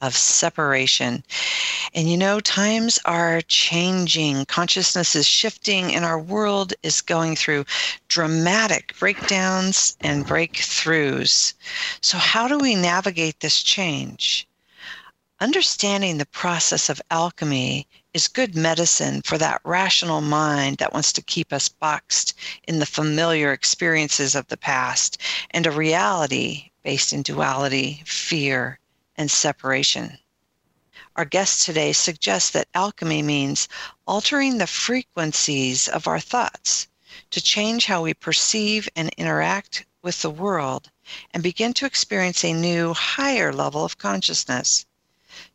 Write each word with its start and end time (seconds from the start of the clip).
of 0.00 0.16
separation. 0.16 1.22
And 1.94 2.08
you 2.08 2.16
know, 2.16 2.40
times 2.40 2.98
are 3.04 3.42
changing, 3.42 4.46
consciousness 4.46 5.14
is 5.14 5.26
shifting, 5.26 5.94
and 5.94 6.04
our 6.04 6.18
world 6.18 6.72
is 6.82 7.00
going 7.00 7.36
through 7.36 7.64
dramatic 8.08 8.94
breakdowns 8.98 9.96
and 10.02 10.26
breakthroughs. 10.26 11.54
So, 12.00 12.18
how 12.18 12.48
do 12.48 12.58
we 12.58 12.74
navigate 12.74 13.40
this 13.40 13.62
change? 13.62 14.46
Understanding 15.40 16.18
the 16.18 16.26
process 16.26 16.88
of 16.88 17.00
alchemy 17.10 17.86
is 18.12 18.28
good 18.28 18.56
medicine 18.56 19.22
for 19.22 19.38
that 19.38 19.60
rational 19.64 20.20
mind 20.20 20.78
that 20.78 20.92
wants 20.92 21.12
to 21.14 21.22
keep 21.22 21.52
us 21.52 21.68
boxed 21.68 22.34
in 22.66 22.78
the 22.78 22.86
familiar 22.86 23.52
experiences 23.52 24.34
of 24.34 24.46
the 24.48 24.56
past 24.56 25.18
and 25.52 25.66
a 25.66 25.70
reality 25.70 26.70
based 26.82 27.12
in 27.12 27.22
duality, 27.22 28.02
fear, 28.04 28.79
and 29.20 29.30
separation. 29.30 30.16
Our 31.14 31.26
guest 31.26 31.66
today 31.66 31.92
suggests 31.92 32.48
that 32.52 32.68
alchemy 32.74 33.20
means 33.20 33.68
altering 34.06 34.56
the 34.56 34.66
frequencies 34.66 35.88
of 35.88 36.08
our 36.08 36.18
thoughts 36.18 36.88
to 37.30 37.42
change 37.42 37.84
how 37.84 38.00
we 38.00 38.14
perceive 38.14 38.88
and 38.96 39.10
interact 39.18 39.84
with 40.00 40.22
the 40.22 40.30
world 40.30 40.90
and 41.34 41.42
begin 41.42 41.74
to 41.74 41.84
experience 41.84 42.42
a 42.42 42.54
new, 42.54 42.94
higher 42.94 43.52
level 43.52 43.84
of 43.84 43.98
consciousness. 43.98 44.86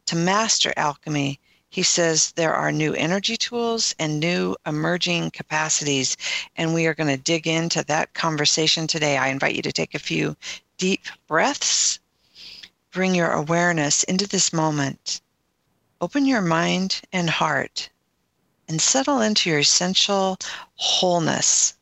To 0.05 0.15
master 0.15 0.71
alchemy, 0.77 1.39
he 1.67 1.81
says 1.81 2.33
there 2.33 2.53
are 2.53 2.71
new 2.71 2.93
energy 2.93 3.35
tools 3.35 3.95
and 3.97 4.19
new 4.19 4.55
emerging 4.67 5.31
capacities, 5.31 6.15
and 6.55 6.75
we 6.75 6.85
are 6.85 6.93
going 6.93 7.09
to 7.09 7.31
dig 7.33 7.47
into 7.47 7.83
that 7.85 8.13
conversation 8.13 8.85
today. 8.85 9.17
I 9.17 9.29
invite 9.29 9.55
you 9.55 9.63
to 9.63 9.71
take 9.71 9.95
a 9.95 10.07
few 10.11 10.37
deep 10.77 11.07
breaths 11.25 11.99
bring 12.95 13.13
your 13.13 13.31
awareness 13.31 14.03
into 14.03 14.25
this 14.25 14.53
moment. 14.53 15.19
Open 15.99 16.25
your 16.25 16.41
mind 16.41 17.01
and 17.11 17.29
heart 17.29 17.89
and 18.69 18.81
settle 18.81 19.19
into 19.19 19.49
your 19.49 19.59
essential 19.59 20.37
wholeness 20.75 21.73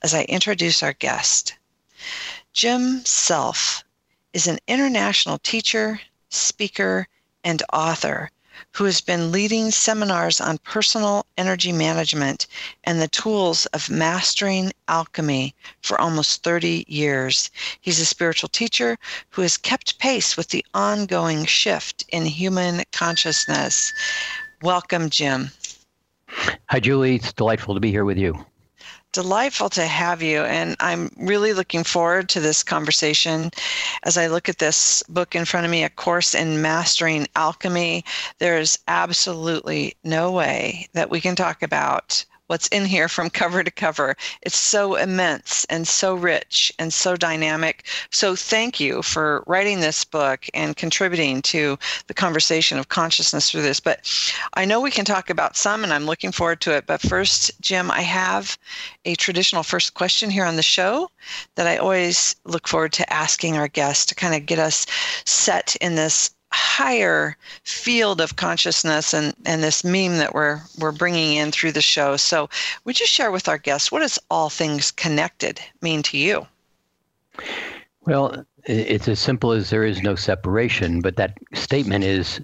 as 0.00 0.14
I 0.14 0.22
introduce 0.22 0.80
our 0.80 0.92
guest. 0.92 1.56
Jim 2.52 3.04
Self 3.04 3.82
is 4.32 4.46
an 4.46 4.60
international 4.68 5.40
teacher, 5.40 6.00
speaker, 6.28 7.08
and 7.42 7.64
author 7.72 8.30
who 8.72 8.84
has 8.84 9.00
been 9.00 9.32
leading 9.32 9.70
seminars 9.70 10.40
on 10.40 10.58
personal 10.58 11.26
energy 11.36 11.72
management 11.72 12.46
and 12.84 13.00
the 13.00 13.08
tools 13.08 13.66
of 13.66 13.90
mastering 13.90 14.72
alchemy 14.88 15.54
for 15.82 16.00
almost 16.00 16.42
30 16.42 16.84
years. 16.88 17.50
He's 17.80 18.00
a 18.00 18.06
spiritual 18.06 18.48
teacher 18.48 18.98
who 19.30 19.42
has 19.42 19.56
kept 19.56 19.98
pace 19.98 20.36
with 20.36 20.48
the 20.48 20.64
ongoing 20.74 21.44
shift 21.44 22.04
in 22.10 22.26
human 22.26 22.82
consciousness. 22.92 23.92
Welcome, 24.62 25.10
Jim. 25.10 25.50
Hi, 26.66 26.80
Julie. 26.80 27.16
It's 27.16 27.32
delightful 27.32 27.74
to 27.74 27.80
be 27.80 27.90
here 27.90 28.04
with 28.04 28.18
you 28.18 28.44
delightful 29.12 29.68
to 29.70 29.86
have 29.86 30.22
you. 30.22 30.42
And 30.42 30.76
I'm 30.80 31.10
really 31.16 31.52
looking 31.52 31.84
forward 31.84 32.28
to 32.30 32.40
this 32.40 32.62
conversation 32.62 33.50
as 34.04 34.16
I 34.16 34.28
look 34.28 34.48
at 34.48 34.58
this 34.58 35.02
book 35.08 35.34
in 35.34 35.44
front 35.44 35.64
of 35.66 35.70
me, 35.70 35.84
A 35.84 35.88
Course 35.88 36.34
in 36.34 36.62
Mastering 36.62 37.26
Alchemy. 37.36 38.04
There's 38.38 38.78
absolutely 38.88 39.94
no 40.04 40.30
way 40.30 40.88
that 40.92 41.10
we 41.10 41.20
can 41.20 41.36
talk 41.36 41.62
about 41.62 42.24
what's 42.50 42.66
in 42.68 42.84
here 42.84 43.06
from 43.06 43.30
cover 43.30 43.62
to 43.62 43.70
cover. 43.70 44.16
It's 44.42 44.58
so 44.58 44.96
immense 44.96 45.64
and 45.70 45.86
so 45.86 46.16
rich 46.16 46.72
and 46.80 46.92
so 46.92 47.14
dynamic. 47.14 47.86
So 48.10 48.34
thank 48.34 48.80
you 48.80 49.02
for 49.02 49.44
writing 49.46 49.78
this 49.78 50.04
book 50.04 50.46
and 50.52 50.76
contributing 50.76 51.42
to 51.42 51.78
the 52.08 52.14
conversation 52.14 52.76
of 52.76 52.88
consciousness 52.88 53.48
through 53.48 53.62
this. 53.62 53.78
But 53.78 54.12
I 54.54 54.64
know 54.64 54.80
we 54.80 54.90
can 54.90 55.04
talk 55.04 55.30
about 55.30 55.56
some 55.56 55.84
and 55.84 55.92
I'm 55.92 56.06
looking 56.06 56.32
forward 56.32 56.60
to 56.62 56.76
it. 56.76 56.86
But 56.88 57.00
first, 57.00 57.52
Jim, 57.60 57.88
I 57.88 58.00
have 58.00 58.58
a 59.04 59.14
traditional 59.14 59.62
first 59.62 59.94
question 59.94 60.28
here 60.28 60.44
on 60.44 60.56
the 60.56 60.62
show 60.62 61.08
that 61.54 61.68
I 61.68 61.76
always 61.76 62.34
look 62.44 62.66
forward 62.66 62.92
to 62.94 63.12
asking 63.12 63.58
our 63.58 63.68
guests 63.68 64.06
to 64.06 64.16
kind 64.16 64.34
of 64.34 64.46
get 64.46 64.58
us 64.58 64.86
set 65.24 65.76
in 65.76 65.94
this 65.94 66.34
higher 66.52 67.36
field 67.64 68.20
of 68.20 68.36
consciousness 68.36 69.14
and, 69.14 69.34
and 69.46 69.62
this 69.62 69.84
meme 69.84 70.18
that 70.18 70.34
we're 70.34 70.60
we're 70.78 70.92
bringing 70.92 71.36
in 71.36 71.52
through 71.52 71.72
the 71.72 71.82
show. 71.82 72.16
So, 72.16 72.48
would 72.84 72.98
you 72.98 73.06
share 73.06 73.30
with 73.30 73.48
our 73.48 73.58
guests 73.58 73.92
what 73.92 74.00
does 74.00 74.18
all 74.30 74.50
things 74.50 74.90
connected 74.90 75.60
mean 75.82 76.02
to 76.04 76.18
you? 76.18 76.46
Well, 78.02 78.44
it's 78.64 79.08
as 79.08 79.20
simple 79.20 79.52
as 79.52 79.70
there 79.70 79.84
is 79.84 80.02
no 80.02 80.14
separation, 80.14 81.00
but 81.00 81.16
that 81.16 81.38
statement 81.54 82.04
is 82.04 82.40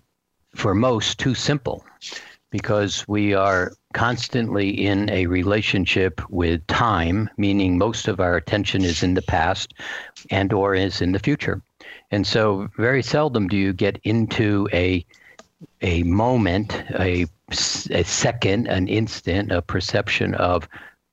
for 0.55 0.75
most 0.75 1.19
too 1.19 1.34
simple 1.34 1.84
because 2.50 3.06
we 3.09 3.34
are 3.34 3.72
constantly 3.93 4.69
in 4.71 5.11
a 5.11 5.27
relationship 5.27 6.21
with 6.31 6.66
time 6.66 7.28
meaning 7.37 7.78
most 7.78 8.09
of 8.09 8.21
our 8.21 8.37
attention 8.37 8.84
is 8.84 9.03
in 9.03 9.15
the 9.15 9.22
past 9.22 9.75
and 10.31 10.53
or 10.53 10.75
is 10.75 11.00
in 11.00 11.12
the 11.12 11.19
future 11.19 11.62
and 12.11 12.27
so, 12.27 12.69
very 12.77 13.03
seldom 13.03 13.49
do 13.49 13.56
you 13.56 13.72
get 13.72 13.99
into 14.05 14.69
a 14.72 15.05
a 15.81 16.03
moment, 16.03 16.84
a, 16.99 17.27
a 17.91 18.03
second, 18.05 18.67
an 18.67 18.89
instant, 18.89 19.50
a 19.53 19.62
perception 19.62 20.34
of 20.34 20.69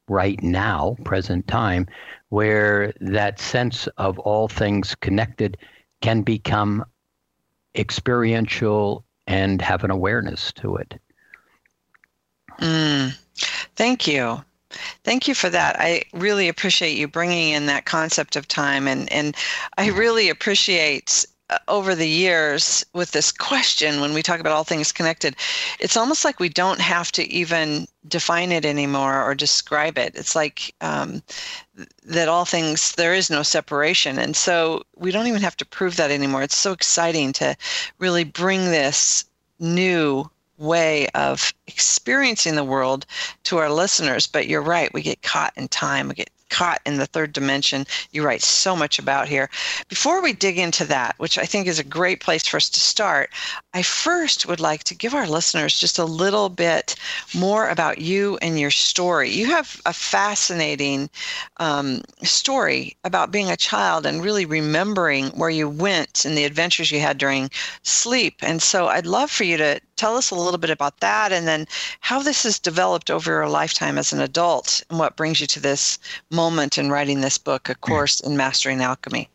right 0.10 0.42
now, 0.44 0.98
present 1.06 1.48
time, 1.48 1.88
where 2.30 2.94
that 3.00 3.40
sense 3.40 3.88
of 3.98 4.20
all 4.20 4.48
things 4.48 4.96
connected 4.96 5.58
can 6.02 6.22
become 6.22 6.84
experiential 7.76 9.06
and 9.28 9.62
have 9.62 9.84
an 9.84 9.92
awareness 9.92 10.52
to 10.52 10.76
it. 10.76 11.00
Mm, 12.60 13.18
thank 13.76 14.08
you. 14.08 14.44
Thank 15.04 15.28
you 15.28 15.36
for 15.36 15.50
that. 15.50 15.76
I 15.80 16.04
really 16.14 16.48
appreciate 16.48 16.98
you 16.98 17.08
bringing 17.08 17.50
in 17.50 17.66
that 17.68 17.86
concept 17.86 18.36
of 18.36 18.48
time, 18.48 18.88
and 18.88 19.12
and 19.12 19.36
I 19.78 19.90
really 19.90 20.30
appreciate 20.30 21.26
uh, 21.50 21.58
over 21.68 21.94
the 21.94 22.08
years 22.08 22.86
with 22.94 23.12
this 23.12 23.32
question 23.32 24.00
when 24.02 24.14
we 24.14 24.24
talk 24.24 24.40
about 24.40 24.54
all 24.54 24.64
things 24.64 24.94
connected 24.94 25.36
it's 25.80 25.98
almost 25.98 26.24
like 26.24 26.40
we 26.40 26.48
don't 26.48 26.80
have 26.80 27.12
to 27.12 27.30
even 27.30 27.86
define 28.08 28.54
it 28.54 28.64
anymore 28.66 29.22
or 29.22 29.36
describe 29.36 29.98
it. 29.98 30.16
It's 30.16 30.36
like 30.36 30.74
um, 30.80 31.22
that 32.06 32.30
all 32.30 32.46
things 32.46 32.94
there 32.94 33.14
is 33.14 33.30
no 33.30 33.44
separation 33.44 34.18
and 34.18 34.36
so 34.36 34.84
we 34.96 35.12
don't 35.12 35.28
even 35.28 35.42
have 35.42 35.58
to 35.58 35.66
prove 35.66 35.98
that 35.98 36.12
anymore. 36.12 36.44
It's 36.44 36.56
so 36.56 36.72
exciting 36.72 37.34
to 37.34 37.58
really 38.00 38.24
bring 38.24 38.66
this 38.66 39.26
new 39.60 40.30
way 40.64 41.08
of 41.10 41.54
experiencing 41.68 42.56
the 42.56 42.64
world 42.64 43.06
to 43.44 43.58
our 43.58 43.70
listeners. 43.70 44.26
But 44.26 44.48
you're 44.48 44.62
right, 44.62 44.94
we 44.94 45.02
get 45.02 45.22
caught 45.22 45.54
in 45.56 45.68
time, 45.68 46.08
we 46.08 46.16
get 46.16 46.30
caught 46.54 46.82
in 46.86 46.98
the 46.98 47.08
third 47.08 47.34
dimension 47.34 47.86
you 48.12 48.24
write 48.24 48.44
so 48.44 48.76
much 48.76 49.00
about 49.00 49.28
here. 49.28 49.50
Before 49.90 50.22
we 50.22 50.34
dig 50.34 50.60
into 50.60 50.86
that, 50.86 51.16
which 51.18 51.40
I 51.40 51.46
think 51.46 51.66
is 51.66 51.80
a 51.80 51.84
great 51.84 52.20
place 52.20 52.46
for 52.46 52.58
us 52.58 52.70
to 52.70 52.80
start, 52.80 53.32
I 53.74 53.82
first 53.82 54.46
would 54.46 54.60
like 54.60 54.84
to 54.84 54.94
give 54.94 55.16
our 55.16 55.28
listeners 55.28 55.80
just 55.80 55.98
a 55.98 56.06
little 56.06 56.50
bit 56.50 56.96
more 57.34 57.70
about 57.70 57.98
you 57.98 58.38
and 58.44 58.60
your 58.60 58.70
story. 58.70 59.32
You 59.32 59.48
have 59.48 59.82
a 59.88 59.94
fascinating 59.94 61.10
um, 61.58 62.04
story 62.22 62.96
about 63.04 63.32
being 63.32 63.50
a 63.50 63.58
child 63.58 64.06
and 64.06 64.24
really 64.24 64.46
remembering 64.46 65.30
where 65.30 65.50
you 65.50 65.68
went 65.68 66.24
and 66.24 66.38
the 66.38 66.46
adventures 66.46 66.92
you 66.92 67.00
had 67.00 67.18
during 67.18 67.50
sleep. 67.82 68.36
And 68.44 68.62
so 68.62 68.90
I'd 68.90 69.08
love 69.08 69.32
for 69.32 69.44
you 69.44 69.58
to 69.58 69.82
tell 70.04 70.18
us 70.18 70.32
a 70.32 70.36
little 70.36 70.58
bit 70.58 70.70
about 70.70 71.00
that 71.00 71.32
and 71.32 71.48
then 71.48 71.66
how 72.02 72.22
this 72.22 72.44
has 72.44 72.60
developed 72.60 73.10
over 73.10 73.32
your 73.32 73.48
lifetime 73.48 73.98
as 73.98 74.12
an 74.12 74.20
adult 74.20 74.84
and 74.90 75.00
what 75.00 75.16
brings 75.16 75.40
you 75.40 75.48
to 75.48 75.62
this 75.62 75.98
moment 76.30 76.78
in 76.78 76.90
writing 76.90 77.22
this 77.22 77.38
book, 77.38 77.70
A 77.70 77.76
Course 77.76 78.20
in 78.20 78.36
Mastering 78.36 78.82
Alchemy. 78.82 79.30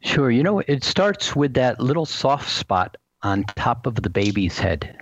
Sure. 0.00 0.30
You 0.30 0.42
know, 0.42 0.60
it 0.60 0.82
starts 0.82 1.36
with 1.36 1.52
that 1.54 1.78
little 1.78 2.06
soft 2.06 2.48
spot 2.48 2.96
on 3.20 3.44
top 3.44 3.84
of 3.84 3.96
the 3.96 4.08
baby's 4.08 4.58
head. 4.58 4.96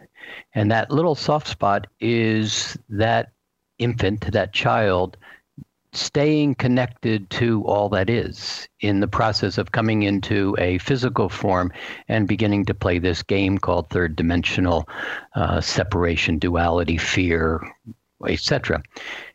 And 0.57 0.73
that 0.73 0.91
little 0.91 1.15
soft 1.15 1.47
spot 1.47 1.87
is 2.01 2.77
that 2.89 3.31
infant, 3.79 4.33
that 4.33 4.53
child, 4.53 5.17
staying 5.97 6.55
connected 6.57 7.29
to 7.31 7.65
all 7.65 7.89
that 7.89 8.11
is 8.11 8.69
in 8.81 9.01
the 9.01 9.09
process 9.09 9.59
of 9.59 9.73
coming 9.73 10.03
into 10.03 10.57
a 10.59 10.79
physical 10.79 11.29
form 11.29 11.73
and 12.09 12.29
beginning 12.29 12.65
to 12.65 12.75
play 12.75 12.99
this 12.99 13.23
game 13.23 13.59
called 13.59 13.89
third 13.91 14.17
dimensional 14.17 14.89
uh, 15.35 15.61
separation, 15.61 16.39
duality, 16.39 16.97
fear, 16.97 17.61
etc. 18.27 18.83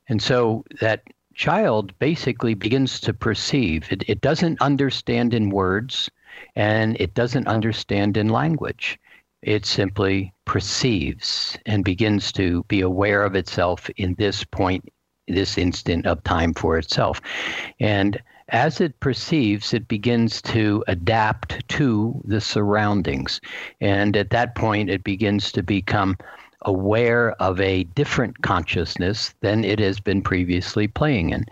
And 0.08 0.22
so 0.22 0.66
that 0.82 1.04
child 1.34 1.98
basically 2.00 2.54
begins 2.54 3.00
to 3.00 3.14
perceive. 3.14 3.92
It, 3.92 4.04
it 4.08 4.22
doesn't 4.22 4.62
understand 4.62 5.34
in 5.34 5.50
words 5.50 6.10
and 6.56 7.00
it 7.00 7.14
doesn't 7.14 7.48
understand 7.48 8.18
in 8.18 8.30
language. 8.30 9.00
It 9.42 9.66
simply 9.66 10.34
perceives 10.44 11.58
and 11.66 11.86
begins 11.86 12.32
to 12.34 12.64
be 12.64 12.82
aware 12.82 13.24
of 13.24 13.36
itself 13.36 13.90
in 13.92 14.16
this 14.16 14.44
point, 14.44 14.90
this 15.30 15.58
instant 15.58 16.06
of 16.06 16.24
time 16.24 16.54
for 16.54 16.78
itself. 16.78 17.22
And 17.80 18.20
as 18.50 18.82
it 18.82 19.00
perceives, 19.00 19.74
it 19.74 19.88
begins 19.88 20.42
to 20.42 20.84
adapt 20.88 21.68
to 21.70 22.20
the 22.26 22.42
surroundings. 22.42 23.40
And 23.80 24.18
at 24.18 24.32
that 24.32 24.56
point, 24.56 24.90
it 24.90 25.04
begins 25.04 25.52
to 25.54 25.64
become 25.64 26.18
aware 26.64 27.32
of 27.42 27.60
a 27.62 27.84
different 27.96 28.42
consciousness 28.42 29.34
than 29.42 29.64
it 29.64 29.80
has 29.80 30.00
been 30.00 30.22
previously 30.22 30.88
playing 30.88 31.30
in. 31.30 31.46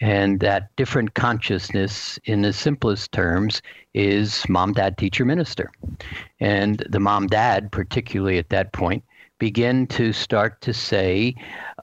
And 0.00 0.40
that 0.40 0.74
different 0.74 1.14
consciousness, 1.14 2.18
in 2.24 2.42
the 2.42 2.52
simplest 2.52 3.12
terms, 3.12 3.62
is 3.94 4.44
mom, 4.48 4.72
dad, 4.72 4.98
teacher, 4.98 5.24
minister. 5.24 5.70
And 6.40 6.84
the 6.88 6.98
mom, 6.98 7.28
dad, 7.28 7.70
particularly 7.70 8.38
at 8.38 8.48
that 8.48 8.72
point, 8.72 9.04
begin 9.42 9.88
to 9.88 10.12
start 10.12 10.60
to 10.60 10.72
say, 10.72 11.34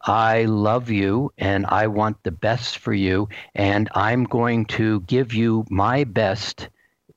I 0.04 0.46
love 0.46 0.90
you 0.90 1.30
and 1.38 1.66
I 1.66 1.88
want 1.88 2.24
the 2.24 2.32
best 2.32 2.78
for 2.78 2.94
you, 2.94 3.28
and 3.54 3.90
I'm 3.96 4.24
going 4.24 4.64
to 4.78 5.02
give 5.02 5.34
you 5.34 5.66
my 5.70 6.06
best. 6.06 6.70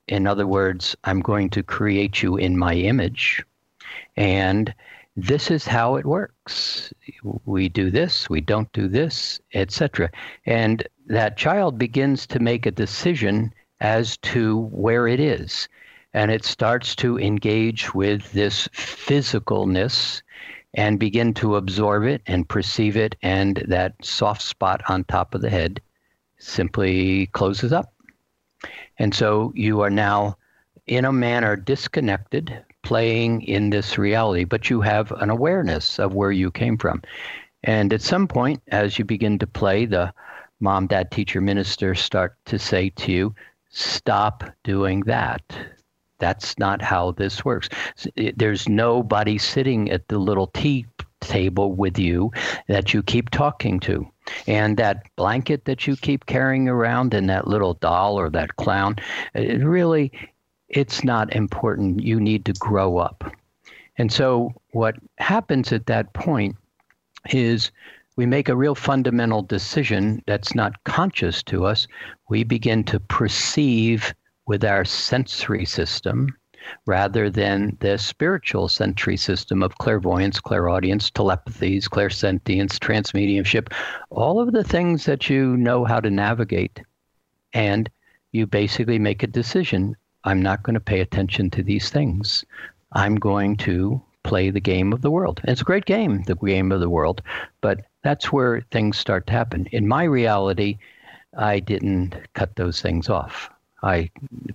In 0.09 0.27
other 0.27 0.49
words, 0.49 0.97
I'm 1.05 1.21
going 1.21 1.49
to 1.50 1.62
create 1.62 2.25
you 2.25 2.37
in 2.37 2.59
my 2.59 2.75
image. 2.75 3.44
And 4.17 4.75
this 5.17 5.49
is 5.49 5.65
how 5.65 5.94
it 5.94 6.06
works. 6.06 6.93
We 7.44 7.69
do 7.69 7.93
this, 7.93 8.29
we 8.29 8.41
don't 8.41 8.73
do 8.73 8.89
this, 8.89 9.41
etc. 9.55 10.11
And 10.44 10.83
that 11.06 11.37
child 11.37 11.79
begins 11.79 12.27
to 12.27 12.41
make 12.41 12.67
a 12.67 12.73
decision 12.73 13.55
as 13.81 14.17
to 14.33 14.59
where 14.73 15.06
it 15.06 15.21
is. 15.21 15.69
And 16.15 16.33
it 16.33 16.44
starts 16.44 16.97
to 16.97 17.17
engage 17.17 17.94
with 17.94 18.33
this 18.33 18.67
physicalness 18.69 20.21
and 20.74 20.98
begin 20.98 21.34
to 21.34 21.56
absorb 21.56 22.04
it 22.04 22.22
and 22.26 22.48
perceive 22.48 22.96
it. 22.96 23.16
And 23.22 23.64
that 23.69 23.94
soft 24.02 24.42
spot 24.42 24.82
on 24.88 25.04
top 25.04 25.34
of 25.34 25.40
the 25.40 25.50
head 25.50 25.80
simply 26.38 27.26
closes 27.26 27.72
up. 27.72 27.92
And 28.98 29.14
so 29.14 29.52
you 29.54 29.80
are 29.80 29.90
now, 29.90 30.36
in 30.86 31.04
a 31.04 31.12
manner, 31.12 31.56
disconnected 31.56 32.64
playing 32.82 33.42
in 33.42 33.70
this 33.70 33.96
reality, 33.96 34.44
but 34.44 34.69
you 34.69 34.80
have 34.80 35.12
an 35.12 35.30
awareness 35.30 35.98
of 35.98 36.14
where 36.14 36.32
you 36.32 36.50
came 36.50 36.76
from. 36.76 37.02
And 37.62 37.92
at 37.92 38.02
some 38.02 38.26
point, 38.26 38.60
as 38.69 38.98
you 38.98 39.04
begin 39.04 39.38
to 39.38 39.46
play, 39.46 39.86
the 39.86 40.12
mom, 40.60 40.86
dad, 40.88 41.10
teacher, 41.10 41.40
minister 41.40 41.94
start 41.94 42.36
to 42.46 42.58
say 42.58 42.90
to 42.90 43.12
you, 43.12 43.34
stop 43.70 44.44
doing 44.64 45.00
that. 45.00 45.42
That's 46.22 46.56
not 46.56 46.80
how 46.80 47.10
this 47.10 47.44
works. 47.44 47.69
Eh, 48.16 48.30
there's 48.36 48.69
nobody 48.69 49.38
sitting 49.38 49.90
at 49.90 50.06
the 50.06 50.19
little 50.19 50.46
tea 50.46 50.86
table 51.20 51.72
with 51.72 51.98
you 51.98 52.30
that 52.69 52.94
you 52.94 53.02
keep 53.02 53.30
talking 53.30 53.80
to. 53.80 54.06
And 54.46 54.76
that 54.76 55.02
blanket 55.16 55.64
that 55.64 55.88
you 55.88 55.96
keep 55.96 56.26
carrying 56.26 56.69
around 56.69 57.12
and 57.12 57.28
that 57.28 57.48
little 57.48 57.74
doll 57.74 58.16
or 58.16 58.30
that 58.30 58.54
clown, 58.54 58.96
eh, 59.34 59.40
it 59.40 59.64
really 59.64 60.12
it's 60.69 61.02
not 61.02 61.34
important. 61.34 62.00
You 62.00 62.20
need 62.20 62.44
to 62.44 62.52
grow 62.52 62.98
up. 62.98 63.24
And 63.98 64.12
so, 64.12 64.52
what 64.70 64.94
happens 65.19 65.72
at 65.72 65.86
that 65.86 66.12
point 66.12 66.56
is 67.30 67.72
we 68.14 68.26
make 68.26 68.48
a 68.48 68.56
real 68.56 68.76
fundamental 68.76 69.42
decision 69.42 70.22
that's 70.26 70.54
not 70.54 70.84
conscious 70.84 71.42
to 71.44 71.66
us. 71.66 71.88
We 72.28 72.44
begin 72.44 72.84
to 72.84 73.00
perceive 73.00 74.14
with 74.47 74.65
our 74.65 74.85
sensory 74.85 75.65
system 75.65 76.29
rather 76.87 77.29
than 77.29 77.77
the 77.81 77.99
spiritual 77.99 78.69
sensory 78.69 79.17
system 79.17 79.62
of 79.62 79.79
clairvoyance, 79.79 80.39
clairaudience, 80.39 81.11
telepathies, 81.11 81.89
clairsentience, 81.89 82.79
trance 82.79 83.12
mediumship, 83.12 83.71
all 84.11 84.41
of 84.41 84.53
the 84.53 84.65
things 84.65 85.05
that 85.05 85.29
you 85.29 85.56
know 85.56 85.85
how 85.85 86.00
to 86.00 86.11
navigate. 86.11 86.81
And 87.53 87.91
you 88.31 88.47
basically 88.47 88.99
make 88.99 89.23
a 89.23 89.27
decision 89.27 89.97
I'm 90.25 90.41
not 90.41 90.62
going 90.62 90.75
to 90.75 90.81
pay 90.81 91.00
attention 91.00 91.50
to 91.50 91.62
these 91.62 91.91
things. 91.91 92.44
I'm 92.93 93.17
going 93.17 93.56
to 93.59 94.00
play 94.23 94.50
the 94.50 94.61
game 94.61 94.93
of 94.93 95.03
the 95.03 95.11
world. 95.11 95.41
And 95.43 95.50
it's 95.50 95.62
a 95.62 95.65
great 95.65 95.85
game, 95.85 96.23
the 96.25 96.37
game 96.37 96.71
of 96.71 96.81
the 96.81 96.91
world, 96.91 97.23
but 97.61 97.81
that's 98.03 98.33
where 98.33 98.61
things 98.71 98.99
start 98.99 99.27
to 99.27 99.33
happen. 99.33 99.67
In 99.73 99.89
my 99.89 100.05
reality, 100.05 100.79
I 101.37 101.61
didn't 101.61 102.15
cut 102.35 102.55
those 102.56 102.81
things 102.81 103.09
off. 103.09 103.50
I 103.82 104.11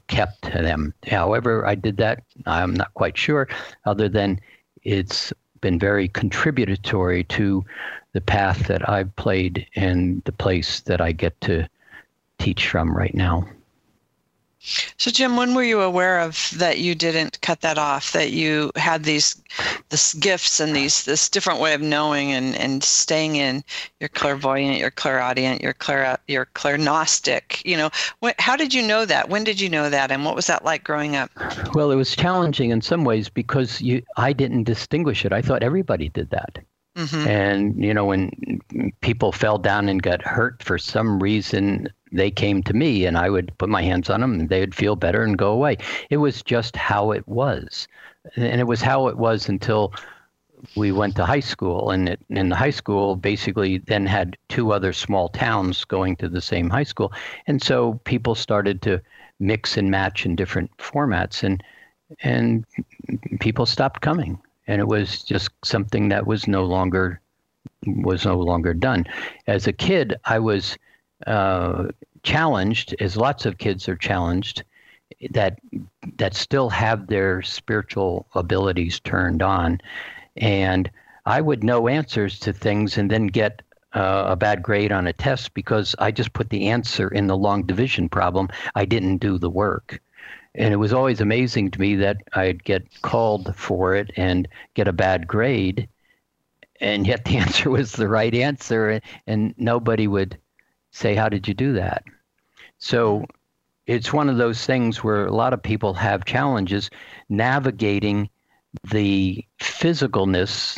kept 0.07 0.41
them. 0.41 0.93
However, 1.05 1.65
I 1.65 1.75
did 1.75 1.97
that, 1.97 2.23
I'm 2.45 2.73
not 2.73 2.93
quite 2.93 3.17
sure, 3.17 3.47
other 3.85 4.07
than 4.09 4.39
it's 4.83 5.33
been 5.61 5.79
very 5.79 6.07
contributory 6.07 7.23
to 7.25 7.65
the 8.13 8.21
path 8.21 8.67
that 8.67 8.87
I've 8.87 9.15
played 9.15 9.67
and 9.75 10.21
the 10.23 10.31
place 10.31 10.81
that 10.81 11.01
I 11.01 11.11
get 11.11 11.39
to 11.41 11.67
teach 12.39 12.69
from 12.69 12.95
right 12.95 13.13
now. 13.13 13.47
So, 14.97 15.11
Jim, 15.11 15.37
when 15.37 15.53
were 15.53 15.63
you 15.63 15.81
aware 15.81 16.19
of 16.19 16.51
that 16.57 16.79
you 16.79 16.93
didn't 16.93 17.39
cut 17.41 17.61
that 17.61 17.77
off? 17.77 18.11
That 18.11 18.31
you 18.31 18.71
had 18.75 19.03
these, 19.03 19.41
this 19.89 20.13
gifts 20.15 20.59
and 20.59 20.75
these 20.75 21.05
this 21.05 21.29
different 21.29 21.61
way 21.61 21.73
of 21.73 21.81
knowing 21.81 22.31
and 22.33 22.55
and 22.55 22.83
staying 22.83 23.37
in 23.37 23.63
your 23.99 24.09
clairvoyant, 24.09 24.77
your 24.77 24.91
clairaudient, 24.91 25.61
your 25.61 25.73
clair 25.73 26.17
your 26.27 26.47
clairgnostic. 26.47 27.63
You 27.65 27.77
know, 27.77 27.89
what, 28.19 28.35
how 28.39 28.55
did 28.55 28.73
you 28.73 28.81
know 28.81 29.05
that? 29.05 29.29
When 29.29 29.43
did 29.43 29.59
you 29.59 29.69
know 29.69 29.89
that? 29.89 30.11
And 30.11 30.25
what 30.25 30.35
was 30.35 30.47
that 30.47 30.65
like 30.65 30.83
growing 30.83 31.15
up? 31.15 31.31
Well, 31.73 31.91
it 31.91 31.95
was 31.95 32.15
challenging 32.15 32.71
in 32.71 32.81
some 32.81 33.05
ways 33.05 33.29
because 33.29 33.81
you 33.81 34.03
I 34.17 34.33
didn't 34.33 34.63
distinguish 34.63 35.23
it. 35.23 35.31
I 35.31 35.41
thought 35.41 35.63
everybody 35.63 36.09
did 36.09 36.29
that. 36.31 36.59
Mm-hmm. 36.97 37.27
And 37.27 37.83
you 37.83 37.93
know, 37.93 38.05
when 38.05 38.31
people 39.01 39.31
fell 39.31 39.59
down 39.59 39.87
and 39.87 40.01
got 40.01 40.21
hurt 40.23 40.61
for 40.63 40.77
some 40.77 41.19
reason, 41.19 41.87
they 42.11 42.31
came 42.31 42.63
to 42.63 42.73
me 42.73 43.05
and 43.05 43.17
I 43.17 43.29
would 43.29 43.57
put 43.57 43.69
my 43.69 43.81
hands 43.81 44.09
on 44.09 44.21
them 44.21 44.39
and 44.39 44.49
they 44.49 44.59
would 44.59 44.75
feel 44.75 44.95
better 44.95 45.23
and 45.23 45.37
go 45.37 45.51
away. 45.51 45.77
It 46.09 46.17
was 46.17 46.41
just 46.43 46.75
how 46.75 47.11
it 47.11 47.27
was. 47.27 47.87
And 48.35 48.59
it 48.59 48.67
was 48.67 48.81
how 48.81 49.07
it 49.07 49.17
was 49.17 49.49
until 49.49 49.93
we 50.75 50.91
went 50.91 51.15
to 51.15 51.25
high 51.25 51.39
school. 51.39 51.91
And 51.91 52.17
in 52.29 52.49
the 52.49 52.55
high 52.55 52.71
school, 52.71 53.15
basically 53.15 53.79
then 53.79 54.05
had 54.05 54.37
two 54.49 54.71
other 54.71 54.93
small 54.93 55.29
towns 55.29 55.85
going 55.85 56.15
to 56.17 56.29
the 56.29 56.41
same 56.41 56.69
high 56.69 56.83
school. 56.83 57.13
And 57.45 57.61
so 57.61 57.99
people 58.03 58.35
started 58.35 58.81
to 58.83 59.01
mix 59.39 59.77
and 59.77 59.91
match 59.91 60.25
in 60.25 60.35
different 60.35 60.75
formats 60.77 61.43
and 61.43 61.63
and 62.21 62.65
people 63.41 63.65
stopped 63.65 64.01
coming. 64.01 64.39
And 64.67 64.79
it 64.79 64.87
was 64.87 65.23
just 65.23 65.49
something 65.63 66.09
that 66.09 66.25
was 66.25 66.47
no 66.47 66.63
longer 66.63 67.21
was 67.85 68.25
no 68.25 68.39
longer 68.39 68.73
done. 68.73 69.05
As 69.45 69.67
a 69.67 69.73
kid, 69.73 70.15
I 70.25 70.39
was 70.39 70.77
uh, 71.25 71.87
challenged, 72.23 72.95
as 72.99 73.17
lots 73.17 73.45
of 73.45 73.57
kids 73.57 73.89
are 73.89 73.95
challenged, 73.95 74.63
that 75.31 75.59
that 76.17 76.35
still 76.35 76.69
have 76.69 77.07
their 77.07 77.41
spiritual 77.41 78.27
abilities 78.35 78.99
turned 78.99 79.41
on, 79.41 79.81
and 80.35 80.91
I 81.25 81.41
would 81.41 81.63
know 81.63 81.87
answers 81.87 82.39
to 82.41 82.53
things 82.53 82.97
and 82.97 83.09
then 83.09 83.27
get 83.27 83.61
uh, 83.93 84.25
a 84.29 84.35
bad 84.35 84.61
grade 84.61 84.91
on 84.91 85.07
a 85.07 85.13
test 85.13 85.53
because 85.53 85.95
I 85.99 86.11
just 86.11 86.33
put 86.33 86.49
the 86.49 86.67
answer 86.67 87.07
in 87.07 87.27
the 87.27 87.37
long 87.37 87.63
division 87.63 88.09
problem. 88.09 88.49
I 88.75 88.85
didn't 88.85 89.17
do 89.17 89.37
the 89.37 89.49
work. 89.49 90.01
And 90.55 90.73
it 90.73 90.77
was 90.77 90.93
always 90.93 91.21
amazing 91.21 91.71
to 91.71 91.81
me 91.81 91.95
that 91.97 92.17
I'd 92.33 92.63
get 92.63 93.01
called 93.01 93.55
for 93.55 93.95
it 93.95 94.11
and 94.15 94.47
get 94.73 94.87
a 94.87 94.93
bad 94.93 95.27
grade, 95.27 95.87
and 96.79 97.05
yet 97.07 97.25
the 97.25 97.37
answer 97.43 97.69
was 97.69 97.91
the 97.91 98.07
right 98.07 98.33
answer, 98.33 99.01
and 99.25 99.53
nobody 99.57 100.07
would 100.07 100.37
say, 100.97 101.15
How 101.15 101.29
did 101.29 101.47
you 101.47 101.53
do 101.53 101.73
that? 101.73 102.03
So 102.79 103.25
it's 103.85 104.11
one 104.11 104.29
of 104.29 104.37
those 104.37 104.65
things 104.65 105.03
where 105.03 105.25
a 105.25 105.33
lot 105.33 105.53
of 105.53 105.63
people 105.63 105.93
have 105.93 106.25
challenges 106.25 106.89
navigating 107.29 108.29
the 108.91 109.43
physicalness 109.59 110.77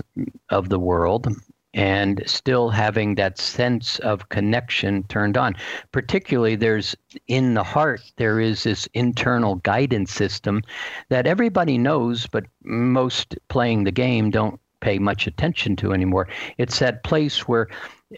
of 0.50 0.70
the 0.70 0.80
world 0.80 1.28
and 1.74 2.24
still 2.26 2.70
having 2.70 3.16
that 3.16 3.38
sense 3.38 4.00
of 4.00 4.30
connection 4.30 5.04
turned 5.04 5.38
on. 5.38 5.56
Particularly, 5.92 6.56
there's 6.56 6.96
in 7.28 7.54
the 7.54 7.64
heart, 7.64 8.02
there 8.18 8.40
is 8.40 8.64
this 8.64 8.88
internal 8.94 9.56
guidance 9.56 10.12
system 10.12 10.64
that 11.10 11.28
everybody 11.28 11.78
knows, 11.78 12.26
but 12.28 12.46
most 12.64 13.36
playing 13.50 13.84
the 13.84 13.92
game 13.92 14.32
don't 14.32 14.60
pay 14.82 15.00
much 15.00 15.28
attention 15.28 15.76
to 15.78 15.94
anymore. 15.94 16.28
It's 16.58 16.80
that 16.80 17.04
place 17.04 17.48
where 17.48 17.68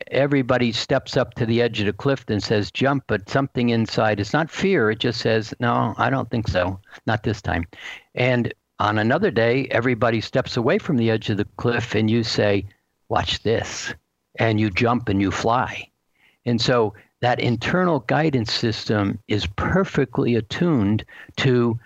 everybody 0.07 0.71
steps 0.71 1.17
up 1.17 1.33
to 1.33 1.45
the 1.45 1.61
edge 1.61 1.79
of 1.79 1.85
the 1.85 1.93
cliff 1.93 2.23
and 2.29 2.41
says 2.41 2.71
jump 2.71 3.03
but 3.07 3.29
something 3.29 3.69
inside 3.69 4.19
it's 4.19 4.33
not 4.33 4.49
fear. 4.49 4.89
It 4.91 4.99
just 4.99 5.19
says 5.19 5.53
no 5.59 5.93
i 5.97 6.09
don't 6.09 6.29
think 6.29 6.47
so. 6.47 6.79
Not 7.05 7.23
this 7.23 7.41
time. 7.41 7.65
And 8.15 8.53
on 8.79 8.97
another 8.97 9.31
day 9.31 9.67
everybody 9.71 10.21
steps 10.21 10.57
away 10.57 10.77
from 10.77 10.97
the 10.97 11.11
edge 11.11 11.29
of 11.29 11.37
the 11.37 11.47
cliff 11.57 11.95
and 11.95 12.09
you 12.09 12.23
say 12.23 12.65
watch 13.09 13.43
this. 13.43 13.93
And 14.39 14.59
you 14.59 14.69
jump 14.69 15.09
and 15.09 15.21
you 15.21 15.29
fly. 15.29 15.89
And 16.45 16.59
so 16.59 16.93
that 17.19 17.39
internal 17.39 17.99
guidance 18.01 18.51
system 18.51 19.19
is 19.27 19.45
perfectly 19.45 20.35
attuned 20.35 21.05
to 21.37 21.79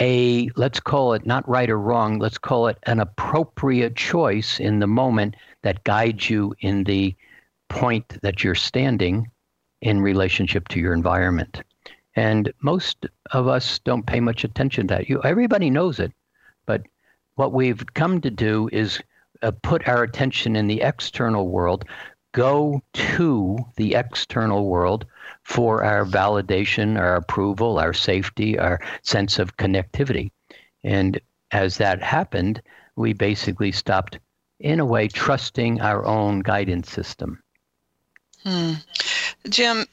a 0.00 0.48
let's 0.56 0.80
call 0.80 1.12
it 1.12 1.26
not 1.26 1.46
right 1.46 1.68
or 1.68 1.78
wrong 1.78 2.18
let's 2.18 2.38
call 2.38 2.66
it 2.66 2.78
an 2.84 2.98
appropriate 2.98 3.94
choice 3.94 4.58
in 4.58 4.78
the 4.78 4.86
moment 4.86 5.36
that 5.62 5.84
guides 5.84 6.30
you 6.30 6.54
in 6.60 6.84
the 6.84 7.14
point 7.68 8.20
that 8.22 8.44
you're 8.44 8.54
standing 8.54 9.30
in 9.80 10.00
relationship 10.00 10.68
to 10.68 10.80
your 10.80 10.94
environment. 10.94 11.62
And 12.14 12.52
most 12.60 13.06
of 13.32 13.48
us 13.48 13.78
don't 13.80 14.06
pay 14.06 14.20
much 14.20 14.44
attention 14.44 14.86
to 14.86 14.94
that. 14.94 15.08
You, 15.08 15.20
everybody 15.22 15.70
knows 15.70 15.98
it, 15.98 16.12
but 16.66 16.82
what 17.36 17.52
we've 17.52 17.84
come 17.94 18.20
to 18.20 18.30
do 18.30 18.68
is 18.72 19.00
uh, 19.42 19.50
put 19.62 19.88
our 19.88 20.02
attention 20.02 20.54
in 20.54 20.66
the 20.66 20.82
external 20.82 21.48
world, 21.48 21.84
go 22.32 22.82
to 22.92 23.58
the 23.76 23.94
external 23.94 24.66
world 24.66 25.06
for 25.42 25.84
our 25.84 26.04
validation, 26.04 26.98
our 26.98 27.16
approval, 27.16 27.78
our 27.78 27.92
safety, 27.92 28.58
our 28.58 28.80
sense 29.02 29.38
of 29.38 29.56
connectivity. 29.56 30.30
And 30.82 31.20
as 31.50 31.76
that 31.78 32.02
happened, 32.02 32.62
we 32.96 33.12
basically 33.12 33.72
stopped, 33.72 34.18
in 34.60 34.80
a 34.80 34.84
way, 34.84 35.08
trusting 35.08 35.80
our 35.80 36.04
own 36.04 36.40
guidance 36.40 36.90
system. 36.90 37.42
Hmm. 38.42 38.74
Jim, 39.48 39.86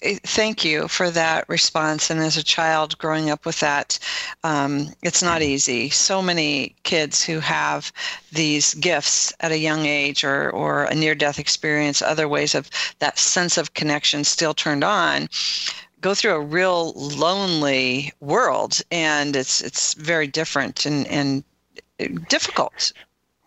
thank 0.00 0.64
you 0.64 0.88
for 0.88 1.10
that 1.10 1.48
response. 1.48 2.10
And 2.10 2.20
as 2.20 2.36
a 2.36 2.42
child 2.42 2.98
growing 2.98 3.30
up 3.30 3.46
with 3.46 3.60
that, 3.60 3.98
um, 4.42 4.88
it's 5.02 5.22
not 5.22 5.40
easy. 5.40 5.88
So 5.90 6.20
many 6.20 6.74
kids 6.82 7.22
who 7.22 7.38
have 7.38 7.92
these 8.32 8.74
gifts 8.74 9.32
at 9.40 9.52
a 9.52 9.58
young 9.58 9.86
age 9.86 10.24
or, 10.24 10.50
or 10.50 10.84
a 10.84 10.94
near 10.94 11.14
death 11.14 11.38
experience, 11.38 12.02
other 12.02 12.28
ways 12.28 12.54
of 12.54 12.70
that 12.98 13.18
sense 13.18 13.56
of 13.56 13.74
connection 13.74 14.24
still 14.24 14.54
turned 14.54 14.82
on, 14.82 15.28
go 16.00 16.14
through 16.14 16.32
a 16.32 16.40
real 16.40 16.92
lonely 16.94 18.12
world. 18.20 18.80
And 18.90 19.36
it's, 19.36 19.60
it's 19.60 19.94
very 19.94 20.26
different 20.26 20.86
and, 20.86 21.06
and 21.06 21.44
difficult 22.28 22.92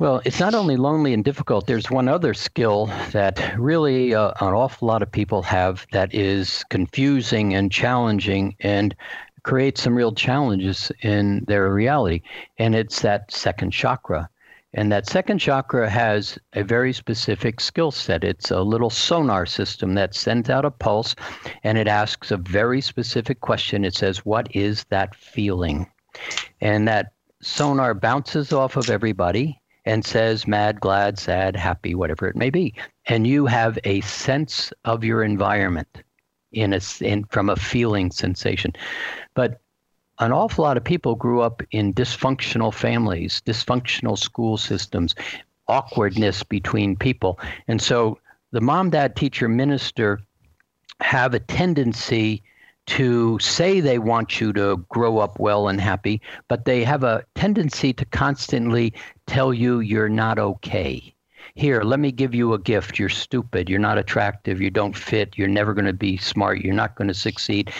well, 0.01 0.19
it's 0.25 0.39
not 0.39 0.55
only 0.55 0.77
lonely 0.77 1.13
and 1.13 1.23
difficult. 1.23 1.67
There's 1.67 1.91
one 1.91 2.07
other 2.07 2.33
skill 2.33 2.87
that 3.11 3.55
really 3.55 4.15
uh, 4.15 4.31
an 4.41 4.51
awful 4.51 4.87
lot 4.87 5.03
of 5.03 5.11
people 5.11 5.43
have 5.43 5.85
that 5.91 6.11
is 6.11 6.65
confusing 6.71 7.53
and 7.53 7.71
challenging 7.71 8.55
and 8.61 8.95
creates 9.43 9.83
some 9.83 9.93
real 9.93 10.11
challenges 10.11 10.91
in 11.03 11.45
their 11.47 11.71
reality. 11.71 12.23
And 12.57 12.73
it's 12.73 13.03
that 13.03 13.31
second 13.31 13.73
chakra. 13.73 14.27
And 14.73 14.91
that 14.91 15.07
second 15.07 15.37
chakra 15.37 15.87
has 15.87 16.39
a 16.53 16.63
very 16.63 16.93
specific 16.93 17.59
skill 17.59 17.91
set. 17.91 18.23
It's 18.23 18.49
a 18.49 18.63
little 18.63 18.89
sonar 18.89 19.45
system 19.45 19.93
that 19.93 20.15
sends 20.15 20.49
out 20.49 20.65
a 20.65 20.71
pulse 20.71 21.15
and 21.63 21.77
it 21.77 21.87
asks 21.87 22.31
a 22.31 22.37
very 22.37 22.81
specific 22.81 23.41
question. 23.41 23.85
It 23.85 23.93
says, 23.93 24.25
What 24.25 24.47
is 24.55 24.83
that 24.85 25.13
feeling? 25.13 25.85
And 26.59 26.87
that 26.87 27.13
sonar 27.43 27.93
bounces 27.93 28.51
off 28.51 28.77
of 28.77 28.89
everybody 28.89 29.60
and 29.85 30.05
says 30.05 30.47
mad, 30.47 30.79
glad, 30.79 31.17
sad, 31.17 31.55
happy, 31.55 31.95
whatever 31.95 32.27
it 32.27 32.35
may 32.35 32.49
be. 32.49 32.73
And 33.07 33.25
you 33.25 33.45
have 33.47 33.79
a 33.83 34.01
sense 34.01 34.71
of 34.85 35.03
your 35.03 35.23
environment 35.23 36.03
in 36.51 36.73
a 36.73 36.81
in, 36.99 37.23
from 37.25 37.49
a 37.49 37.55
feeling 37.55 38.11
sensation. 38.11 38.73
But 39.33 39.61
an 40.19 40.31
awful 40.31 40.63
lot 40.63 40.77
of 40.77 40.83
people 40.83 41.15
grew 41.15 41.41
up 41.41 41.63
in 41.71 41.93
dysfunctional 41.93 42.73
families, 42.73 43.41
dysfunctional 43.45 44.17
school 44.17 44.57
systems, 44.57 45.15
awkwardness 45.67 46.43
between 46.43 46.95
people. 46.95 47.39
And 47.67 47.81
so 47.81 48.19
the 48.51 48.61
mom, 48.61 48.91
dad, 48.91 49.15
teacher, 49.15 49.47
minister 49.47 50.19
have 50.99 51.33
a 51.33 51.39
tendency 51.39 52.43
to 52.87 53.37
say 53.39 53.79
they 53.79 53.99
want 53.99 54.41
you 54.41 54.51
to 54.53 54.77
grow 54.89 55.19
up 55.19 55.39
well 55.39 55.67
and 55.67 55.79
happy, 55.79 56.21
but 56.47 56.65
they 56.65 56.83
have 56.83 57.03
a 57.03 57.23
tendency 57.35 57.93
to 57.93 58.05
constantly 58.05 58.93
tell 59.27 59.53
you 59.53 59.79
you're 59.79 60.09
not 60.09 60.39
okay. 60.39 61.13
Here, 61.55 61.81
let 61.81 61.99
me 61.99 62.11
give 62.11 62.33
you 62.33 62.53
a 62.53 62.59
gift. 62.59 62.97
You're 62.97 63.09
stupid. 63.09 63.69
You're 63.69 63.79
not 63.79 63.97
attractive. 63.97 64.61
You 64.61 64.69
don't 64.69 64.95
fit. 64.95 65.37
You're 65.37 65.47
never 65.47 65.73
going 65.73 65.85
to 65.85 65.93
be 65.93 66.17
smart. 66.17 66.61
You're 66.61 66.73
not 66.73 66.95
going 66.95 67.07
to 67.07 67.13
succeed. 67.13 67.71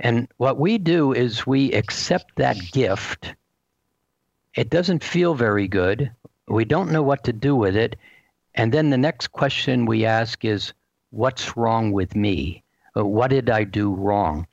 And 0.00 0.28
what 0.38 0.58
we 0.58 0.78
do 0.78 1.12
is 1.12 1.46
we 1.46 1.72
accept 1.72 2.36
that 2.36 2.56
gift. 2.72 3.34
It 4.54 4.70
doesn't 4.70 5.04
feel 5.04 5.34
very 5.34 5.68
good. 5.68 6.10
We 6.48 6.64
don't 6.64 6.90
know 6.90 7.02
what 7.02 7.22
to 7.24 7.32
do 7.32 7.54
with 7.54 7.76
it. 7.76 7.96
And 8.54 8.72
then 8.72 8.90
the 8.90 8.98
next 8.98 9.28
question 9.28 9.86
we 9.86 10.04
ask 10.04 10.44
is, 10.44 10.72
What's 11.10 11.56
wrong 11.56 11.90
with 11.90 12.14
me? 12.14 12.62
Uh, 12.96 13.04
what 13.04 13.30
did 13.30 13.50
I 13.50 13.64
do 13.64 13.94
wrong? 13.94 14.46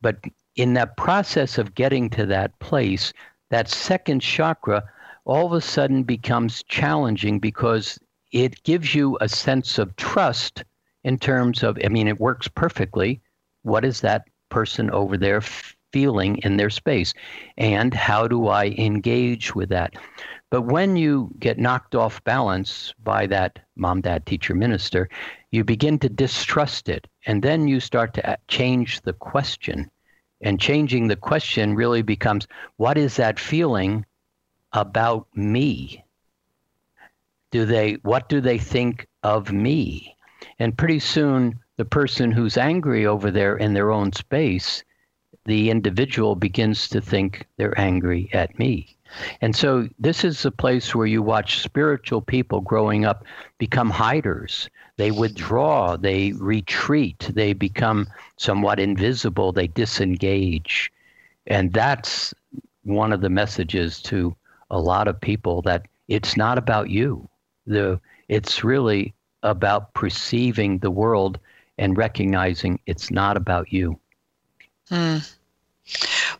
But 0.00 0.16
in 0.56 0.74
that 0.74 0.96
process 0.96 1.58
of 1.58 1.74
getting 1.74 2.10
to 2.10 2.26
that 2.26 2.58
place, 2.58 3.12
that 3.50 3.68
second 3.68 4.20
chakra 4.20 4.84
all 5.24 5.46
of 5.46 5.52
a 5.52 5.60
sudden 5.60 6.02
becomes 6.02 6.62
challenging 6.64 7.38
because 7.38 7.98
it 8.32 8.62
gives 8.64 8.94
you 8.94 9.16
a 9.20 9.28
sense 9.28 9.78
of 9.78 9.96
trust 9.96 10.64
in 11.02 11.18
terms 11.18 11.62
of, 11.62 11.78
I 11.84 11.88
mean, 11.88 12.08
it 12.08 12.20
works 12.20 12.48
perfectly. 12.48 13.20
What 13.62 13.84
is 13.84 14.00
that 14.00 14.28
person 14.50 14.90
over 14.90 15.16
there 15.16 15.40
feeling 15.92 16.38
in 16.38 16.56
their 16.56 16.70
space? 16.70 17.14
And 17.56 17.94
how 17.94 18.28
do 18.28 18.48
I 18.48 18.66
engage 18.76 19.54
with 19.54 19.68
that? 19.70 19.94
But 20.54 20.66
when 20.66 20.94
you 20.94 21.34
get 21.40 21.58
knocked 21.58 21.96
off 21.96 22.22
balance 22.22 22.94
by 23.02 23.26
that 23.26 23.58
mom, 23.74 24.02
dad, 24.02 24.24
teacher, 24.24 24.54
minister, 24.54 25.08
you 25.50 25.64
begin 25.64 25.98
to 25.98 26.08
distrust 26.08 26.88
it. 26.88 27.08
And 27.26 27.42
then 27.42 27.66
you 27.66 27.80
start 27.80 28.14
to 28.14 28.30
uh, 28.30 28.36
change 28.46 29.00
the 29.00 29.14
question. 29.14 29.90
And 30.42 30.60
changing 30.60 31.08
the 31.08 31.16
question 31.16 31.74
really 31.74 32.02
becomes 32.02 32.46
what 32.76 32.96
is 32.96 33.16
that 33.16 33.40
feeling 33.40 34.06
about 34.72 35.26
me? 35.34 36.04
Do 37.50 37.64
they 37.64 37.94
what 38.04 38.28
do 38.28 38.40
they 38.40 38.58
think 38.58 39.08
of 39.24 39.50
me? 39.50 40.16
And 40.60 40.78
pretty 40.78 41.00
soon 41.00 41.58
the 41.78 41.84
person 41.84 42.30
who's 42.30 42.56
angry 42.56 43.06
over 43.06 43.32
there 43.32 43.56
in 43.56 43.74
their 43.74 43.90
own 43.90 44.12
space, 44.12 44.84
the 45.46 45.70
individual 45.70 46.36
begins 46.36 46.88
to 46.90 47.00
think 47.00 47.44
they're 47.56 47.76
angry 47.76 48.30
at 48.32 48.56
me. 48.56 48.96
And 49.40 49.54
so 49.54 49.88
this 49.98 50.24
is 50.24 50.44
a 50.44 50.50
place 50.50 50.94
where 50.94 51.06
you 51.06 51.22
watch 51.22 51.60
spiritual 51.60 52.20
people 52.20 52.60
growing 52.60 53.04
up 53.04 53.24
become 53.58 53.90
hiders. 53.90 54.68
They 54.96 55.10
withdraw, 55.10 55.96
they 55.96 56.32
retreat, 56.32 57.30
they 57.32 57.52
become 57.52 58.08
somewhat 58.36 58.78
invisible, 58.78 59.52
they 59.52 59.66
disengage. 59.66 60.92
And 61.46 61.72
that's 61.72 62.32
one 62.84 63.12
of 63.12 63.20
the 63.20 63.30
messages 63.30 64.00
to 64.02 64.34
a 64.70 64.78
lot 64.78 65.08
of 65.08 65.20
people 65.20 65.62
that 65.62 65.86
it's 66.08 66.36
not 66.36 66.58
about 66.58 66.90
you. 66.90 67.28
The 67.66 68.00
it's 68.28 68.64
really 68.64 69.14
about 69.42 69.92
perceiving 69.94 70.78
the 70.78 70.90
world 70.90 71.38
and 71.78 71.96
recognizing 71.96 72.80
it's 72.86 73.10
not 73.10 73.36
about 73.36 73.72
you. 73.72 73.98
Hmm. 74.88 75.18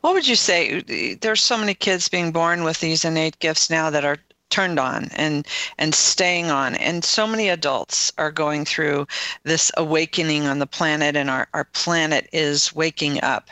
What 0.04 0.12
would 0.12 0.28
you 0.28 0.36
say? 0.36 1.16
There's 1.22 1.42
so 1.42 1.56
many 1.56 1.72
kids 1.72 2.10
being 2.10 2.30
born 2.30 2.62
with 2.62 2.80
these 2.80 3.06
innate 3.06 3.38
gifts 3.38 3.70
now 3.70 3.88
that 3.88 4.04
are 4.04 4.18
turned 4.50 4.78
on 4.78 5.08
and 5.16 5.46
and 5.78 5.94
staying 5.94 6.50
on. 6.50 6.74
And 6.74 7.02
so 7.02 7.26
many 7.26 7.48
adults 7.48 8.12
are 8.18 8.30
going 8.30 8.66
through 8.66 9.06
this 9.44 9.72
awakening 9.78 10.44
on 10.44 10.58
the 10.58 10.66
planet 10.66 11.16
and 11.16 11.30
our, 11.30 11.48
our 11.54 11.64
planet 11.64 12.28
is 12.34 12.74
waking 12.74 13.24
up. 13.24 13.48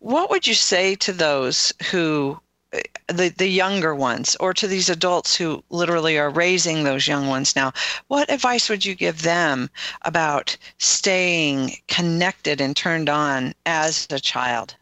What 0.00 0.28
would 0.28 0.46
you 0.46 0.52
say 0.52 0.96
to 0.96 1.14
those 1.14 1.72
who 1.90 2.38
the 3.06 3.30
the 3.30 3.48
younger 3.48 3.94
ones 3.94 4.36
or 4.38 4.52
to 4.52 4.66
these 4.66 4.90
adults 4.90 5.34
who 5.34 5.64
literally 5.70 6.18
are 6.18 6.28
raising 6.28 6.84
those 6.84 7.08
young 7.08 7.26
ones 7.26 7.56
now? 7.56 7.72
What 8.08 8.30
advice 8.30 8.68
would 8.68 8.84
you 8.84 8.94
give 8.94 9.22
them 9.22 9.70
about 10.02 10.58
staying 10.76 11.78
connected 11.88 12.60
and 12.60 12.76
turned 12.76 13.08
on 13.08 13.54
as 13.64 14.06
a 14.10 14.20
child 14.20 14.76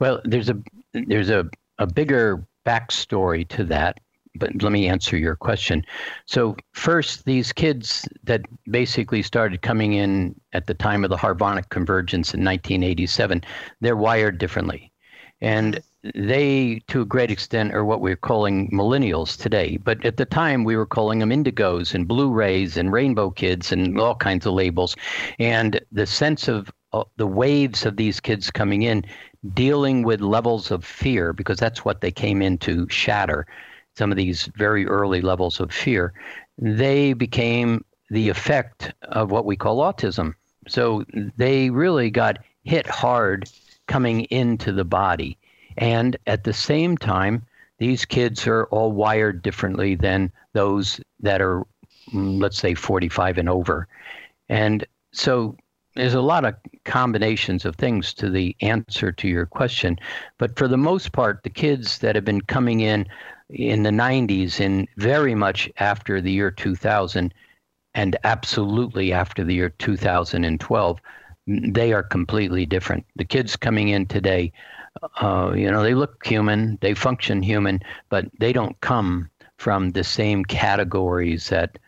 well, 0.00 0.20
there's 0.24 0.48
a 0.48 0.56
there's 0.92 1.30
a, 1.30 1.48
a 1.78 1.86
bigger 1.86 2.46
backstory 2.64 3.46
to 3.48 3.64
that, 3.64 3.98
but 4.36 4.62
let 4.62 4.72
me 4.72 4.88
answer 4.88 5.16
your 5.16 5.36
question. 5.36 5.84
So 6.26 6.56
first, 6.72 7.24
these 7.24 7.52
kids 7.52 8.08
that 8.24 8.42
basically 8.70 9.22
started 9.22 9.62
coming 9.62 9.94
in 9.94 10.34
at 10.52 10.66
the 10.66 10.74
time 10.74 11.04
of 11.04 11.10
the 11.10 11.16
harmonic 11.16 11.68
convergence 11.68 12.32
in 12.32 12.44
1987, 12.44 13.42
they're 13.80 13.96
wired 13.96 14.38
differently, 14.38 14.92
and 15.40 15.80
they, 16.14 16.82
to 16.88 17.00
a 17.00 17.06
great 17.06 17.30
extent, 17.30 17.74
are 17.74 17.84
what 17.84 18.02
we're 18.02 18.16
calling 18.16 18.70
millennials 18.70 19.38
today. 19.40 19.78
But 19.78 20.04
at 20.04 20.18
the 20.18 20.26
time, 20.26 20.64
we 20.64 20.76
were 20.76 20.86
calling 20.86 21.18
them 21.18 21.30
indigos 21.30 21.94
and 21.94 22.06
Blue 22.06 22.30
Rays 22.30 22.76
and 22.76 22.92
rainbow 22.92 23.30
kids 23.30 23.72
and 23.72 23.98
all 23.98 24.14
kinds 24.14 24.44
of 24.44 24.52
labels. 24.52 24.96
And 25.38 25.80
the 25.92 26.06
sense 26.06 26.46
of 26.46 26.70
uh, 26.92 27.04
the 27.16 27.26
waves 27.26 27.86
of 27.86 27.96
these 27.96 28.20
kids 28.20 28.50
coming 28.50 28.82
in, 28.82 29.04
dealing 29.52 30.02
with 30.02 30.20
levels 30.20 30.70
of 30.70 30.84
fear, 30.84 31.32
because 31.32 31.58
that's 31.58 31.84
what 31.84 32.00
they 32.00 32.10
came 32.10 32.40
in 32.40 32.58
to 32.58 32.88
shatter. 32.88 33.46
Some 33.96 34.10
of 34.10 34.16
these 34.16 34.46
very 34.56 34.86
early 34.86 35.20
levels 35.20 35.60
of 35.60 35.70
fear, 35.70 36.12
they 36.58 37.12
became 37.12 37.84
the 38.10 38.28
effect 38.28 38.92
of 39.02 39.30
what 39.30 39.44
we 39.44 39.56
call 39.56 39.78
autism. 39.78 40.34
So 40.66 41.04
they 41.36 41.70
really 41.70 42.10
got 42.10 42.38
hit 42.64 42.86
hard 42.86 43.48
coming 43.86 44.22
into 44.24 44.72
the 44.72 44.84
body. 44.84 45.36
And 45.76 46.16
at 46.26 46.44
the 46.44 46.52
same 46.52 46.96
time, 46.96 47.42
these 47.78 48.04
kids 48.04 48.46
are 48.46 48.64
all 48.66 48.92
wired 48.92 49.42
differently 49.42 49.94
than 49.94 50.32
those 50.52 51.00
that 51.20 51.42
are, 51.42 51.66
mm, 52.12 52.40
let's 52.40 52.58
say, 52.58 52.74
45 52.74 53.38
and 53.38 53.48
over. 53.48 53.88
And 54.48 54.86
so 55.12 55.56
there's 55.94 56.14
a 56.14 56.20
lot 56.20 56.44
of 56.44 56.54
combinations 56.84 57.64
of 57.64 57.76
things 57.76 58.12
to 58.14 58.28
the 58.28 58.56
answer 58.60 59.12
to 59.12 59.28
your 59.28 59.46
question. 59.46 59.98
But 60.38 60.58
for 60.58 60.68
the 60.68 60.76
most 60.76 61.12
part, 61.12 61.42
the 61.42 61.50
kids 61.50 61.98
that 61.98 62.14
have 62.14 62.24
been 62.24 62.40
coming 62.40 62.80
in 62.80 63.06
in 63.50 63.82
the 63.84 63.90
90s 63.90 64.58
and 64.58 64.88
very 64.96 65.34
much 65.34 65.70
after 65.78 66.20
the 66.20 66.32
year 66.32 66.50
2000 66.50 67.32
and 67.94 68.16
absolutely 68.24 69.12
after 69.12 69.44
the 69.44 69.54
year 69.54 69.68
2012, 69.70 71.00
they 71.46 71.92
are 71.92 72.02
completely 72.02 72.66
different. 72.66 73.06
The 73.16 73.24
kids 73.24 73.54
coming 73.54 73.88
in 73.88 74.06
today, 74.06 74.52
uh, 75.20 75.52
you 75.54 75.70
know, 75.70 75.82
they 75.82 75.94
look 75.94 76.26
human, 76.26 76.78
they 76.80 76.94
function 76.94 77.42
human, 77.42 77.80
but 78.08 78.26
they 78.40 78.52
don't 78.52 78.80
come 78.80 79.30
from 79.58 79.90
the 79.90 80.02
same 80.02 80.44
categories 80.44 81.48
that 81.50 81.78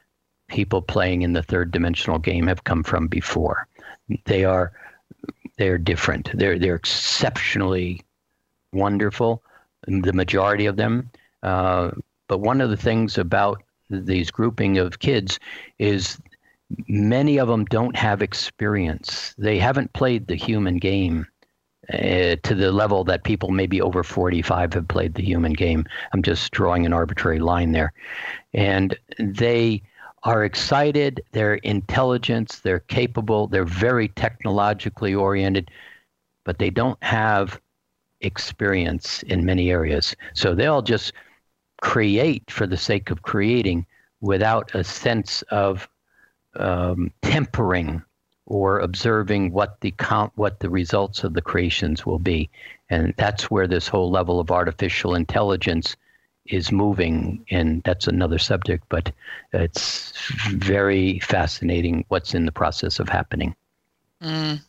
people 0.48 0.80
playing 0.80 1.22
in 1.22 1.32
the 1.32 1.42
third 1.42 1.72
dimensional 1.72 2.18
game 2.18 2.46
have 2.46 2.62
come 2.64 2.84
from 2.84 3.08
before. 3.08 3.66
They 4.25 4.44
are 4.44 4.72
they're 5.58 5.78
different. 5.78 6.30
They're 6.34 6.58
they're 6.58 6.76
exceptionally 6.76 8.02
wonderful. 8.72 9.42
The 9.86 10.12
majority 10.12 10.66
of 10.66 10.76
them. 10.76 11.10
Uh, 11.42 11.92
but 12.28 12.38
one 12.38 12.60
of 12.60 12.70
the 12.70 12.76
things 12.76 13.18
about 13.18 13.62
these 13.88 14.30
grouping 14.30 14.78
of 14.78 14.98
kids 14.98 15.38
is 15.78 16.18
many 16.88 17.38
of 17.38 17.48
them 17.48 17.64
don't 17.66 17.96
have 17.96 18.22
experience. 18.22 19.34
They 19.38 19.58
haven't 19.58 19.92
played 19.92 20.26
the 20.26 20.34
human 20.34 20.78
game 20.78 21.26
uh, 21.92 22.36
to 22.42 22.54
the 22.54 22.72
level 22.72 23.04
that 23.04 23.22
people 23.22 23.50
maybe 23.50 23.80
over 23.80 24.02
45 24.02 24.72
have 24.72 24.88
played 24.88 25.14
the 25.14 25.22
human 25.22 25.52
game. 25.52 25.84
I'm 26.12 26.22
just 26.22 26.50
drawing 26.50 26.84
an 26.84 26.92
arbitrary 26.92 27.38
line 27.38 27.72
there. 27.72 27.92
And 28.52 28.98
they 29.18 29.82
are 30.26 30.45
excited, 30.45 31.23
they're 31.30 31.54
intelligent, 31.54 32.61
they're 32.64 32.80
capable, 32.80 33.47
they're 33.47 33.64
very 33.64 34.09
technologically 34.09 35.14
oriented, 35.14 35.71
but 36.42 36.59
they 36.59 36.68
don't 36.68 37.00
have 37.00 37.61
experience 38.23 39.23
in 39.23 39.45
many 39.45 39.71
areas. 39.71 40.16
So 40.35 40.52
they'll 40.52 40.83
just 40.83 41.12
create 41.80 42.50
for 42.50 42.66
the 42.66 42.76
sake 42.76 43.11
of 43.11 43.23
creating 43.23 43.87
without 44.21 44.75
a 44.75 44.83
sense 44.83 45.42
of 45.42 45.88
um, 46.56 47.12
tempering 47.23 48.02
or 48.47 48.80
observing 48.80 49.52
what 49.52 49.80
the 49.80 49.92
count, 49.92 50.33
what 50.35 50.59
the 50.59 50.71
results 50.71 51.23
of 51.23 51.35
the 51.35 51.42
creations 51.42 52.04
will 52.04 52.18
be, 52.18 52.50
and 52.90 53.14
that's 53.16 53.49
where 53.49 53.68
this 53.68 53.87
whole 53.87 54.11
level 54.11 54.40
of 54.40 54.50
artificial 54.50 55.14
intelligence 55.14 55.95
is 56.48 56.72
moving, 56.72 57.44
and 57.50 57.82
that's 57.84 58.06
another 58.06 58.38
subject. 58.38 58.84
But 58.88 59.12
it's 59.52 60.12
very 60.50 61.18
fascinating 61.20 62.04
what's 62.08 62.34
in 62.34 62.46
the 62.46 62.52
process 62.52 62.98
of 62.98 63.08
happening. 63.08 63.54
Mm. 64.22 64.60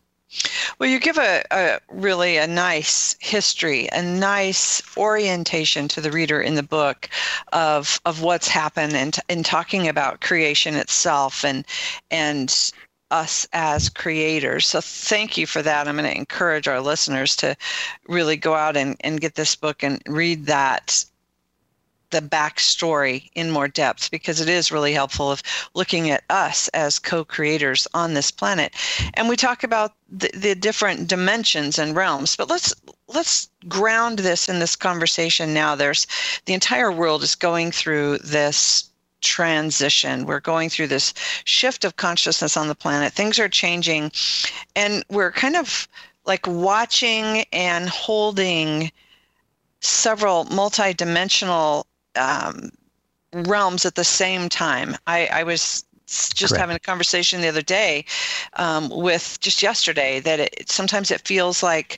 Well, 0.78 0.90
you 0.90 1.00
give 1.00 1.18
a, 1.18 1.44
a, 1.52 1.80
really 1.90 2.36
a 2.36 2.48
nice 2.48 3.16
history, 3.20 3.88
a 3.94 4.02
nice 4.02 4.82
orientation 4.98 5.88
to 5.88 6.02
the 6.02 6.12
reader 6.12 6.42
in 6.42 6.56
the 6.56 6.64
book 6.64 7.10
of 7.54 8.02
of 8.06 8.22
what's 8.22 8.50
happened 8.50 8.94
and 8.94 9.18
in 9.30 9.44
talking 9.44 9.88
about 9.88 10.20
creation 10.20 10.76
itself 10.76 11.46
and 11.46 11.66
and 12.12 12.74
us 13.10 13.48
as 13.54 13.90
creators. 13.90 14.68
So 14.68 14.82
thank 14.82 15.38
you 15.38 15.48
for 15.48 15.62
that. 15.62 15.88
I'm 15.88 15.96
going 15.96 16.12
to 16.12 16.18
encourage 16.18 16.68
our 16.68 16.82
listeners 16.82 17.36
to 17.38 17.56
really 18.08 18.36
go 18.36 18.54
out 18.54 18.76
and, 18.76 18.98
and 19.02 19.22
get 19.22 19.36
this 19.36 19.56
book 19.56 19.82
and 19.82 20.02
read 20.08 20.46
that 20.48 21.06
the 22.10 22.22
backstory 22.22 23.30
in 23.36 23.52
more 23.52 23.68
depth 23.68 24.10
because 24.12 24.40
it 24.40 24.48
is 24.48 24.72
really 24.72 24.94
helpful 24.94 25.32
of 25.32 25.44
looking 25.74 26.10
at 26.10 26.24
us 26.30 26.68
as 26.70 27.00
co-creators 27.00 27.88
on 27.94 28.14
this 28.14 28.32
planet. 28.32 28.74
And 29.16 29.28
we 29.28 29.36
talk 29.36 29.64
about 29.64 29.94
the, 30.10 30.30
the 30.34 30.56
different 30.56 31.08
dimensions 31.08 31.78
and 31.78 31.96
realms 31.96 32.36
but 32.36 32.50
let's 32.50 32.74
let's 33.08 33.50
ground 33.68 34.20
this 34.20 34.48
in 34.48 34.60
this 34.60 34.76
conversation 34.76 35.54
now. 35.54 35.76
There's 35.76 36.08
the 36.46 36.54
entire 36.54 36.92
world 36.92 37.24
is 37.24 37.36
going 37.36 37.72
through 37.72 38.20
this 38.20 38.90
transition. 39.22 40.26
We're 40.26 40.40
going 40.40 40.70
through 40.70 40.88
this 40.88 41.14
shift 41.44 41.84
of 41.84 41.96
consciousness 41.96 42.56
on 42.56 42.68
the 42.68 42.76
planet. 42.76 43.14
Things 43.14 43.40
are 43.40 43.50
changing 43.50 44.12
and 44.76 45.04
we're 45.10 45.32
kind 45.32 45.56
of 45.56 45.88
like 46.26 46.46
watching 46.48 47.46
and 47.52 47.90
holding 47.90 48.92
several 49.80 50.46
multidimensional 50.46 51.86
um, 52.18 52.70
realms 53.34 53.86
at 53.86 53.96
the 53.96 54.04
same 54.04 54.50
time. 54.50 54.96
I, 55.08 55.28
I 55.28 55.44
was 55.44 55.86
just 56.08 56.40
Correct. 56.40 56.60
having 56.60 56.76
a 56.76 56.80
conversation 56.80 57.42
the 57.42 57.50
other 57.50 57.62
day 57.62 58.06
um, 58.54 58.90
with 58.90 59.40
just 59.42 59.62
yesterday 59.62 60.20
that 60.22 60.40
it, 60.40 60.70
sometimes 60.70 61.12
it 61.12 61.28
feels 61.28 61.62
like 61.62 61.98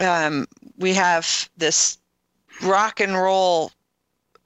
um, 0.00 0.46
we 0.78 0.94
have 0.94 1.48
this 1.56 1.98
rock 2.62 3.00
and 3.00 3.14
roll 3.14 3.72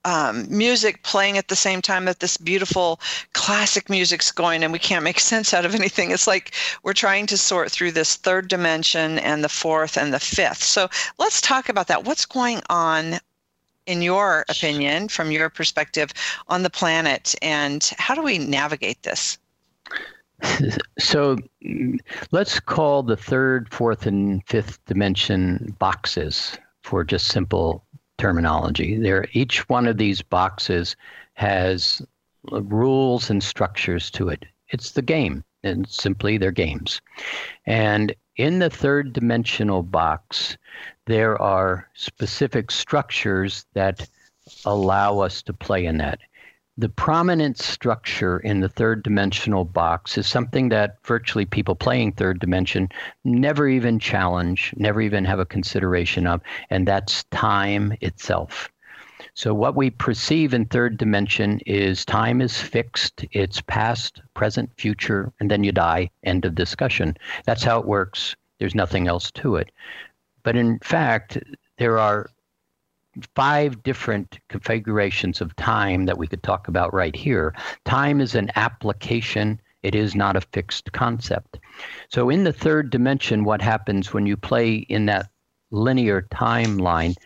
um, 0.07 0.47
music 0.51 1.03
playing 1.03 1.39
at 1.39 1.49
the 1.49 1.57
same 1.57 1.81
time 1.81 2.05
that 2.05 2.21
this 2.21 2.37
beautiful 2.37 3.01
classic 3.33 3.89
music's 3.89 4.31
going 4.31 4.63
and 4.63 4.73
we 4.73 4.79
can't 4.79 5.05
make 5.05 5.21
sense 5.33 5.55
out 5.55 5.65
of 5.65 5.75
anything 5.75 6.11
it's 6.11 6.27
like 6.27 6.55
we're 6.83 6.93
trying 6.93 7.27
to 7.27 7.37
sort 7.37 7.71
through 7.71 7.93
this 7.93 8.17
third 8.17 8.49
dimension 8.49 9.19
and 9.21 9.43
the 9.43 9.49
fourth 9.49 9.97
and 9.97 10.13
the 10.13 10.21
fifth 10.21 10.63
so 10.63 10.89
let's 11.19 11.41
talk 11.41 11.69
about 11.69 11.87
that 11.89 12.05
what's 12.05 12.27
going 12.27 12.61
on 12.69 13.19
in 13.87 14.03
your 14.03 14.45
opinion, 14.49 15.09
from 15.09 15.31
your 15.31 15.49
perspective, 15.49 16.13
on 16.49 16.63
the 16.63 16.71
planet, 16.71 17.35
and 17.43 17.91
how 17.99 18.15
do 18.15 18.23
we 18.23 18.39
navigate 18.39 19.03
this? 19.03 19.39
So 20.99 21.37
let's 22.31 22.61
call 22.61 23.03
the 23.03 23.17
third, 23.17 23.73
fourth, 23.73 24.07
and 24.07 24.43
fifth 24.47 24.85
dimension 24.87 25.75
boxes 25.79 26.57
for 26.83 27.05
just 27.05 27.29
simple 27.29 27.85
terminology. 28.19 28.97
There, 28.97 29.27
each 29.33 29.69
one 29.69 29.87
of 29.87 29.97
these 29.99 30.23
boxes 30.23 30.97
has 31.35 32.01
uh, 32.53 32.63
rules 32.63 33.31
and 33.31 33.43
structures 33.43 34.11
to 34.13 34.29
it. 34.29 34.45
It's 34.69 34.93
the 34.93 35.03
game, 35.03 35.45
and 35.63 35.89
simply 35.89 36.39
they're 36.39 36.53
games. 36.53 37.01
And 37.67 38.15
in 38.37 38.59
the 38.59 38.71
third 38.71 39.13
dimensional 39.13 39.83
box, 39.83 40.57
there 41.07 41.41
are 41.41 41.89
specific 41.95 42.71
structures 42.71 43.67
that 43.75 44.09
allow 44.65 45.21
us 45.21 45.43
to 45.43 45.53
play 45.53 45.85
in 45.87 45.99
that. 45.99 46.21
The 46.77 46.89
prominent 46.89 47.59
structure 47.59 48.41
in 48.41 48.59
the 48.59 48.69
third 48.69 49.05
dimensional 49.05 49.65
box 49.65 50.19
is 50.19 50.27
something 50.27 50.71
that 50.71 50.97
virtually 51.05 51.45
people 51.45 51.77
playing 51.77 52.13
third 52.13 52.41
dimension 52.41 52.89
never 53.23 53.69
even 53.69 54.01
challenge, 54.01 54.75
never 54.77 55.01
even 55.01 55.25
have 55.25 55.39
a 55.39 55.47
consideration 55.47 56.27
of, 56.27 56.41
and 56.71 56.89
that's 56.89 57.23
time 57.25 57.97
itself. 58.01 58.69
So, 59.35 59.55
what 59.55 59.77
we 59.77 59.91
perceive 59.91 60.53
in 60.53 60.65
third 60.65 60.97
dimension 60.97 61.61
is 61.65 62.05
time 62.05 62.41
is 62.41 62.61
fixed, 62.61 63.25
it's 63.31 63.61
past, 63.61 64.21
present, 64.35 64.71
future, 64.77 65.33
and 65.39 65.51
then 65.51 65.63
you 65.63 65.71
die. 65.73 66.11
End 66.25 66.45
of 66.45 66.55
discussion. 66.57 67.17
That's 67.45 67.63
how 67.63 67.79
it 67.79 67.87
works. 67.87 68.35
There's 68.59 68.75
nothing 68.75 69.07
else 69.07 69.31
to 69.33 69.57
it. 69.57 69.71
But 70.45 70.57
in 70.57 70.79
fact, 70.79 71.39
there 71.79 71.99
are 71.99 72.31
five 73.35 73.83
different 73.83 74.39
configurations 74.49 75.41
of 75.41 75.57
time 75.57 76.05
that 76.07 76.19
we 76.19 76.27
could 76.27 76.43
talk 76.43 76.69
about 76.69 76.95
right 76.95 77.17
here. 77.17 77.55
Time 77.85 78.21
is 78.21 78.35
an 78.35 78.51
application, 78.55 79.61
it 79.83 79.95
is 79.95 80.15
not 80.15 80.37
a 80.37 80.41
fixed 80.41 80.93
concept. 80.93 81.59
So, 82.09 82.31
in 82.31 82.45
the 82.45 82.53
third 82.53 82.91
dimension, 82.91 83.45
what 83.45 83.63
happens 83.63 84.13
when 84.13 84.27
you 84.27 84.37
play 84.37 84.75
in 84.75 85.07
that 85.07 85.31
linear 85.71 86.23
timeline? 86.31 87.17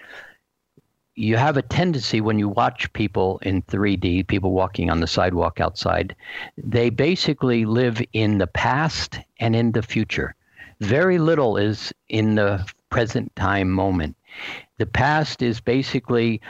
You 1.14 1.36
have 1.36 1.56
a 1.56 1.62
tendency 1.62 2.20
when 2.20 2.38
you 2.38 2.48
watch 2.48 2.92
people 2.92 3.40
in 3.42 3.62
3D, 3.62 4.28
people 4.28 4.52
walking 4.52 4.90
on 4.90 5.00
the 5.00 5.08
sidewalk 5.08 5.60
outside, 5.60 6.14
they 6.56 6.90
basically 6.90 7.64
live 7.64 8.00
in 8.12 8.38
the 8.38 8.46
past 8.46 9.18
and 9.40 9.56
in 9.56 9.72
the 9.72 9.82
future. 9.82 10.36
Very 10.80 11.18
little 11.18 11.56
is 11.56 11.92
in 12.08 12.36
the 12.36 12.64
present 12.90 13.34
time 13.36 13.70
moment. 13.70 14.16
The 14.78 14.86
past 14.86 15.42
is 15.42 15.60
basically 15.60 16.40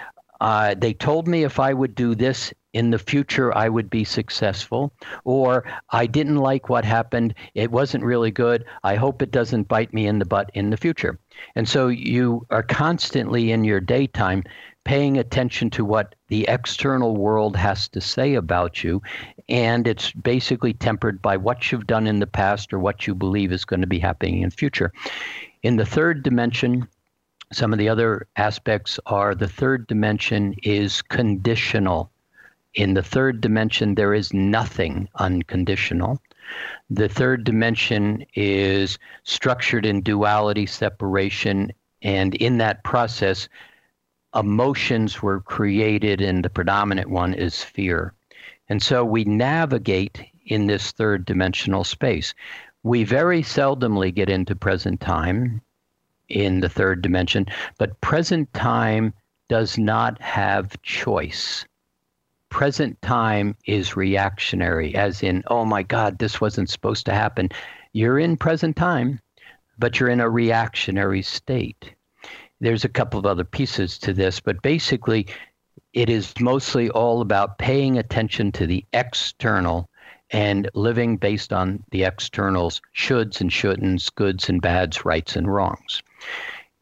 uh, 0.40 0.74
they 0.78 0.92
told 0.92 1.26
me 1.26 1.42
if 1.42 1.58
I 1.58 1.72
would 1.72 1.94
do 1.94 2.14
this 2.14 2.52
in 2.72 2.90
the 2.90 2.98
future, 2.98 3.56
I 3.56 3.68
would 3.68 3.90
be 3.90 4.04
successful. 4.04 4.92
Or 5.24 5.64
I 5.90 6.06
didn't 6.06 6.36
like 6.36 6.68
what 6.68 6.84
happened. 6.84 7.34
It 7.54 7.70
wasn't 7.70 8.04
really 8.04 8.30
good. 8.30 8.64
I 8.84 8.94
hope 8.94 9.22
it 9.22 9.30
doesn't 9.30 9.68
bite 9.68 9.92
me 9.92 10.06
in 10.06 10.18
the 10.18 10.24
butt 10.24 10.50
in 10.54 10.70
the 10.70 10.76
future. 10.76 11.18
And 11.54 11.68
so 11.68 11.88
you 11.88 12.46
are 12.50 12.62
constantly 12.62 13.50
in 13.52 13.64
your 13.64 13.80
daytime 13.80 14.44
paying 14.84 15.18
attention 15.18 15.68
to 15.70 15.84
what 15.84 16.14
the 16.28 16.46
external 16.48 17.16
world 17.16 17.56
has 17.56 17.88
to 17.88 18.00
say 18.00 18.34
about 18.34 18.82
you. 18.82 19.02
And 19.48 19.86
it's 19.86 20.12
basically 20.12 20.72
tempered 20.72 21.20
by 21.20 21.36
what 21.36 21.70
you've 21.70 21.86
done 21.86 22.06
in 22.06 22.20
the 22.20 22.26
past 22.26 22.72
or 22.72 22.78
what 22.78 23.06
you 23.06 23.14
believe 23.14 23.52
is 23.52 23.64
going 23.64 23.80
to 23.80 23.86
be 23.86 23.98
happening 23.98 24.42
in 24.42 24.50
the 24.50 24.56
future. 24.56 24.92
In 25.62 25.76
the 25.76 25.86
third 25.86 26.22
dimension, 26.22 26.86
some 27.52 27.72
of 27.72 27.78
the 27.78 27.88
other 27.88 28.28
aspects 28.36 29.00
are 29.06 29.34
the 29.34 29.48
third 29.48 29.86
dimension 29.86 30.54
is 30.62 31.02
conditional. 31.02 32.10
In 32.74 32.94
the 32.94 33.02
third 33.02 33.40
dimension, 33.40 33.94
there 33.94 34.14
is 34.14 34.32
nothing 34.32 35.08
unconditional. 35.16 36.20
The 36.90 37.08
third 37.08 37.44
dimension 37.44 38.24
is 38.34 38.98
structured 39.24 39.84
in 39.84 40.02
duality, 40.02 40.66
separation, 40.66 41.72
and 42.02 42.34
in 42.36 42.58
that 42.58 42.84
process, 42.84 43.48
emotions 44.34 45.22
were 45.22 45.40
created, 45.40 46.20
and 46.20 46.44
the 46.44 46.50
predominant 46.50 47.10
one 47.10 47.34
is 47.34 47.62
fear. 47.62 48.14
And 48.68 48.82
so 48.82 49.04
we 49.04 49.24
navigate 49.24 50.24
in 50.46 50.66
this 50.66 50.92
third 50.92 51.24
dimensional 51.24 51.84
space. 51.84 52.34
We 52.82 53.04
very 53.04 53.42
seldomly 53.42 54.14
get 54.14 54.30
into 54.30 54.54
present 54.54 55.00
time 55.00 55.60
in 56.28 56.60
the 56.60 56.68
third 56.68 57.02
dimension, 57.02 57.46
but 57.78 58.00
present 58.00 58.52
time 58.54 59.14
does 59.48 59.78
not 59.78 60.20
have 60.20 60.80
choice. 60.82 61.64
Present 62.50 63.00
time 63.02 63.56
is 63.66 63.96
reactionary, 63.96 64.94
as 64.94 65.22
in, 65.22 65.42
oh 65.48 65.64
my 65.64 65.82
God, 65.82 66.18
this 66.18 66.40
wasn't 66.40 66.70
supposed 66.70 67.04
to 67.06 67.12
happen. 67.12 67.50
You're 67.92 68.18
in 68.18 68.36
present 68.36 68.76
time, 68.76 69.20
but 69.78 69.98
you're 69.98 70.08
in 70.08 70.20
a 70.20 70.30
reactionary 70.30 71.22
state. 71.22 71.94
There's 72.60 72.84
a 72.84 72.88
couple 72.88 73.18
of 73.18 73.26
other 73.26 73.44
pieces 73.44 73.98
to 73.98 74.12
this, 74.12 74.40
but 74.40 74.62
basically, 74.62 75.26
it 75.92 76.10
is 76.10 76.32
mostly 76.40 76.90
all 76.90 77.20
about 77.20 77.58
paying 77.58 77.98
attention 77.98 78.52
to 78.52 78.66
the 78.66 78.84
external 78.92 79.88
and 80.30 80.70
living 80.74 81.16
based 81.16 81.52
on 81.52 81.82
the 81.90 82.04
externals 82.04 82.80
shoulds 82.94 83.40
and 83.40 83.50
shouldn'ts, 83.50 84.14
goods 84.14 84.48
and 84.48 84.60
bads, 84.60 85.04
rights 85.04 85.36
and 85.36 85.52
wrongs. 85.52 86.02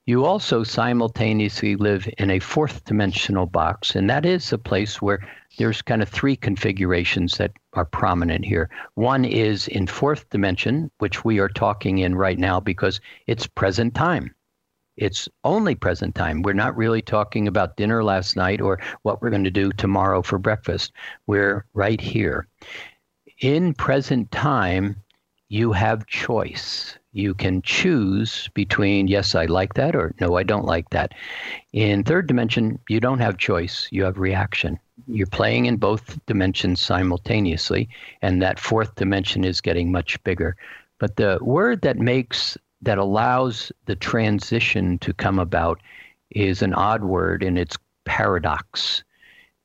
You 0.07 0.25
also 0.25 0.63
simultaneously 0.63 1.75
live 1.75 2.09
in 2.19 2.31
a 2.31 2.39
fourth 2.39 2.85
dimensional 2.85 3.47
box, 3.47 3.97
and 3.97 4.09
that 4.09 4.25
is 4.25 4.53
a 4.53 4.59
place 4.59 5.03
where 5.03 5.19
there's 5.59 5.83
kind 5.83 6.01
of 6.01 6.09
three 6.09 6.37
configurations 6.37 7.39
that 7.39 7.53
are 7.73 7.85
prominent 7.85 8.45
here. 8.45 8.71
One 8.95 9.25
is 9.25 9.67
in 9.67 9.89
fourth 9.89 10.31
dimension, 10.31 10.93
which 10.99 11.25
we 11.25 11.41
are 11.41 11.49
talking 11.49 11.99
in 11.99 12.15
right 12.15 12.39
now 12.39 12.61
because 12.61 13.01
it's 13.27 13.49
present 13.49 13.95
time. 13.95 14.33
It's 14.97 15.29
only 15.43 15.75
present 15.75 16.15
time. 16.15 16.43
We're 16.43 16.53
not 16.53 16.77
really 16.77 17.03
talking 17.03 17.49
about 17.49 17.77
dinner 17.77 18.05
last 18.05 18.37
night 18.37 18.61
or 18.61 18.81
what 19.03 19.21
we're 19.21 19.31
going 19.31 19.45
to 19.45 19.51
do 19.51 19.73
tomorrow 19.73 20.23
for 20.23 20.39
breakfast. 20.39 20.93
We're 21.27 21.67
right 21.75 22.01
here 22.01 22.47
in 23.40 23.75
present 23.75 24.31
time, 24.31 24.96
you 25.49 25.72
have 25.72 26.07
choice. 26.07 26.99
You 27.12 27.35
can 27.35 27.62
choose 27.62 28.49
between, 28.55 29.09
yes, 29.09 29.35
I 29.35 29.46
like 29.46 29.75
that, 29.75 29.94
or 29.94 30.14
no, 30.20 30.37
I 30.37 30.42
don't 30.42 30.66
like 30.66 30.90
that. 30.90 31.12
In 31.72 32.05
third 32.05 32.27
dimension, 32.27 32.79
you 32.88 33.01
don't 33.01 33.20
have 33.20 33.38
choice, 33.38 33.88
you 33.90 34.05
have 34.05 34.18
reaction. 34.18 34.79
You're 35.07 35.27
playing 35.27 35.66
in 35.66 35.77
both 35.77 36.18
dimensions 36.27 36.81
simultaneously, 36.81 37.88
and 38.22 38.42
that 38.42 38.59
fourth 38.59 38.94
dimension 38.96 39.44
is 39.44 39.61
getting 39.61 39.92
much 39.92 40.22
bigger. 40.25 40.57
But 40.99 41.16
the 41.16 41.38
word 41.40 41.83
that 41.83 41.99
makes, 41.99 42.59
that 42.83 42.99
allows 42.99 43.70
the 43.87 43.96
transition 43.96 44.99
to 44.99 45.12
come 45.12 45.38
about 45.38 45.81
is 46.31 46.61
an 46.62 46.75
odd 46.75 47.05
word, 47.05 47.42
and 47.42 47.59
it's 47.59 47.77
paradox 48.05 49.05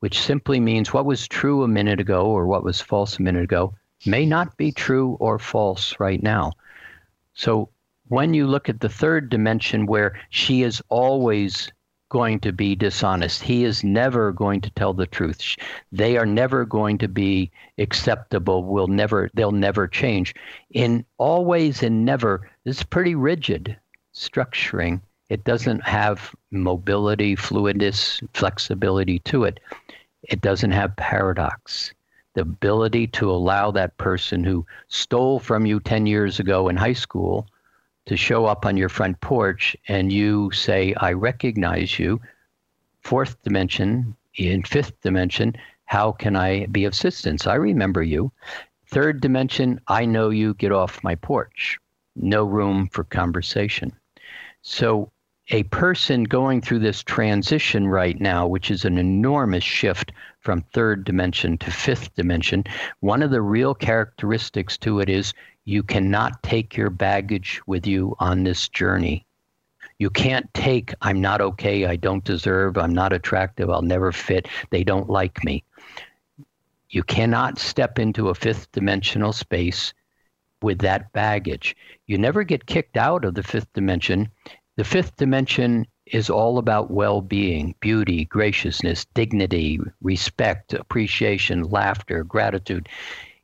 which 0.02 0.20
simply 0.20 0.58
means 0.58 0.92
what 0.92 1.04
was 1.04 1.28
true 1.28 1.62
a 1.62 1.68
minute 1.68 2.00
ago 2.00 2.26
or 2.26 2.44
what 2.44 2.64
was 2.64 2.80
false 2.80 3.20
a 3.20 3.22
minute 3.22 3.44
ago 3.44 3.72
may 4.04 4.26
not 4.26 4.56
be 4.56 4.72
true 4.72 5.16
or 5.20 5.38
false 5.38 5.94
right 6.00 6.20
now. 6.20 6.50
So 7.34 7.68
when 8.08 8.34
you 8.34 8.48
look 8.48 8.68
at 8.68 8.80
the 8.80 8.88
third 8.88 9.30
dimension 9.30 9.86
where 9.86 10.18
she 10.28 10.64
is 10.64 10.82
always 10.88 11.70
going 12.08 12.40
to 12.40 12.52
be 12.52 12.74
dishonest, 12.74 13.44
he 13.44 13.62
is 13.62 13.84
never 13.84 14.32
going 14.32 14.60
to 14.62 14.70
tell 14.70 14.92
the 14.92 15.06
truth. 15.06 15.54
They 15.92 16.16
are 16.16 16.26
never 16.26 16.64
going 16.64 16.98
to 16.98 17.08
be 17.08 17.52
acceptable, 17.78 18.64
will 18.64 18.88
never 18.88 19.30
they'll 19.34 19.52
never 19.52 19.86
change. 19.86 20.34
In 20.72 21.04
always 21.18 21.80
and 21.80 22.04
never 22.04 22.50
is 22.64 22.82
pretty 22.82 23.14
rigid 23.14 23.76
structuring. 24.12 25.00
It 25.28 25.44
doesn't 25.44 25.84
have 25.84 26.34
mobility, 26.50 27.36
fluidness, 27.36 28.20
flexibility 28.34 29.20
to 29.20 29.44
it 29.44 29.60
it 30.22 30.40
doesn't 30.40 30.70
have 30.70 30.96
paradox. 30.96 31.92
The 32.34 32.42
ability 32.42 33.08
to 33.08 33.30
allow 33.30 33.70
that 33.72 33.96
person 33.98 34.42
who 34.42 34.66
stole 34.88 35.38
from 35.38 35.66
you 35.66 35.80
10 35.80 36.06
years 36.06 36.40
ago 36.40 36.68
in 36.68 36.76
high 36.76 36.94
school 36.94 37.46
to 38.06 38.16
show 38.16 38.46
up 38.46 38.64
on 38.66 38.76
your 38.76 38.88
front 38.88 39.20
porch 39.20 39.76
and 39.88 40.12
you 40.12 40.50
say, 40.52 40.94
I 40.94 41.12
recognize 41.12 41.98
you. 41.98 42.20
Fourth 43.02 43.40
dimension, 43.42 44.16
in 44.36 44.62
fifth 44.62 45.00
dimension, 45.02 45.54
how 45.84 46.12
can 46.12 46.36
I 46.36 46.66
be 46.66 46.84
of 46.86 46.94
assistance? 46.94 47.46
I 47.46 47.54
remember 47.56 48.02
you. 48.02 48.32
Third 48.88 49.20
dimension, 49.20 49.80
I 49.88 50.06
know 50.06 50.30
you, 50.30 50.54
get 50.54 50.72
off 50.72 51.04
my 51.04 51.16
porch. 51.16 51.78
No 52.16 52.44
room 52.44 52.88
for 52.88 53.04
conversation. 53.04 53.92
So 54.62 55.11
a 55.50 55.64
person 55.64 56.24
going 56.24 56.60
through 56.60 56.78
this 56.78 57.02
transition 57.02 57.88
right 57.88 58.20
now, 58.20 58.46
which 58.46 58.70
is 58.70 58.84
an 58.84 58.96
enormous 58.96 59.64
shift 59.64 60.12
from 60.40 60.62
third 60.72 61.04
dimension 61.04 61.58
to 61.58 61.70
fifth 61.70 62.14
dimension, 62.14 62.64
one 63.00 63.22
of 63.22 63.30
the 63.30 63.42
real 63.42 63.74
characteristics 63.74 64.78
to 64.78 65.00
it 65.00 65.08
is 65.08 65.34
you 65.64 65.82
cannot 65.82 66.42
take 66.42 66.76
your 66.76 66.90
baggage 66.90 67.60
with 67.66 67.86
you 67.86 68.16
on 68.18 68.44
this 68.44 68.68
journey. 68.68 69.26
You 69.98 70.10
can't 70.10 70.52
take, 70.54 70.92
I'm 71.02 71.20
not 71.20 71.40
okay, 71.40 71.86
I 71.86 71.96
don't 71.96 72.24
deserve, 72.24 72.76
I'm 72.76 72.94
not 72.94 73.12
attractive, 73.12 73.70
I'll 73.70 73.82
never 73.82 74.10
fit, 74.10 74.48
they 74.70 74.82
don't 74.82 75.10
like 75.10 75.44
me. 75.44 75.64
You 76.90 77.02
cannot 77.02 77.58
step 77.58 77.98
into 77.98 78.28
a 78.28 78.34
fifth 78.34 78.70
dimensional 78.72 79.32
space 79.32 79.94
with 80.60 80.78
that 80.80 81.12
baggage. 81.12 81.76
You 82.06 82.18
never 82.18 82.42
get 82.42 82.66
kicked 82.66 82.96
out 82.96 83.24
of 83.24 83.34
the 83.34 83.42
fifth 83.42 83.72
dimension 83.72 84.30
the 84.76 84.84
fifth 84.84 85.16
dimension 85.16 85.86
is 86.06 86.30
all 86.30 86.58
about 86.58 86.90
well 86.90 87.20
being, 87.20 87.74
beauty, 87.80 88.24
graciousness, 88.24 89.04
dignity, 89.14 89.78
respect, 90.00 90.72
appreciation, 90.74 91.62
laughter, 91.64 92.24
gratitude. 92.24 92.88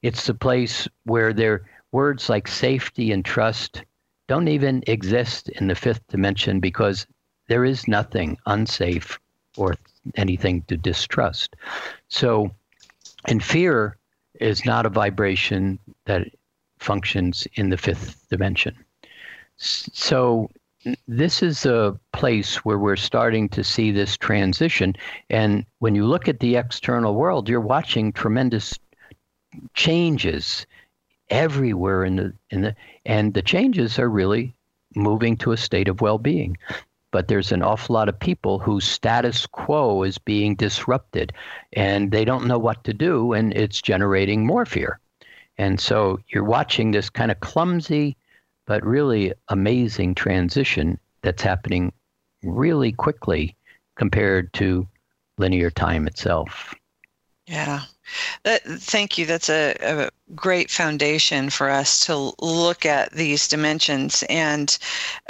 It's 0.03 0.27
the 0.27 0.35
place 0.35 0.89
where 1.05 1.33
there 1.33 1.67
words 1.93 2.29
like 2.29 2.49
safety 2.49 3.13
and 3.13 3.25
trust 3.25 3.83
don't 4.27 4.49
even 4.49 4.83
exist 4.87 5.49
in 5.49 5.69
the 5.69 5.75
fifth 5.75 6.07
dimension 6.09 6.61
because 6.61 7.07
there 7.49 7.65
is 7.65 7.89
nothing 7.89 8.37
unsafe 8.47 9.19
or 9.57 9.75
anything 10.17 10.63
to 10.69 10.77
distrust. 10.77 11.57
So, 12.09 12.51
and 13.27 13.43
fear 13.43 13.97
is 14.41 14.65
not 14.65 14.87
a 14.87 14.91
vibration 14.91 15.79
that 16.05 16.29
functions 16.79 17.47
in 17.55 17.71
the 17.71 17.77
fifth 17.77 18.29
dimension. 18.29 18.77
So, 19.57 20.51
this 21.07 21.43
is 21.43 21.67
a 21.67 21.99
place 22.13 22.65
where 22.65 22.79
we're 22.79 22.97
starting 22.97 23.49
to 23.51 23.65
see 23.65 23.91
this 23.91 24.17
transition. 24.17 24.95
And 25.31 25.65
when 25.79 25.95
you 25.95 26.07
look 26.07 26.29
at 26.29 26.41
the 26.41 26.57
external 26.57 27.15
world, 27.15 27.49
you're 27.49 27.61
watching 27.61 28.13
tremendous 28.13 28.79
changes 29.75 30.67
everywhere 31.31 32.05
in 32.05 32.17
the 32.17 32.33
in 32.51 32.63
the 32.63 32.77
and 33.05 33.35
the 33.35 33.43
changes 33.43 33.99
are 33.99 34.09
really 34.09 34.55
moving 34.95 35.37
to 35.39 35.53
a 35.53 35.57
state 35.57 35.89
of 35.89 36.01
well-being. 36.01 36.57
But 37.11 37.29
there's 37.29 37.53
an 37.53 37.63
awful 37.63 37.95
lot 37.95 38.09
of 38.09 38.21
people 38.21 38.59
whose 38.59 38.85
status 38.85 39.47
quo 39.47 40.03
is 40.03 40.19
being 40.19 40.55
disrupted 40.55 41.33
and 41.73 42.11
they 42.11 42.25
don't 42.25 42.47
know 42.47 42.59
what 42.59 42.85
to 42.85 42.93
do 42.93 43.33
and 43.33 43.55
it's 43.55 43.81
generating 43.81 44.47
more 44.47 44.67
fear. 44.67 45.01
And 45.57 45.81
so 45.81 46.21
you're 46.29 46.45
watching 46.45 46.91
this 46.91 47.09
kind 47.09 47.31
of 47.31 47.41
clumsy 47.41 48.17
but 48.69 48.85
really 48.85 49.33
amazing 49.49 50.15
transition 50.15 50.99
that's 51.23 51.43
happening 51.43 51.91
really 52.43 52.93
quickly 52.93 53.57
compared 53.97 54.53
to 54.53 54.87
linear 55.39 55.71
time 55.71 56.07
itself. 56.07 56.75
Yeah. 57.47 57.81
That, 58.45 58.63
thank 58.63 59.17
you. 59.17 59.25
That's 59.25 59.49
a, 59.49 59.75
a, 59.81 60.11
great 60.35 60.71
foundation 60.71 61.49
for 61.49 61.71
us 61.71 62.05
to 62.05 62.33
look 62.41 62.85
at 62.85 63.13
these 63.13 63.49
dimensions. 63.49 64.23
And 64.29 64.77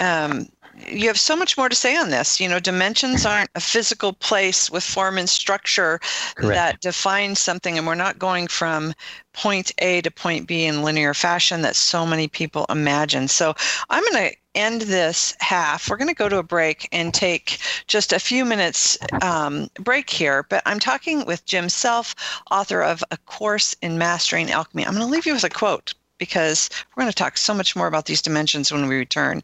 um, 0.00 0.48
you 0.86 1.06
have 1.08 1.18
so 1.18 1.36
much 1.36 1.56
more 1.56 1.68
to 1.68 1.74
say 1.74 1.96
on 1.96 2.10
this. 2.10 2.40
You 2.40 2.48
know, 2.48 2.60
dimensions 2.60 3.26
aren't 3.26 3.50
a 3.54 3.60
physical 3.60 4.12
place 4.12 4.70
with 4.70 4.84
form 4.84 5.18
and 5.18 5.28
structure 5.28 5.98
Correct. 6.36 6.54
that 6.54 6.80
defines 6.80 7.40
something, 7.40 7.76
and 7.76 7.86
we're 7.86 7.94
not 7.94 8.18
going 8.18 8.48
from 8.48 8.94
point 9.32 9.72
A 9.78 10.00
to 10.02 10.10
point 10.10 10.46
B 10.46 10.64
in 10.64 10.82
linear 10.82 11.14
fashion 11.14 11.62
that 11.62 11.76
so 11.76 12.04
many 12.06 12.28
people 12.28 12.66
imagine. 12.68 13.28
So 13.28 13.54
I'm 13.90 14.02
going 14.10 14.30
to 14.30 14.36
end 14.54 14.82
this 14.82 15.34
half. 15.40 15.88
We're 15.88 15.96
going 15.96 16.08
to 16.08 16.14
go 16.14 16.28
to 16.28 16.38
a 16.38 16.42
break 16.42 16.88
and 16.90 17.14
take 17.14 17.58
just 17.86 18.12
a 18.12 18.18
few 18.18 18.44
minutes 18.44 18.98
um, 19.22 19.68
break 19.78 20.10
here. 20.10 20.44
But 20.48 20.62
I'm 20.66 20.80
talking 20.80 21.24
with 21.24 21.44
Jim 21.44 21.68
Self, 21.68 22.14
author 22.50 22.82
of 22.82 23.04
A 23.10 23.16
Course 23.18 23.76
in 23.82 23.98
Mastering 23.98 24.50
Alchemy. 24.50 24.84
I'm 24.84 24.94
going 24.94 25.06
to 25.06 25.12
leave 25.12 25.26
you 25.26 25.34
with 25.34 25.44
a 25.44 25.50
quote 25.50 25.94
because 26.18 26.68
we're 26.94 27.02
going 27.02 27.12
to 27.12 27.16
talk 27.16 27.36
so 27.38 27.54
much 27.54 27.74
more 27.74 27.86
about 27.86 28.06
these 28.06 28.22
dimensions 28.22 28.72
when 28.72 28.88
we 28.88 28.96
return. 28.96 29.42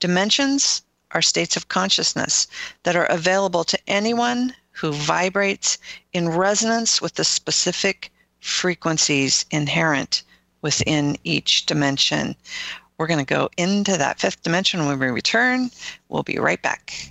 Dimensions 0.00 0.82
are 1.12 1.22
states 1.22 1.56
of 1.56 1.68
consciousness 1.68 2.46
that 2.82 2.96
are 2.96 3.06
available 3.06 3.64
to 3.64 3.78
anyone 3.86 4.54
who 4.72 4.92
vibrates 4.92 5.78
in 6.12 6.28
resonance 6.28 7.00
with 7.00 7.14
the 7.14 7.24
specific 7.24 8.12
frequencies 8.40 9.46
inherent 9.50 10.22
within 10.62 11.16
each 11.24 11.66
dimension. 11.66 12.36
We're 12.98 13.06
going 13.06 13.24
to 13.24 13.34
go 13.34 13.48
into 13.56 13.96
that 13.96 14.20
fifth 14.20 14.42
dimension 14.42 14.86
when 14.86 14.98
we 14.98 15.06
return. 15.08 15.70
We'll 16.08 16.22
be 16.22 16.38
right 16.38 16.60
back. 16.60 17.10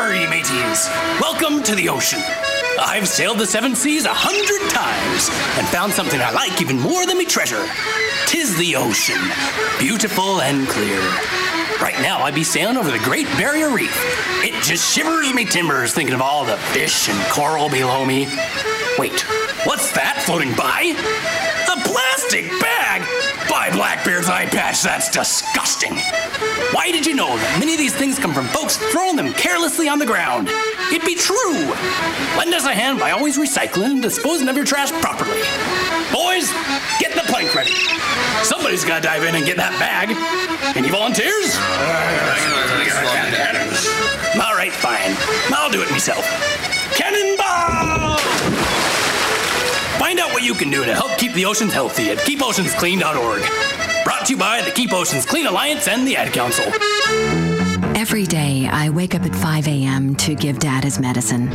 Arr, 0.00 0.30
mateys! 0.30 0.88
Welcome 1.20 1.62
to 1.62 1.74
the 1.74 1.90
ocean. 1.90 2.22
I've 2.80 3.06
sailed 3.06 3.36
the 3.36 3.44
seven 3.44 3.76
seas 3.76 4.06
a 4.06 4.14
hundred 4.14 4.70
times 4.70 5.28
and 5.58 5.68
found 5.68 5.92
something 5.92 6.18
I 6.18 6.30
like 6.30 6.58
even 6.62 6.80
more 6.80 7.04
than 7.04 7.18
me 7.18 7.26
treasure. 7.26 7.68
Tis 8.24 8.56
the 8.56 8.76
ocean, 8.76 9.20
beautiful 9.78 10.40
and 10.40 10.66
clear. 10.68 11.00
Right 11.82 12.00
now, 12.00 12.22
I'd 12.22 12.34
be 12.34 12.44
sailing 12.44 12.78
over 12.78 12.90
the 12.90 12.98
Great 13.00 13.26
Barrier 13.36 13.68
Reef. 13.68 13.94
It 14.42 14.54
just 14.64 14.90
shivers 14.90 15.34
me 15.34 15.44
timbers 15.44 15.92
thinking 15.92 16.14
of 16.14 16.22
all 16.22 16.46
the 16.46 16.56
fish 16.56 17.10
and 17.10 17.20
coral 17.30 17.68
below 17.68 18.06
me. 18.06 18.26
Wait, 18.98 19.20
what's 19.66 19.92
that 19.92 20.22
floating 20.24 20.54
by? 20.54 20.96
A 21.68 21.76
plastic 21.86 22.48
bag! 22.58 23.29
By 23.50 23.68
Blackbeard's 23.72 24.28
eye 24.28 24.46
patch, 24.46 24.82
that's 24.82 25.10
disgusting. 25.10 25.96
Why 26.70 26.92
did 26.92 27.04
you 27.04 27.14
know 27.14 27.36
that 27.36 27.56
many 27.58 27.72
of 27.72 27.78
these 27.78 27.94
things 27.94 28.16
come 28.16 28.32
from 28.32 28.46
folks 28.46 28.76
throwing 28.92 29.16
them 29.16 29.32
carelessly 29.34 29.88
on 29.88 29.98
the 29.98 30.06
ground? 30.06 30.48
It'd 30.92 31.04
be 31.04 31.16
true. 31.16 31.66
Lend 32.38 32.54
us 32.54 32.64
a 32.64 32.72
hand 32.72 33.00
by 33.00 33.10
always 33.10 33.36
recycling 33.36 33.98
and 33.98 34.02
disposing 34.02 34.48
of 34.48 34.54
your 34.54 34.64
trash 34.64 34.92
properly. 35.02 35.42
Boys, 36.14 36.46
get 37.02 37.12
the 37.18 37.26
plank 37.26 37.52
ready. 37.54 37.74
Somebody's 38.46 38.84
gotta 38.84 39.02
dive 39.02 39.24
in 39.24 39.34
and 39.34 39.44
get 39.44 39.56
that 39.56 39.74
bag. 39.82 40.14
Any 40.76 40.88
volunteers? 40.88 41.58
All 44.38 44.54
right, 44.54 44.72
fine. 44.72 45.16
I'll 45.52 45.70
do 45.70 45.82
it 45.82 45.90
myself. 45.90 46.24
Cannonball! 46.94 48.49
Find 50.10 50.18
out 50.18 50.32
what 50.32 50.42
you 50.42 50.54
can 50.54 50.70
do 50.70 50.84
to 50.84 50.92
help 50.92 51.16
keep 51.18 51.34
the 51.34 51.44
oceans 51.44 51.72
healthy 51.72 52.10
at 52.10 52.18
keepoceansclean.org. 52.18 54.02
Brought 54.02 54.26
to 54.26 54.32
you 54.32 54.36
by 54.36 54.60
the 54.60 54.72
Keep 54.72 54.92
Oceans 54.92 55.24
Clean 55.24 55.46
Alliance 55.46 55.86
and 55.86 56.04
the 56.04 56.16
Ad 56.16 56.32
Council. 56.32 56.64
Every 57.96 58.26
day, 58.26 58.66
I 58.66 58.90
wake 58.90 59.14
up 59.14 59.22
at 59.22 59.36
5 59.36 59.68
a.m. 59.68 60.16
to 60.16 60.34
give 60.34 60.58
Dad 60.58 60.82
his 60.82 60.98
medicine. 60.98 61.48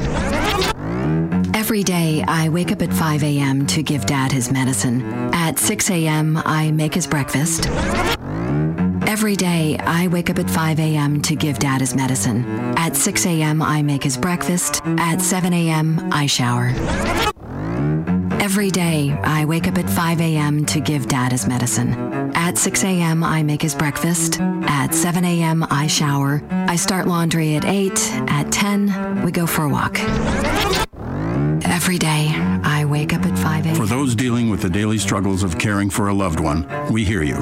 Every 1.54 1.84
day, 1.84 2.24
I 2.26 2.48
wake 2.48 2.72
up 2.72 2.82
at 2.82 2.94
5 2.94 3.24
a.m. 3.26 3.68
to 3.68 3.84
give 3.84 4.06
Dad 4.06 4.32
his 4.32 4.50
medicine. 4.50 5.02
At 5.34 5.60
6 5.60 5.90
a.m., 5.90 6.42
I 6.46 6.72
make 6.72 6.94
his 6.94 7.08
breakfast. 7.08 7.68
Every 9.06 9.36
day, 9.36 9.78
I 9.80 10.08
wake 10.08 10.30
up 10.30 10.40
at 10.40 10.50
5 10.50 10.80
a.m. 10.80 11.22
to 11.24 11.36
give 11.36 11.60
Dad 11.60 11.82
his 11.82 11.94
medicine. 11.94 12.46
At 12.78 12.96
6 12.96 13.26
a.m., 13.26 13.62
I 13.62 13.82
make 13.82 14.04
his 14.06 14.16
breakfast. 14.16 14.82
At 14.86 15.20
7 15.20 15.52
a.m., 15.52 16.08
I 16.14 16.26
shower. 16.26 16.74
Every 18.40 18.70
day, 18.70 19.12
I 19.24 19.46
wake 19.46 19.68
up 19.68 19.78
at 19.78 19.90
5 19.90 20.22
a.m. 20.22 20.66
to 20.66 20.80
give 20.80 21.08
Dad 21.08 21.32
his 21.32 21.48
medicine. 21.48 21.94
At 22.36 22.58
6 22.58 22.84
a.m., 22.84 23.24
I 23.24 23.44
make 23.44 23.62
his 23.62 23.74
breakfast. 23.76 24.40
At 24.40 24.94
7 24.94 25.26
a.m., 25.26 25.66
I 25.70 25.88
shower. 25.88 26.44
I 26.52 26.76
start 26.76 27.08
laundry 27.08 27.56
at 27.56 27.66
8. 27.66 27.92
At 28.28 28.52
10, 28.52 29.24
we 29.24 29.32
go 29.32 29.48
for 29.48 29.64
a 29.64 29.70
walk. 29.70 30.00
Every 31.76 31.98
day, 31.98 32.32
I 32.64 32.86
wake 32.86 33.14
up 33.14 33.26
at 33.26 33.38
5 33.38 33.66
a.m. 33.66 33.76
For 33.76 33.86
those 33.86 34.16
dealing 34.16 34.50
with 34.50 34.62
the 34.62 34.70
daily 34.70 34.98
struggles 34.98 35.44
of 35.44 35.60
caring 35.60 35.90
for 35.90 36.08
a 36.08 36.14
loved 36.14 36.40
one, 36.40 36.66
we 36.90 37.04
hear 37.04 37.22
you. 37.22 37.36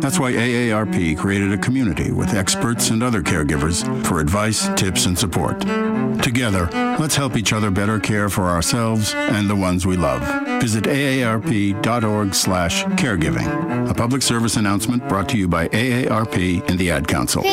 That's 0.00 0.18
why 0.18 0.32
AARP 0.32 1.16
created 1.16 1.52
a 1.52 1.58
community 1.58 2.10
with 2.10 2.34
experts 2.34 2.90
and 2.90 3.00
other 3.00 3.22
caregivers 3.22 3.86
for 4.04 4.18
advice, 4.18 4.68
tips, 4.74 5.06
and 5.06 5.16
support. 5.16 5.60
Together, 6.20 6.68
let's 6.98 7.14
help 7.14 7.36
each 7.36 7.52
other 7.52 7.70
better 7.70 8.00
care 8.00 8.28
for 8.28 8.46
ourselves 8.46 9.14
and 9.14 9.48
the 9.48 9.54
ones 9.54 9.86
we 9.86 9.96
love. 9.96 10.20
Visit 10.60 10.84
aarp.org 10.84 12.34
slash 12.34 12.82
caregiving. 12.96 13.88
A 13.88 13.94
public 13.94 14.22
service 14.22 14.56
announcement 14.56 15.08
brought 15.08 15.28
to 15.28 15.38
you 15.38 15.46
by 15.46 15.68
AARP 15.68 16.68
and 16.68 16.76
the 16.76 16.90
Ad 16.90 17.06
Council. 17.06 17.44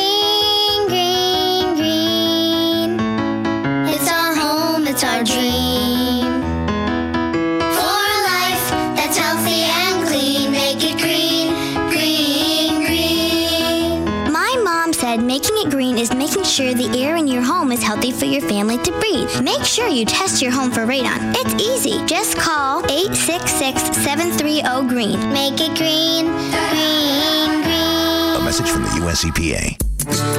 Sure 16.54 16.74
the 16.76 17.02
air 17.02 17.16
in 17.16 17.26
your 17.28 17.42
home 17.42 17.72
is 17.72 17.82
healthy 17.82 18.12
for 18.12 18.26
your 18.26 18.42
family 18.42 18.78
to 18.78 18.92
breathe. 19.00 19.42
Make 19.42 19.64
sure 19.64 19.88
you 19.88 20.06
test 20.06 20.40
your 20.40 20.52
home 20.52 20.70
for 20.70 20.86
radon. 20.86 21.34
It's 21.36 21.56
easy. 21.56 22.06
Just 22.06 22.38
call 22.38 22.84
866-730-GREEN. 22.84 25.34
Make 25.34 25.60
it 25.60 25.76
green, 25.76 26.28
green, 26.28 27.64
green. 27.64 28.36
A 28.36 28.40
message 28.46 28.70
from 28.70 28.84
the 28.84 29.04
US 29.04 29.26
EPA. 29.26 29.80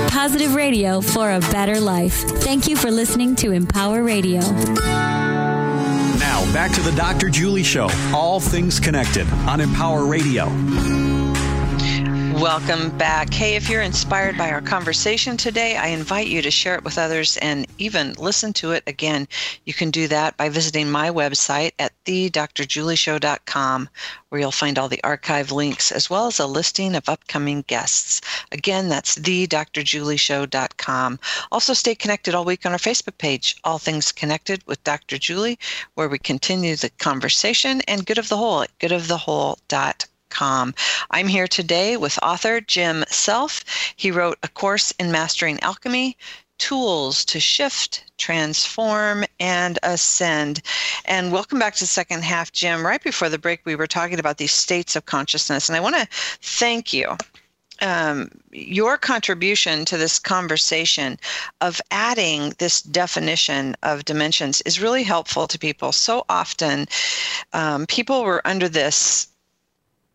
Positive 0.09 0.55
radio 0.55 1.01
for 1.01 1.33
a 1.33 1.41
better 1.51 1.81
life. 1.81 2.23
Thank 2.45 2.69
you 2.69 2.77
for 2.77 2.93
listening 2.93 3.35
to 3.37 3.51
Empower 3.51 4.05
Radio. 4.05 4.39
Now, 6.21 6.45
back 6.53 6.71
to 6.75 6.81
the 6.81 6.93
Dr. 6.93 7.29
Julie 7.29 7.65
Show. 7.65 7.89
All 8.15 8.39
things 8.39 8.79
connected 8.79 9.29
on 9.49 9.61
Empower 9.61 10.07
Radio. 10.07 10.49
Welcome 12.41 12.91
back. 12.99 13.33
Hey, 13.33 13.55
if 13.55 13.71
you're 13.71 13.81
inspired 13.81 14.37
by 14.37 14.51
our 14.51 14.61
conversation 14.61 15.37
today, 15.37 15.77
I 15.77 15.87
invite 15.87 16.27
you 16.27 16.43
to 16.43 16.51
share 16.51 16.75
it 16.75 16.83
with 16.83 16.99
others 16.99 17.37
and 17.37 17.65
even 17.79 18.15
listen 18.15 18.53
to 18.55 18.73
it 18.73 18.83
again. 18.89 19.29
You 19.65 19.73
can 19.73 19.93
do 19.93 20.09
that 20.09 20.37
by 20.37 20.49
visiting 20.49 20.91
my 20.91 21.11
website 21.11 21.71
at 21.79 21.93
thedrjulieshow.com, 22.07 23.89
where 24.29 24.41
you'll 24.41 24.51
find 24.51 24.81
all 24.81 24.89
the 24.89 25.05
archive 25.05 25.53
links 25.53 25.93
as 25.93 26.11
well 26.11 26.27
as 26.27 26.41
a 26.41 26.47
listing 26.49 26.97
of 26.97 27.09
upcoming 27.09 27.63
guests. 27.69 28.21
Again, 28.51 28.89
that's 28.89 29.17
thedrjulieshow.com. 29.17 31.21
Also, 31.53 31.73
stay 31.73 31.95
connected 31.95 32.35
all 32.35 32.45
week 32.45 32.67
on 32.67 32.73
our 32.73 32.79
Facebook 32.79 33.17
page, 33.17 33.55
All 33.63 33.79
Things 33.79 34.11
Connected 34.11 34.61
with 34.67 34.83
Dr. 34.83 35.19
Julie, 35.19 35.61
where 35.95 36.09
we 36.09 36.19
continue 36.19 36.75
the 36.75 36.91
conversation 36.99 37.81
and 37.83 38.05
Good 38.05 38.19
of 38.19 38.29
the 38.29 38.39
Whole 38.39 38.63
at 38.63 38.77
goodofthewhole.com. 38.81 40.09
I'm 40.41 41.29
here 41.29 41.47
today 41.47 41.97
with 41.97 42.19
author 42.23 42.61
Jim 42.61 43.05
Self. 43.09 43.65
He 43.97 44.11
wrote 44.11 44.39
A 44.43 44.49
Course 44.49 44.93
in 44.99 45.13
Mastering 45.13 45.61
Alchemy, 45.61 46.17
tools 46.59 47.25
to 47.27 47.41
shift, 47.41 48.05
transform, 48.19 49.25
and 49.39 49.79
ascend. 49.83 50.63
And 51.05 51.33
welcome 51.33 51.59
back 51.59 51.75
to 51.75 51.81
the 51.81 51.87
second 51.87 52.25
half, 52.25 52.53
Jim. 52.53 52.85
Right 52.85 53.03
before 53.03 53.29
the 53.29 53.39
break, 53.39 53.61
we 53.65 53.77
were 53.77 53.87
talking 53.87 54.19
about 54.19 54.39
these 54.39 54.53
states 54.53 54.97
of 54.97 55.07
consciousness, 55.07 55.69
and 55.69 55.77
I 55.77 55.81
want 55.81 55.97
to 55.97 56.09
thank 56.41 56.93
you 56.93 57.17
um, 57.81 58.31
your 58.53 58.97
contribution 58.97 59.85
to 59.87 59.97
this 59.97 60.19
conversation 60.19 61.19
of 61.61 61.81
adding 61.91 62.55
this 62.59 62.83
definition 62.83 63.77
of 63.83 64.05
dimensions 64.05 64.61
is 64.63 64.81
really 64.81 65.03
helpful 65.03 65.47
to 65.49 65.59
people. 65.59 65.93
So 65.93 66.25
often, 66.29 66.87
um, 67.53 67.87
people 67.87 68.25
were 68.25 68.47
under 68.47 68.69
this 68.69 69.29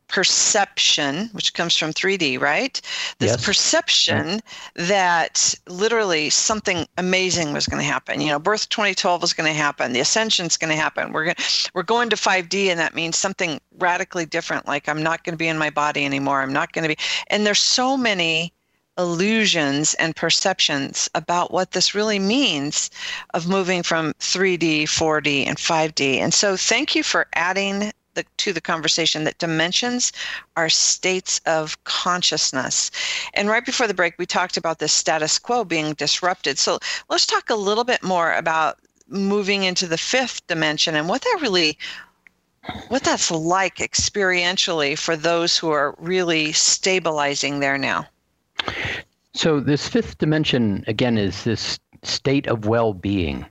perception, 0.09 1.29
which 1.31 1.53
comes 1.53 1.77
from 1.77 1.93
3D, 1.93 2.39
right? 2.39 2.81
This 3.19 3.31
yes. 3.31 3.45
perception 3.45 4.41
that 4.75 5.53
literally 5.67 6.29
something 6.29 6.87
amazing 6.97 7.53
was 7.53 7.67
going 7.67 7.81
to 7.81 7.89
happen. 7.89 8.19
You 8.19 8.29
know, 8.29 8.39
birth 8.39 8.67
2012 8.69 9.21
was 9.21 9.33
going 9.33 9.47
to 9.47 9.57
happen. 9.57 9.93
The 9.93 9.99
ascension 9.99 10.47
is 10.47 10.57
going 10.57 10.71
to 10.71 10.75
happen. 10.75 11.13
We're 11.13 11.25
going 11.25 11.35
we're 11.73 11.83
going 11.83 12.09
to 12.09 12.15
5D, 12.15 12.67
and 12.67 12.79
that 12.79 12.95
means 12.95 13.17
something 13.17 13.61
radically 13.77 14.25
different. 14.25 14.67
Like 14.67 14.89
I'm 14.89 15.01
not 15.01 15.23
going 15.23 15.33
to 15.33 15.37
be 15.37 15.47
in 15.47 15.57
my 15.57 15.69
body 15.69 16.03
anymore. 16.05 16.41
I'm 16.41 16.53
not 16.53 16.73
going 16.73 16.83
to 16.83 16.89
be. 16.89 17.01
And 17.27 17.45
there's 17.45 17.59
so 17.59 17.95
many 17.95 18.51
illusions 18.97 19.93
and 19.93 20.15
perceptions 20.15 21.09
about 21.15 21.51
what 21.51 21.71
this 21.71 21.95
really 21.95 22.19
means 22.19 22.89
of 23.33 23.47
moving 23.47 23.81
from 23.81 24.13
3D, 24.19 24.83
4D, 24.83 25.47
and 25.47 25.57
5D. 25.57 26.17
And 26.17 26.33
so, 26.33 26.57
thank 26.57 26.95
you 26.95 27.03
for 27.03 27.27
adding 27.33 27.93
the, 28.13 28.25
to 28.37 28.53
the 28.53 28.61
conversation 28.61 29.23
that 29.23 29.37
dimensions 29.37 30.11
are 30.55 30.69
states 30.69 31.39
of 31.45 31.81
consciousness. 31.83 32.91
And 33.33 33.49
right 33.49 33.65
before 33.65 33.87
the 33.87 33.93
break, 33.93 34.15
we 34.17 34.25
talked 34.25 34.57
about 34.57 34.79
the 34.79 34.87
status 34.87 35.39
quo 35.39 35.63
being 35.63 35.93
disrupted. 35.93 36.57
So 36.59 36.79
let's 37.09 37.25
talk 37.25 37.49
a 37.49 37.55
little 37.55 37.83
bit 37.83 38.03
more 38.03 38.33
about 38.33 38.77
moving 39.07 39.63
into 39.63 39.87
the 39.87 39.97
fifth 39.97 40.45
dimension 40.47 40.95
and 40.95 41.09
what 41.09 41.21
that 41.21 41.39
really 41.41 41.77
what 42.89 43.03
that's 43.03 43.31
like 43.31 43.77
experientially 43.77 44.97
for 44.97 45.15
those 45.15 45.57
who 45.57 45.69
are 45.71 45.95
really 45.97 46.51
stabilizing 46.51 47.59
there 47.59 47.77
now. 47.77 48.05
So 49.33 49.59
this 49.59 49.87
fifth 49.87 50.17
dimension 50.17 50.83
again 50.87 51.17
is 51.17 51.43
this 51.43 51.79
state 52.03 52.47
of 52.47 52.65
well-being. 52.65 53.45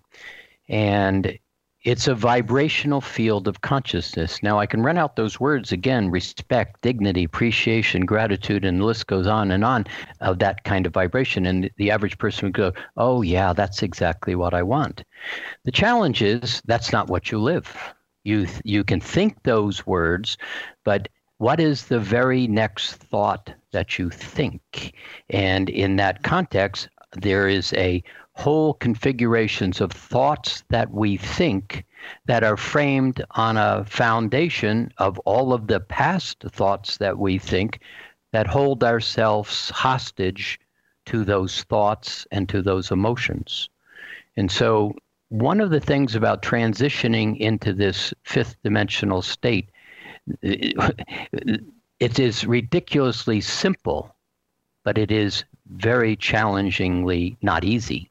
And 0.68 1.38
it's 1.84 2.08
a 2.08 2.14
vibrational 2.14 3.00
field 3.00 3.46
of 3.46 3.60
consciousness. 3.60 4.42
Now, 4.42 4.58
I 4.58 4.66
can 4.66 4.82
run 4.82 4.98
out 4.98 5.14
those 5.14 5.38
words 5.38 5.70
again 5.70 6.10
respect, 6.10 6.80
dignity, 6.82 7.24
appreciation, 7.24 8.04
gratitude, 8.04 8.64
and 8.64 8.80
the 8.80 8.84
list 8.84 9.06
goes 9.06 9.26
on 9.26 9.50
and 9.52 9.64
on 9.64 9.86
of 10.20 10.40
that 10.40 10.64
kind 10.64 10.86
of 10.86 10.92
vibration. 10.92 11.46
And 11.46 11.70
the 11.76 11.90
average 11.90 12.18
person 12.18 12.46
would 12.46 12.54
go, 12.54 12.72
Oh, 12.96 13.22
yeah, 13.22 13.52
that's 13.52 13.82
exactly 13.82 14.34
what 14.34 14.54
I 14.54 14.62
want. 14.62 15.04
The 15.64 15.72
challenge 15.72 16.20
is 16.20 16.60
that's 16.64 16.92
not 16.92 17.08
what 17.08 17.30
you 17.30 17.38
live. 17.38 17.76
You, 18.24 18.48
you 18.64 18.82
can 18.82 19.00
think 19.00 19.42
those 19.44 19.86
words, 19.86 20.36
but 20.84 21.08
what 21.38 21.60
is 21.60 21.86
the 21.86 22.00
very 22.00 22.48
next 22.48 22.94
thought 22.94 23.52
that 23.70 23.98
you 23.98 24.10
think? 24.10 24.94
And 25.30 25.70
in 25.70 25.96
that 25.96 26.24
context, 26.24 26.88
there 27.12 27.48
is 27.48 27.72
a 27.74 28.02
whole 28.38 28.74
configurations 28.74 29.80
of 29.80 29.90
thoughts 29.90 30.62
that 30.68 30.92
we 30.92 31.16
think 31.16 31.84
that 32.26 32.44
are 32.44 32.56
framed 32.56 33.20
on 33.32 33.56
a 33.56 33.84
foundation 33.84 34.92
of 34.98 35.18
all 35.20 35.52
of 35.52 35.66
the 35.66 35.80
past 35.80 36.44
thoughts 36.50 36.98
that 36.98 37.18
we 37.18 37.36
think 37.36 37.80
that 38.30 38.46
hold 38.46 38.84
ourselves 38.84 39.70
hostage 39.70 40.60
to 41.04 41.24
those 41.24 41.64
thoughts 41.64 42.28
and 42.30 42.48
to 42.48 42.62
those 42.62 42.92
emotions. 42.92 43.68
And 44.36 44.48
so, 44.52 44.94
one 45.30 45.60
of 45.60 45.70
the 45.70 45.80
things 45.80 46.14
about 46.14 46.40
transitioning 46.40 47.36
into 47.38 47.72
this 47.72 48.14
fifth 48.22 48.54
dimensional 48.62 49.20
state, 49.20 49.68
it 50.42 52.18
is 52.20 52.46
ridiculously 52.46 53.40
simple, 53.40 54.14
but 54.84 54.96
it 54.96 55.10
is 55.10 55.42
very 55.66 56.14
challengingly 56.14 57.36
not 57.42 57.64
easy. 57.64 58.08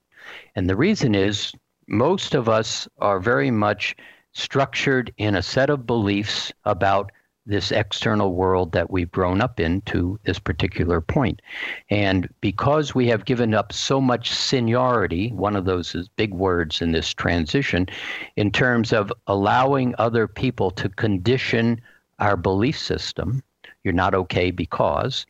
And 0.57 0.67
the 0.67 0.75
reason 0.75 1.13
is 1.13 1.53
most 1.87 2.33
of 2.33 2.49
us 2.49 2.87
are 2.97 3.19
very 3.19 3.51
much 3.51 3.95
structured 4.33 5.13
in 5.17 5.35
a 5.35 5.43
set 5.43 5.69
of 5.69 5.85
beliefs 5.85 6.51
about 6.65 7.11
this 7.45 7.71
external 7.71 8.33
world 8.33 8.71
that 8.71 8.89
we've 8.89 9.11
grown 9.11 9.39
up 9.39 9.59
in 9.59 9.81
to 9.81 10.19
this 10.23 10.39
particular 10.39 10.99
point. 10.99 11.43
And 11.91 12.27
because 12.41 12.95
we 12.95 13.05
have 13.05 13.25
given 13.25 13.53
up 13.53 13.71
so 13.71 14.01
much 14.01 14.31
seniority, 14.31 15.29
one 15.29 15.55
of 15.55 15.65
those 15.65 15.93
is 15.93 16.09
big 16.09 16.33
words 16.33 16.81
in 16.81 16.91
this 16.91 17.13
transition, 17.13 17.85
in 18.35 18.49
terms 18.51 18.91
of 18.91 19.13
allowing 19.27 19.93
other 19.99 20.27
people 20.27 20.71
to 20.71 20.89
condition 20.89 21.79
our 22.17 22.35
belief 22.35 22.79
system, 22.79 23.43
you're 23.83 23.93
not 23.93 24.15
okay 24.15 24.49
because 24.49 25.27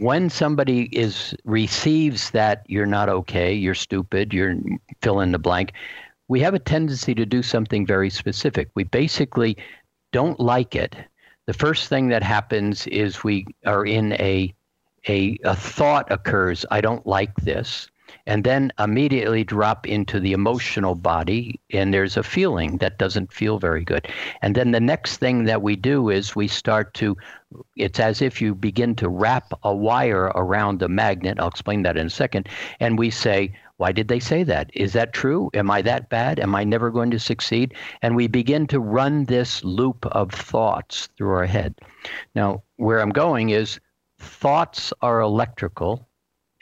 when 0.00 0.30
somebody 0.30 0.84
is 0.96 1.34
receives 1.44 2.30
that 2.30 2.64
you're 2.66 2.86
not 2.86 3.10
okay, 3.10 3.52
you're 3.52 3.74
stupid, 3.74 4.32
you're 4.32 4.56
fill 5.02 5.20
in 5.20 5.32
the 5.32 5.38
blank, 5.38 5.74
we 6.28 6.40
have 6.40 6.54
a 6.54 6.58
tendency 6.58 7.14
to 7.14 7.26
do 7.26 7.42
something 7.42 7.84
very 7.84 8.08
specific. 8.08 8.70
We 8.74 8.84
basically 8.84 9.58
don't 10.12 10.40
like 10.40 10.74
it. 10.74 10.96
The 11.46 11.52
first 11.52 11.88
thing 11.88 12.08
that 12.08 12.22
happens 12.22 12.86
is 12.86 13.22
we 13.22 13.46
are 13.66 13.84
in 13.84 14.14
a 14.14 14.54
a, 15.08 15.38
a 15.44 15.56
thought 15.56 16.10
occurs, 16.10 16.66
I 16.70 16.80
don't 16.80 17.06
like 17.06 17.34
this 17.36 17.88
and 18.30 18.44
then 18.44 18.72
immediately 18.78 19.42
drop 19.42 19.88
into 19.88 20.20
the 20.20 20.32
emotional 20.32 20.94
body 20.94 21.60
and 21.72 21.92
there's 21.92 22.16
a 22.16 22.22
feeling 22.22 22.76
that 22.76 22.96
doesn't 22.96 23.32
feel 23.32 23.58
very 23.58 23.84
good 23.84 24.06
and 24.40 24.54
then 24.54 24.70
the 24.70 24.80
next 24.80 25.16
thing 25.16 25.44
that 25.44 25.62
we 25.62 25.74
do 25.74 26.08
is 26.10 26.36
we 26.36 26.46
start 26.46 26.94
to 26.94 27.16
it's 27.74 27.98
as 27.98 28.22
if 28.22 28.40
you 28.40 28.54
begin 28.54 28.94
to 28.94 29.08
wrap 29.08 29.52
a 29.64 29.74
wire 29.74 30.26
around 30.36 30.80
a 30.80 30.88
magnet 30.88 31.40
i'll 31.40 31.48
explain 31.48 31.82
that 31.82 31.96
in 31.96 32.06
a 32.06 32.10
second 32.10 32.48
and 32.78 32.96
we 33.00 33.10
say 33.10 33.52
why 33.78 33.92
did 33.92 34.08
they 34.08 34.20
say 34.20 34.42
that? 34.42 34.70
Is 34.74 34.92
that 34.92 35.14
true? 35.14 35.48
Am 35.54 35.70
I 35.70 35.80
that 35.80 36.10
bad? 36.10 36.38
Am 36.38 36.54
I 36.54 36.64
never 36.64 36.90
going 36.90 37.10
to 37.12 37.18
succeed? 37.18 37.72
And 38.02 38.14
we 38.14 38.26
begin 38.26 38.66
to 38.66 38.78
run 38.78 39.24
this 39.24 39.64
loop 39.64 40.04
of 40.04 40.32
thoughts 40.32 41.08
through 41.16 41.30
our 41.30 41.46
head. 41.46 41.76
Now, 42.34 42.62
where 42.76 43.00
I'm 43.00 43.08
going 43.08 43.48
is 43.48 43.80
thoughts 44.18 44.92
are 45.00 45.20
electrical, 45.20 46.06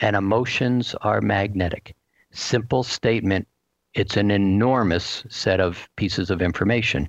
and 0.00 0.16
emotions 0.16 0.94
are 1.02 1.20
magnetic. 1.20 1.94
Simple 2.30 2.82
statement. 2.82 3.48
It's 3.94 4.16
an 4.16 4.30
enormous 4.30 5.24
set 5.28 5.60
of 5.60 5.88
pieces 5.96 6.30
of 6.30 6.42
information. 6.42 7.08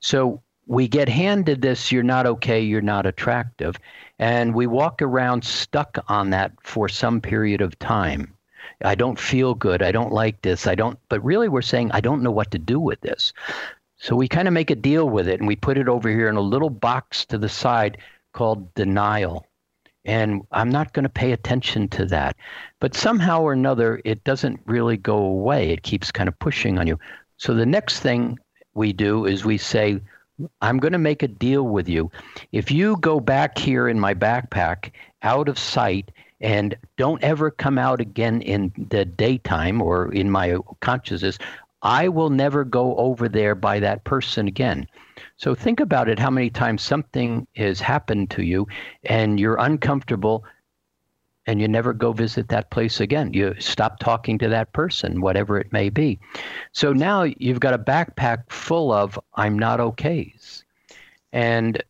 So 0.00 0.42
we 0.66 0.88
get 0.88 1.08
handed 1.08 1.62
this 1.62 1.92
you're 1.92 2.02
not 2.02 2.26
okay, 2.26 2.60
you're 2.60 2.80
not 2.80 3.06
attractive, 3.06 3.78
and 4.18 4.54
we 4.54 4.66
walk 4.66 5.02
around 5.02 5.44
stuck 5.44 5.98
on 6.08 6.30
that 6.30 6.52
for 6.62 6.88
some 6.88 7.20
period 7.20 7.60
of 7.60 7.78
time. 7.78 8.34
I 8.82 8.94
don't 8.94 9.18
feel 9.18 9.54
good. 9.54 9.82
I 9.82 9.92
don't 9.92 10.12
like 10.12 10.40
this. 10.42 10.66
I 10.66 10.74
don't, 10.74 10.98
but 11.08 11.22
really 11.24 11.48
we're 11.48 11.62
saying, 11.62 11.90
I 11.92 12.00
don't 12.00 12.22
know 12.22 12.30
what 12.30 12.50
to 12.52 12.58
do 12.58 12.80
with 12.80 13.00
this. 13.02 13.32
So 13.96 14.16
we 14.16 14.26
kind 14.26 14.48
of 14.48 14.54
make 14.54 14.70
a 14.70 14.76
deal 14.76 15.08
with 15.08 15.28
it 15.28 15.40
and 15.40 15.46
we 15.46 15.56
put 15.56 15.78
it 15.78 15.88
over 15.88 16.08
here 16.08 16.28
in 16.28 16.36
a 16.36 16.40
little 16.40 16.70
box 16.70 17.24
to 17.26 17.38
the 17.38 17.48
side 17.48 17.98
called 18.32 18.74
denial 18.74 19.46
and 20.04 20.42
I'm 20.52 20.68
not 20.68 20.92
going 20.92 21.04
to 21.04 21.08
pay 21.08 21.32
attention 21.32 21.88
to 21.88 22.04
that. 22.06 22.36
But 22.80 22.94
somehow 22.94 23.40
or 23.42 23.52
another, 23.52 24.00
it 24.04 24.24
doesn't 24.24 24.60
really 24.66 24.96
go 24.96 25.16
away. 25.16 25.70
It 25.70 25.82
keeps 25.82 26.12
kind 26.12 26.28
of 26.28 26.38
pushing 26.38 26.78
on 26.78 26.86
you. 26.86 26.98
So 27.36 27.54
the 27.54 27.66
next 27.66 28.00
thing 28.00 28.38
we 28.74 28.92
do 28.92 29.24
is 29.24 29.44
we 29.44 29.58
say, 29.58 30.00
I'm 30.60 30.78
going 30.78 30.92
to 30.92 30.98
make 30.98 31.22
a 31.22 31.28
deal 31.28 31.62
with 31.64 31.88
you. 31.88 32.10
If 32.52 32.70
you 32.70 32.96
go 32.98 33.20
back 33.20 33.56
here 33.56 33.88
in 33.88 34.00
my 34.00 34.14
backpack 34.14 34.90
out 35.22 35.48
of 35.48 35.58
sight 35.58 36.10
and 36.40 36.76
don't 36.98 37.22
ever 37.22 37.50
come 37.50 37.78
out 37.78 38.00
again 38.00 38.42
in 38.42 38.72
the 38.90 39.04
daytime 39.04 39.80
or 39.80 40.12
in 40.12 40.30
my 40.30 40.58
consciousness, 40.80 41.38
I 41.82 42.08
will 42.08 42.30
never 42.30 42.64
go 42.64 42.96
over 42.96 43.28
there 43.28 43.54
by 43.54 43.78
that 43.80 44.04
person 44.04 44.48
again. 44.48 44.86
So 45.36 45.54
think 45.54 45.80
about 45.80 46.08
it 46.08 46.18
how 46.18 46.30
many 46.30 46.50
times 46.50 46.82
something 46.82 47.46
has 47.56 47.80
happened 47.80 48.30
to 48.30 48.42
you 48.42 48.66
and 49.04 49.38
you're 49.38 49.56
uncomfortable 49.56 50.44
and 51.46 51.60
you 51.60 51.68
never 51.68 51.92
go 51.92 52.12
visit 52.12 52.48
that 52.48 52.70
place 52.70 53.00
again. 53.00 53.32
You 53.34 53.54
stop 53.58 53.98
talking 53.98 54.38
to 54.38 54.48
that 54.48 54.72
person, 54.72 55.20
whatever 55.20 55.58
it 55.58 55.72
may 55.72 55.90
be. 55.90 56.18
So 56.72 56.92
now 56.92 57.24
you've 57.24 57.60
got 57.60 57.74
a 57.74 57.78
backpack 57.78 58.50
full 58.50 58.92
of 58.92 59.18
I'm 59.34 59.58
not 59.58 59.80
okays. 59.80 60.62
And 61.32 61.82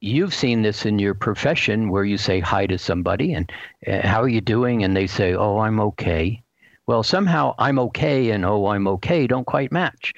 you've 0.00 0.34
seen 0.34 0.62
this 0.62 0.86
in 0.86 0.98
your 0.98 1.14
profession 1.14 1.90
where 1.90 2.04
you 2.04 2.16
say 2.16 2.40
hi 2.40 2.66
to 2.66 2.78
somebody 2.78 3.34
and 3.34 3.52
uh, 3.86 4.06
how 4.06 4.22
are 4.22 4.28
you 4.28 4.40
doing? 4.40 4.84
And 4.84 4.96
they 4.96 5.06
say, 5.06 5.34
oh, 5.34 5.58
I'm 5.58 5.80
okay. 5.80 6.42
Well, 6.86 7.02
somehow 7.02 7.54
I'm 7.58 7.78
okay 7.78 8.30
and 8.30 8.44
oh, 8.44 8.66
I'm 8.66 8.88
okay 8.88 9.26
don't 9.26 9.46
quite 9.46 9.70
match 9.70 10.14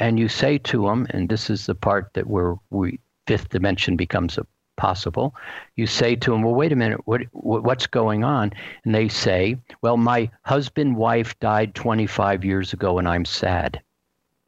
and 0.00 0.18
you 0.18 0.28
say 0.28 0.56
to 0.58 0.86
them, 0.86 1.06
and 1.10 1.28
this 1.28 1.50
is 1.50 1.66
the 1.66 1.74
part 1.74 2.12
that 2.14 2.26
where 2.26 2.56
we 2.70 2.98
fifth 3.26 3.50
dimension 3.50 3.96
becomes 3.96 4.38
possible. 4.76 5.34
You 5.76 5.86
say 5.86 6.16
to 6.16 6.30
them, 6.30 6.42
"Well, 6.42 6.54
wait 6.54 6.72
a 6.72 6.76
minute, 6.76 7.06
what, 7.06 7.20
what's 7.32 7.86
going 7.86 8.24
on?" 8.24 8.52
And 8.84 8.94
they 8.94 9.08
say, 9.08 9.58
"Well, 9.82 9.98
my 9.98 10.30
husband 10.42 10.96
wife 10.96 11.38
died 11.38 11.74
25 11.74 12.44
years 12.46 12.72
ago, 12.72 12.98
and 12.98 13.06
I'm 13.06 13.26
sad." 13.26 13.80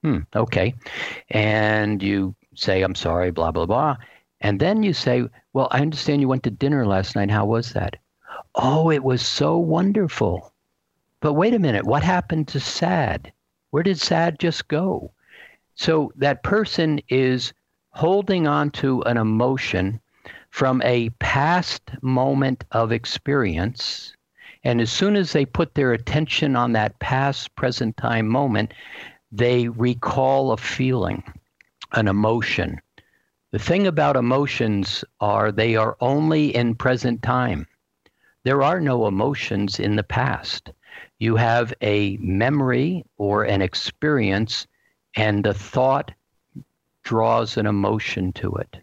Hmm. 0.03 0.21
Okay. 0.35 0.75
And 1.29 2.03
you 2.03 2.35
say, 2.55 2.83
"I'm 2.83 2.95
sorry," 2.95 3.31
blah 3.31 3.53
blah 3.53 3.67
blah, 3.67 3.99
and 4.41 4.59
then 4.59 4.83
you 4.83 4.95
say, 4.95 5.29
"Well, 5.53 5.69
I 5.71 5.81
understand 5.83 6.23
you 6.23 6.29
went 6.29 6.45
to 6.45 6.51
dinner 6.51 6.87
last 6.87 7.15
night. 7.15 7.31
How 7.31 7.45
was 7.45 7.75
that?" 7.75 7.97
Oh, 8.55 8.91
it 8.91 9.05
was 9.05 9.21
so 9.21 9.59
wonderful. 9.59 10.51
But 11.21 11.35
wait 11.35 11.55
a 11.55 11.59
minute, 11.59 11.85
what 11.85 12.03
happened 12.03 12.49
to 12.49 12.59
sad? 12.59 13.33
Where 13.71 13.83
did 13.83 14.01
sad 14.01 14.39
just 14.39 14.67
go? 14.69 15.13
So 15.75 16.13
that 16.17 16.43
person 16.43 17.01
is 17.09 17.53
holding 17.91 18.47
on 18.47 18.71
to 18.71 19.03
an 19.03 19.17
emotion 19.17 20.01
from 20.51 20.83
a 20.83 21.09
past 21.19 21.91
moment 22.03 22.65
of 22.73 22.93
experience. 22.93 24.15
And 24.65 24.81
as 24.81 24.93
soon 24.93 25.17
as 25.17 25.33
they 25.33 25.45
put 25.45 25.75
their 25.75 25.93
attention 25.93 26.57
on 26.57 26.73
that 26.73 26.99
past 26.99 27.55
present 27.57 27.97
time 27.97 28.29
moment, 28.29 28.73
they 29.33 29.69
recall 29.69 30.53
a 30.53 30.57
feeling, 30.57 31.23
an 31.93 32.07
emotion. 32.07 32.81
The 33.51 33.59
thing 33.59 33.87
about 33.87 34.17
emotions 34.17 35.05
are 35.21 35.51
they 35.51 35.77
are 35.77 35.97
only 36.01 36.55
in 36.55 36.75
present 36.75 37.23
time. 37.23 37.67
There 38.45 38.63
are 38.63 38.81
no 38.81 39.07
emotions 39.07 39.81
in 39.81 39.97
the 39.97 40.03
past. 40.03 40.71
You 41.19 41.37
have 41.37 41.73
a 41.81 42.17
memory 42.19 43.05
or 43.17 43.45
an 43.45 43.63
experience, 43.63 44.67
and 45.17 45.45
the 45.45 45.55
thought 45.55 46.11
draws 47.03 47.57
an 47.57 47.67
emotion 47.67 48.33
to 48.33 48.53
it. 48.55 48.77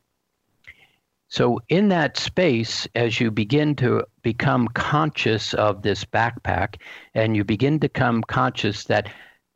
So, 1.32 1.62
in 1.70 1.90
that 1.90 2.18
space, 2.18 2.88
as 2.96 3.20
you 3.20 3.30
begin 3.30 3.76
to 3.76 4.04
become 4.24 4.68
conscious 4.70 5.54
of 5.54 5.84
this 5.84 6.04
backpack 6.04 6.82
and 7.14 7.36
you 7.36 7.44
begin 7.44 7.76
to 7.76 7.88
become 7.88 8.24
conscious 8.24 8.86
that 8.86 9.12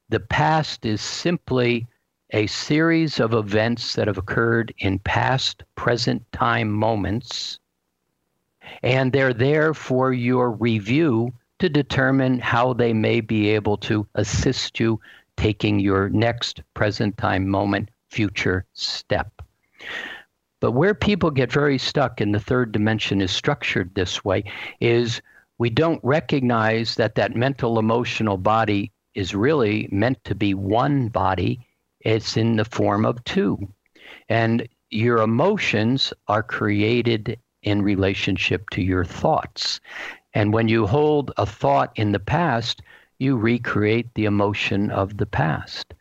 the 0.09 0.19
past 0.19 0.85
is 0.85 1.01
simply 1.01 1.87
a 2.31 2.45
series 2.45 3.19
of 3.19 3.33
events 3.33 3.95
that 3.95 4.07
have 4.07 4.19
occurred 4.19 4.73
in 4.79 4.99
past, 4.99 5.63
present 5.75 6.23
time 6.31 6.71
moments, 6.71 7.59
and 8.83 9.11
they're 9.11 9.33
there 9.33 9.73
for 9.73 10.13
your 10.13 10.51
review 10.51 11.33
to 11.57 11.69
determine 11.69 12.39
how 12.39 12.73
they 12.73 12.93
may 12.93 13.21
be 13.21 13.49
able 13.49 13.77
to 13.77 14.05
assist 14.15 14.79
you 14.79 14.99
taking 15.37 15.79
your 15.79 16.09
next 16.09 16.61
present 16.73 17.17
time 17.17 17.47
moment 17.47 17.89
future 18.09 18.65
step. 18.73 19.41
But 20.59 20.71
where 20.71 20.93
people 20.93 21.29
get 21.29 21.51
very 21.51 21.77
stuck 21.77 22.21
in 22.21 22.31
the 22.31 22.39
third 22.39 22.71
dimension 22.71 23.19
is 23.19 23.31
structured 23.31 23.93
this 23.93 24.23
way 24.23 24.45
is 24.79 25.21
we 25.57 25.69
don't 25.69 25.99
recognize 26.03 26.95
that 26.95 27.15
that 27.15 27.35
mental 27.35 27.79
emotional 27.79 28.37
body 28.37 28.91
is 29.13 29.35
really 29.35 29.89
meant 29.91 30.23
to 30.23 30.35
be 30.35 30.53
one 30.53 31.09
body. 31.09 31.59
It's 31.99 32.37
in 32.37 32.55
the 32.55 32.65
form 32.65 33.05
of 33.05 33.23
two. 33.23 33.67
And 34.29 34.67
your 34.89 35.17
emotions 35.17 36.13
are 36.27 36.43
created 36.43 37.37
in 37.63 37.81
relationship 37.81 38.69
to 38.71 38.81
your 38.81 39.05
thoughts. 39.05 39.79
And 40.33 40.53
when 40.53 40.67
you 40.67 40.87
hold 40.87 41.31
a 41.37 41.45
thought 41.45 41.91
in 41.95 42.11
the 42.11 42.19
past, 42.19 42.81
you 43.19 43.37
recreate 43.37 44.13
the 44.13 44.25
emotion 44.25 44.89
of 44.91 45.17
the 45.17 45.25
past 45.25 45.93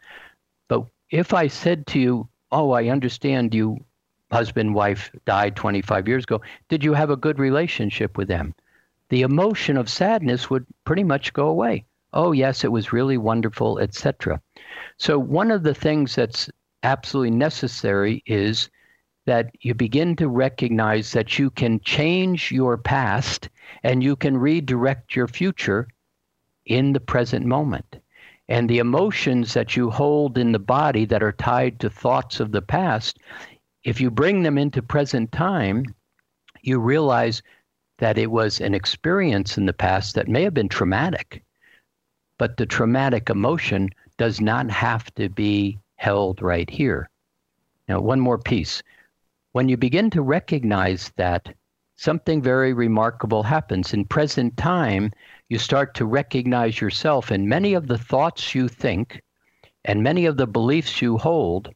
But 0.68 0.86
if 1.10 1.34
I 1.34 1.48
said 1.48 1.86
to 1.88 2.00
you, 2.00 2.28
Oh, 2.50 2.72
I 2.72 2.88
understand 2.88 3.54
you, 3.54 3.84
husband, 4.30 4.74
wife 4.74 5.10
died 5.24 5.56
25 5.56 6.06
years 6.08 6.24
ago, 6.24 6.42
did 6.68 6.84
you 6.84 6.92
have 6.94 7.10
a 7.10 7.16
good 7.16 7.38
relationship 7.38 8.18
with 8.18 8.28
them? 8.28 8.54
The 9.08 9.22
emotion 9.22 9.76
of 9.76 9.88
sadness 9.88 10.50
would 10.50 10.66
pretty 10.84 11.04
much 11.04 11.32
go 11.32 11.48
away. 11.48 11.84
Oh, 12.12 12.32
yes, 12.32 12.64
it 12.64 12.72
was 12.72 12.92
really 12.92 13.16
wonderful, 13.16 13.78
etc. 13.78 14.40
So, 14.98 15.18
one 15.18 15.50
of 15.50 15.62
the 15.62 15.74
things 15.74 16.14
that's 16.14 16.50
absolutely 16.82 17.30
necessary 17.30 18.22
is 18.26 18.68
that 19.24 19.50
you 19.60 19.74
begin 19.74 20.16
to 20.16 20.28
recognize 20.28 21.12
that 21.12 21.38
you 21.38 21.50
can 21.50 21.80
change 21.80 22.52
your 22.52 22.76
past 22.76 23.48
and 23.82 24.02
you 24.02 24.16
can 24.16 24.36
redirect 24.36 25.16
your 25.16 25.28
future 25.28 25.88
in 26.66 26.92
the 26.92 27.00
present 27.00 27.46
moment. 27.46 27.96
And 28.48 28.68
the 28.68 28.78
emotions 28.78 29.54
that 29.54 29.76
you 29.76 29.90
hold 29.90 30.36
in 30.36 30.52
the 30.52 30.58
body 30.58 31.04
that 31.06 31.22
are 31.22 31.32
tied 31.32 31.80
to 31.80 31.90
thoughts 31.90 32.40
of 32.40 32.52
the 32.52 32.62
past, 32.62 33.18
if 33.84 34.00
you 34.00 34.10
bring 34.10 34.42
them 34.42 34.58
into 34.58 34.82
present 34.82 35.32
time, 35.32 35.84
you 36.62 36.78
realize 36.78 37.42
that 37.98 38.18
it 38.18 38.30
was 38.30 38.60
an 38.60 38.74
experience 38.74 39.56
in 39.56 39.66
the 39.66 39.72
past 39.72 40.14
that 40.14 40.28
may 40.28 40.42
have 40.42 40.54
been 40.54 40.68
traumatic. 40.68 41.44
But 42.38 42.56
the 42.56 42.66
traumatic 42.66 43.30
emotion 43.30 43.90
does 44.18 44.40
not 44.40 44.70
have 44.70 45.12
to 45.14 45.28
be 45.28 45.78
held 45.96 46.42
right 46.42 46.68
here. 46.68 47.08
Now, 47.88 48.00
one 48.00 48.20
more 48.20 48.38
piece. 48.38 48.82
When 49.52 49.68
you 49.68 49.76
begin 49.76 50.10
to 50.10 50.22
recognize 50.22 51.12
that, 51.16 51.54
something 51.96 52.42
very 52.42 52.72
remarkable 52.72 53.42
happens. 53.42 53.92
In 53.92 54.04
present 54.04 54.56
time, 54.56 55.12
you 55.52 55.58
start 55.58 55.92
to 55.92 56.06
recognize 56.06 56.80
yourself 56.80 57.30
and 57.30 57.46
many 57.46 57.74
of 57.74 57.86
the 57.86 57.98
thoughts 57.98 58.54
you 58.54 58.68
think 58.68 59.20
and 59.84 60.02
many 60.02 60.24
of 60.24 60.38
the 60.38 60.46
beliefs 60.46 61.02
you 61.02 61.18
hold 61.18 61.68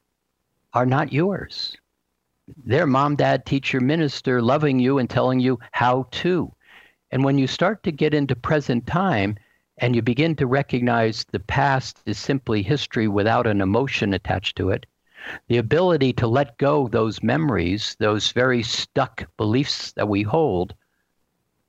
are 0.72 0.87
not 0.87 1.12
yours. 1.12 1.77
They're 2.64 2.87
mom, 2.87 3.16
dad, 3.16 3.45
teacher, 3.45 3.79
minister 3.79 4.41
loving 4.41 4.79
you 4.79 4.97
and 4.97 5.11
telling 5.11 5.41
you 5.41 5.59
how 5.72 6.09
to. 6.12 6.51
And 7.11 7.22
when 7.22 7.37
you 7.37 7.47
start 7.47 7.83
to 7.83 7.93
get 7.93 8.14
into 8.14 8.35
present 8.35 8.87
time 8.87 9.37
and 9.77 9.95
you 9.95 10.01
begin 10.01 10.37
to 10.37 10.47
recognize 10.47 11.27
the 11.31 11.41
past 11.41 12.01
is 12.07 12.18
simply 12.18 12.62
history 12.62 13.09
without 13.09 13.47
an 13.47 13.61
emotion 13.61 14.14
attached 14.14 14.57
to 14.57 14.70
it, 14.70 14.87
the 15.49 15.59
ability 15.59 16.14
to 16.14 16.27
let 16.27 16.57
go 16.57 16.89
those 16.89 17.22
memories, 17.22 17.95
those 17.99 18.33
very 18.33 18.62
stuck 18.62 19.27
beliefs 19.37 19.93
that 19.93 20.09
we 20.09 20.22
hold, 20.22 20.74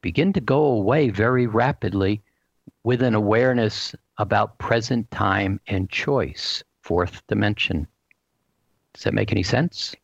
begin 0.02 0.34
to 0.34 0.42
go 0.42 0.66
away 0.66 1.10
very 1.10 1.48
rapidly 1.48 2.22
with 2.84 3.02
an 3.02 3.16
awareness 3.16 3.96
about 4.18 4.58
present 4.58 5.10
time 5.12 5.60
and 5.68 5.90
choice, 5.90 6.64
fourth 6.82 7.26
dimension. 7.28 7.88
Does 8.94 9.04
that 9.04 9.14
make 9.14 9.32
any 9.32 9.44
sense? 9.44 9.96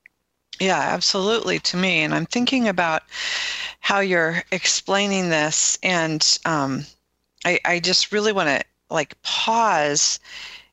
Yeah, 0.59 0.79
absolutely 0.79 1.59
to 1.59 1.77
me. 1.77 1.99
And 1.99 2.13
I'm 2.13 2.25
thinking 2.25 2.67
about 2.67 3.03
how 3.79 3.99
you're 3.99 4.43
explaining 4.51 5.29
this, 5.29 5.77
and 5.81 6.37
um, 6.45 6.85
I, 7.43 7.59
I 7.65 7.79
just 7.79 8.11
really 8.11 8.31
want 8.31 8.49
to 8.49 8.63
like 8.89 9.19
pause 9.23 10.19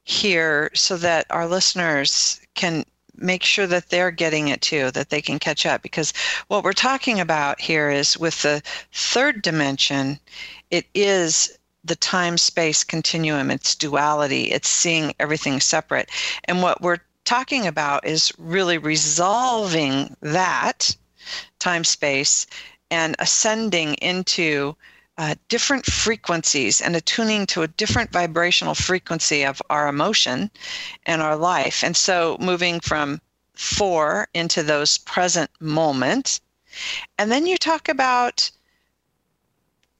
here 0.05 0.71
so 0.75 0.97
that 0.99 1.27
our 1.31 1.47
listeners 1.47 2.41
can 2.55 2.85
make 3.17 3.43
sure 3.43 3.67
that 3.67 3.89
they're 3.89 4.11
getting 4.11 4.49
it 4.49 4.61
too, 4.61 4.91
that 4.93 5.11
they 5.11 5.21
can 5.21 5.39
catch 5.39 5.67
up. 5.67 5.83
Because 5.83 6.13
what 6.49 6.65
we're 6.65 6.73
talking 6.73 7.21
about 7.21 7.61
here 7.61 7.91
is 7.91 8.19
with 8.19 8.43
the 8.43 8.63
third 8.93 9.43
dimension, 9.43 10.19
it 10.71 10.87
is 10.95 11.59
the 11.85 11.97
time 11.97 12.37
space 12.37 12.85
continuum, 12.85 13.51
it's 13.51 13.75
duality, 13.75 14.45
it's 14.45 14.69
seeing 14.69 15.15
everything 15.19 15.61
separate. 15.61 16.11
And 16.45 16.63
what 16.63 16.81
we're 16.83 17.01
talking 17.25 17.67
about 17.67 18.07
is 18.07 18.33
really 18.39 18.79
resolving 18.79 20.17
that 20.21 20.95
time 21.59 21.85
space 21.85 22.47
and 22.91 23.15
ascending 23.19 23.95
into 23.95 24.77
uh, 25.21 25.35
different 25.51 25.85
frequencies 25.85 26.81
and 26.81 26.97
attuning 26.97 27.45
to 27.45 27.61
a 27.61 27.68
different 27.68 28.11
vibrational 28.11 28.75
frequency 28.75 29.45
of 29.45 29.61
our 29.68 29.87
emotion 29.87 30.51
and 31.05 31.21
our 31.21 31.37
life. 31.37 31.85
And 31.85 31.95
so 31.95 32.39
moving 32.41 32.81
from 32.81 33.21
four 33.53 34.29
into 34.33 34.62
those 34.62 34.97
present 34.97 35.51
moments. 35.61 36.41
And 37.18 37.31
then 37.31 37.45
you 37.45 37.59
talk 37.59 37.87
about 37.87 38.51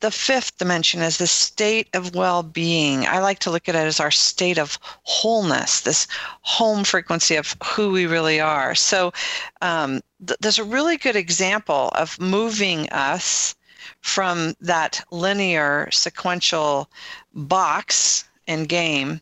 the 0.01 0.11
fifth 0.11 0.57
dimension 0.57 1.03
as 1.03 1.19
the 1.19 1.27
state 1.27 1.89
of 1.93 2.15
well 2.15 2.43
being. 2.43 3.07
I 3.07 3.19
like 3.19 3.41
to 3.41 3.51
look 3.51 3.69
at 3.69 3.75
it 3.75 3.87
as 3.87 4.01
our 4.01 4.11
state 4.11 4.57
of 4.57 4.79
wholeness, 5.03 5.81
this 5.81 6.07
home 6.41 6.83
frequency 6.83 7.37
of 7.37 7.55
who 7.63 7.91
we 7.91 8.07
really 8.07 8.41
are. 8.41 8.75
So 8.75 9.13
um, 9.61 10.01
th- 10.27 10.39
there's 10.41 10.59
a 10.59 10.65
really 10.65 10.97
good 10.97 11.17
example 11.17 11.91
of 11.95 12.19
moving 12.19 12.89
us 12.89 13.55
from 14.01 14.55
that 14.61 15.05
linear 15.11 15.89
sequential 15.91 16.91
box 17.35 18.25
and 18.47 18.69
game 18.69 19.21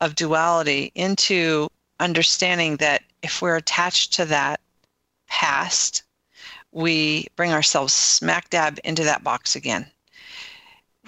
of 0.00 0.14
duality 0.14 0.92
into 0.94 1.68
understanding 2.00 2.76
that 2.78 3.02
if 3.22 3.42
we're 3.42 3.56
attached 3.56 4.12
to 4.14 4.24
that 4.26 4.60
past, 5.28 6.02
we 6.72 7.26
bring 7.36 7.52
ourselves 7.52 7.92
smack 7.92 8.50
dab 8.50 8.78
into 8.84 9.04
that 9.04 9.22
box 9.24 9.56
again. 9.56 9.91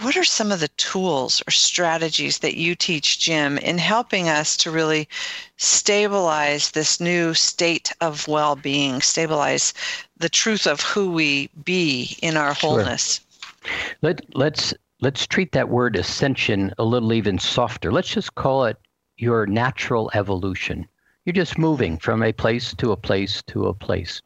What 0.01 0.17
are 0.17 0.25
some 0.25 0.51
of 0.51 0.61
the 0.61 0.69
tools 0.69 1.43
or 1.47 1.51
strategies 1.51 2.39
that 2.39 2.57
you 2.57 2.75
teach 2.75 3.21
Jim 3.21 3.59
in 3.59 3.79
helping 3.79 4.29
us 4.29 4.57
to 4.59 4.71
really 4.71 5.09
stabilize 5.57 6.71
this 6.71 7.01
new 7.01 7.33
state 7.35 7.93
of 8.01 8.27
well-being, 8.27 9.01
stabilize 9.01 9.73
the 10.17 10.29
truth 10.29 10.67
of 10.67 10.81
who 10.81 11.13
we 11.13 11.49
be 11.65 12.17
in 12.23 12.37
our 12.37 12.55
wholeness? 12.55 13.21
Sure. 13.63 13.73
Let, 14.03 14.37
let's 14.37 14.75
let's 15.01 15.27
treat 15.27 15.53
that 15.53 15.69
word 15.69 15.97
ascension 15.97 16.73
a 16.79 16.85
little 16.85 17.13
even 17.13 17.39
softer. 17.39 17.93
Let's 17.93 18.09
just 18.09 18.35
call 18.35 18.65
it 18.65 18.77
your 19.17 19.47
natural 19.47 20.11
evolution. 20.15 20.87
You're 21.25 21.33
just 21.33 21.57
moving 21.57 21.97
from 21.99 22.23
a 22.23 22.33
place 22.33 22.75
to 22.75 22.93
a 22.93 22.97
place 22.97 23.43
to 23.45 23.67
a 23.67 23.75
place. 23.75 24.21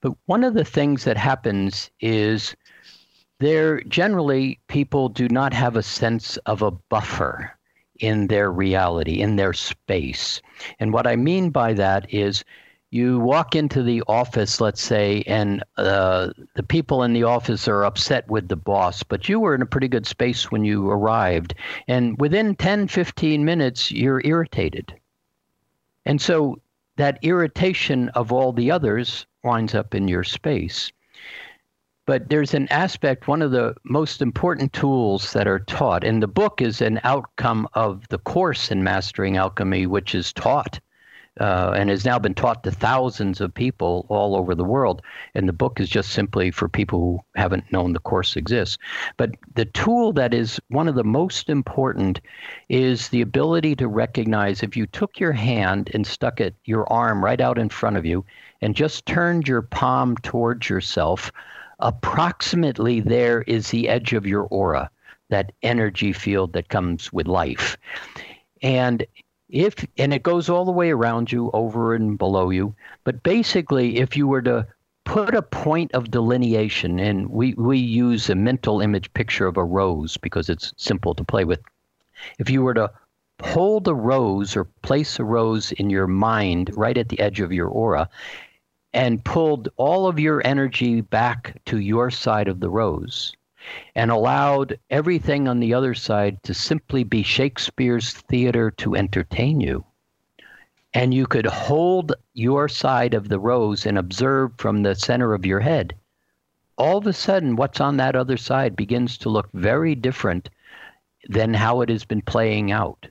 But 0.00 0.14
one 0.26 0.42
of 0.42 0.54
the 0.54 0.64
things 0.64 1.04
that 1.04 1.16
happens 1.16 1.90
is 2.00 2.56
there 3.40 3.80
generally 3.82 4.58
people 4.68 5.08
do 5.08 5.28
not 5.28 5.52
have 5.52 5.76
a 5.76 5.82
sense 5.82 6.36
of 6.46 6.62
a 6.62 6.70
buffer 6.70 7.52
in 8.00 8.26
their 8.26 8.50
reality, 8.50 9.20
in 9.20 9.36
their 9.36 9.52
space. 9.52 10.40
And 10.78 10.92
what 10.92 11.06
I 11.06 11.16
mean 11.16 11.50
by 11.50 11.72
that 11.74 12.12
is 12.12 12.44
you 12.90 13.18
walk 13.18 13.56
into 13.56 13.82
the 13.82 14.02
office, 14.06 14.60
let's 14.60 14.80
say, 14.80 15.24
and 15.26 15.64
uh, 15.76 16.30
the 16.54 16.62
people 16.62 17.02
in 17.02 17.12
the 17.12 17.24
office 17.24 17.66
are 17.66 17.84
upset 17.84 18.28
with 18.28 18.46
the 18.46 18.56
boss, 18.56 19.02
but 19.02 19.28
you 19.28 19.40
were 19.40 19.54
in 19.54 19.62
a 19.62 19.66
pretty 19.66 19.88
good 19.88 20.06
space 20.06 20.52
when 20.52 20.64
you 20.64 20.88
arrived. 20.88 21.54
And 21.88 22.16
within 22.20 22.54
10, 22.54 22.86
15 22.86 23.44
minutes, 23.44 23.90
you're 23.90 24.22
irritated. 24.24 24.94
And 26.06 26.20
so 26.20 26.60
that 26.96 27.18
irritation 27.22 28.10
of 28.10 28.30
all 28.30 28.52
the 28.52 28.70
others 28.70 29.26
winds 29.42 29.74
up 29.74 29.94
in 29.94 30.06
your 30.06 30.22
space. 30.22 30.92
But 32.06 32.28
there's 32.28 32.54
an 32.54 32.68
aspect, 32.68 33.28
one 33.28 33.40
of 33.40 33.50
the 33.50 33.74
most 33.84 34.20
important 34.20 34.72
tools 34.72 35.32
that 35.32 35.46
are 35.46 35.60
taught, 35.60 36.04
and 36.04 36.22
the 36.22 36.28
book 36.28 36.60
is 36.60 36.82
an 36.82 37.00
outcome 37.02 37.66
of 37.72 38.06
the 38.08 38.18
course 38.18 38.70
in 38.70 38.84
Mastering 38.84 39.36
Alchemy, 39.36 39.86
which 39.86 40.14
is 40.14 40.32
taught 40.32 40.80
uh, 41.40 41.72
and 41.76 41.90
has 41.90 42.04
now 42.04 42.18
been 42.18 42.34
taught 42.34 42.62
to 42.62 42.70
thousands 42.70 43.40
of 43.40 43.52
people 43.52 44.06
all 44.08 44.36
over 44.36 44.54
the 44.54 44.64
world. 44.64 45.02
And 45.34 45.48
the 45.48 45.52
book 45.52 45.80
is 45.80 45.88
just 45.88 46.10
simply 46.10 46.50
for 46.50 46.68
people 46.68 47.00
who 47.00 47.20
haven't 47.34 47.72
known 47.72 47.92
the 47.92 47.98
course 48.00 48.36
exists. 48.36 48.78
But 49.16 49.32
the 49.54 49.64
tool 49.64 50.12
that 50.12 50.32
is 50.32 50.60
one 50.68 50.88
of 50.88 50.94
the 50.94 51.04
most 51.04 51.50
important 51.50 52.20
is 52.68 53.08
the 53.08 53.20
ability 53.20 53.74
to 53.76 53.88
recognize 53.88 54.62
if 54.62 54.76
you 54.76 54.86
took 54.86 55.18
your 55.18 55.32
hand 55.32 55.90
and 55.92 56.06
stuck 56.06 56.40
it, 56.40 56.54
your 56.64 56.90
arm 56.92 57.24
right 57.24 57.40
out 57.40 57.58
in 57.58 57.68
front 57.68 57.96
of 57.96 58.06
you, 58.06 58.24
and 58.60 58.76
just 58.76 59.04
turned 59.06 59.48
your 59.48 59.62
palm 59.62 60.16
towards 60.18 60.68
yourself, 60.70 61.32
approximately 61.80 63.00
there 63.00 63.42
is 63.42 63.70
the 63.70 63.88
edge 63.88 64.12
of 64.12 64.26
your 64.26 64.42
aura, 64.44 64.90
that 65.28 65.52
energy 65.62 66.12
field 66.12 66.52
that 66.52 66.68
comes 66.68 67.12
with 67.12 67.26
life. 67.26 67.76
And 68.62 69.06
if 69.54 69.86
and 69.98 70.12
it 70.12 70.22
goes 70.22 70.48
all 70.48 70.64
the 70.64 70.72
way 70.72 70.90
around 70.90 71.30
you 71.30 71.50
over 71.52 71.94
and 71.94 72.18
below 72.18 72.50
you 72.50 72.74
but 73.04 73.22
basically 73.22 73.98
if 73.98 74.16
you 74.16 74.26
were 74.26 74.42
to 74.42 74.66
put 75.04 75.34
a 75.34 75.42
point 75.42 75.92
of 75.92 76.10
delineation 76.10 76.98
and 76.98 77.28
we 77.28 77.54
we 77.54 77.78
use 77.78 78.30
a 78.30 78.34
mental 78.34 78.80
image 78.80 79.12
picture 79.14 79.46
of 79.46 79.56
a 79.56 79.64
rose 79.64 80.16
because 80.16 80.48
it's 80.48 80.72
simple 80.76 81.14
to 81.14 81.22
play 81.22 81.44
with 81.44 81.60
if 82.38 82.48
you 82.48 82.62
were 82.62 82.74
to 82.74 82.90
hold 83.42 83.86
a 83.86 83.94
rose 83.94 84.56
or 84.56 84.64
place 84.82 85.18
a 85.18 85.24
rose 85.24 85.72
in 85.72 85.90
your 85.90 86.06
mind 86.06 86.70
right 86.74 86.96
at 86.96 87.10
the 87.10 87.20
edge 87.20 87.40
of 87.40 87.52
your 87.52 87.68
aura 87.68 88.08
and 88.94 89.24
pulled 89.24 89.68
all 89.76 90.06
of 90.06 90.20
your 90.20 90.40
energy 90.46 91.00
back 91.00 91.60
to 91.66 91.78
your 91.78 92.10
side 92.10 92.46
of 92.46 92.60
the 92.60 92.70
rose 92.70 93.34
and 93.94 94.10
allowed 94.10 94.78
everything 94.88 95.48
on 95.48 95.58
the 95.58 95.74
other 95.74 95.94
side 95.94 96.40
to 96.44 96.54
simply 96.54 97.02
be 97.02 97.22
Shakespeare's 97.22 98.12
theater 98.12 98.70
to 98.72 98.94
entertain 98.94 99.60
you. 99.60 99.84
And 100.94 101.12
you 101.12 101.26
could 101.26 101.46
hold 101.46 102.14
your 102.34 102.68
side 102.68 103.14
of 103.14 103.28
the 103.28 103.40
rose 103.40 103.84
and 103.84 103.98
observe 103.98 104.52
from 104.58 104.82
the 104.82 104.94
center 104.94 105.34
of 105.34 105.44
your 105.44 105.60
head. 105.60 105.94
All 106.78 106.98
of 106.98 107.06
a 107.06 107.12
sudden, 107.12 107.56
what's 107.56 107.80
on 107.80 107.96
that 107.96 108.14
other 108.14 108.36
side 108.36 108.76
begins 108.76 109.18
to 109.18 109.28
look 109.28 109.48
very 109.52 109.96
different 109.96 110.50
than 111.28 111.52
how 111.52 111.80
it 111.80 111.88
has 111.88 112.04
been 112.04 112.22
playing 112.22 112.70
out. 112.70 113.08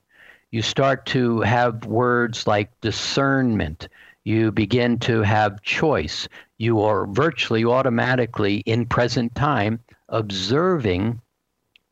You 0.51 0.61
start 0.61 1.05
to 1.07 1.41
have 1.41 1.85
words 1.85 2.47
like 2.47 2.79
discernment. 2.79 3.89
You 4.25 4.51
begin 4.51 4.99
to 4.99 5.21
have 5.21 5.61
choice. 5.63 6.29
You 6.57 6.81
are 6.81 7.05
virtually 7.07 7.65
automatically 7.65 8.57
in 8.65 8.85
present 8.85 9.35
time 9.35 9.81
observing 10.07 11.19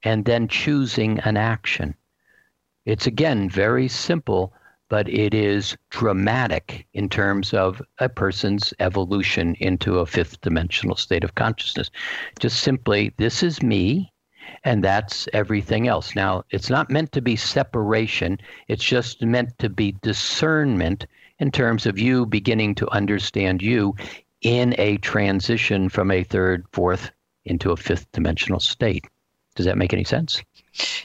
and 0.03 0.23
then 0.23 0.47
choosing 0.47 1.19
an 1.19 1.35
action. 1.35 1.95
It's 2.85 3.05
again 3.05 3.49
very 3.49 3.87
simple, 3.87 4.53
but 4.87 5.09
it 5.09 5.33
is 5.33 5.75
dramatic 5.89 6.87
in 6.93 7.09
terms 7.09 7.53
of 7.53 7.81
a 7.99 8.07
person's 8.09 8.73
evolution 8.79 9.55
into 9.59 9.99
a 9.99 10.05
fifth 10.05 10.41
dimensional 10.41 10.95
state 10.95 11.23
of 11.23 11.35
consciousness. 11.35 11.91
Just 12.39 12.61
simply, 12.61 13.13
this 13.17 13.43
is 13.43 13.61
me, 13.61 14.11
and 14.63 14.83
that's 14.83 15.27
everything 15.33 15.87
else. 15.87 16.15
Now, 16.15 16.43
it's 16.49 16.69
not 16.69 16.89
meant 16.89 17.11
to 17.11 17.21
be 17.21 17.35
separation, 17.35 18.39
it's 18.67 18.83
just 18.83 19.21
meant 19.21 19.57
to 19.59 19.69
be 19.69 19.97
discernment 20.01 21.05
in 21.41 21.51
terms 21.51 21.85
of 21.85 21.99
you 21.99 22.25
beginning 22.25 22.75
to 22.75 22.89
understand 22.91 23.61
you 23.61 23.95
in 24.41 24.75
a 24.77 24.97
transition 24.97 25.89
from 25.89 26.11
a 26.11 26.23
third, 26.23 26.65
fourth, 26.71 27.11
into 27.43 27.71
a 27.71 27.77
fifth 27.77 28.09
dimensional 28.11 28.59
state. 28.59 29.05
Does 29.55 29.65
that 29.65 29.77
make 29.77 29.91
any 29.91 30.05
sense? 30.05 30.41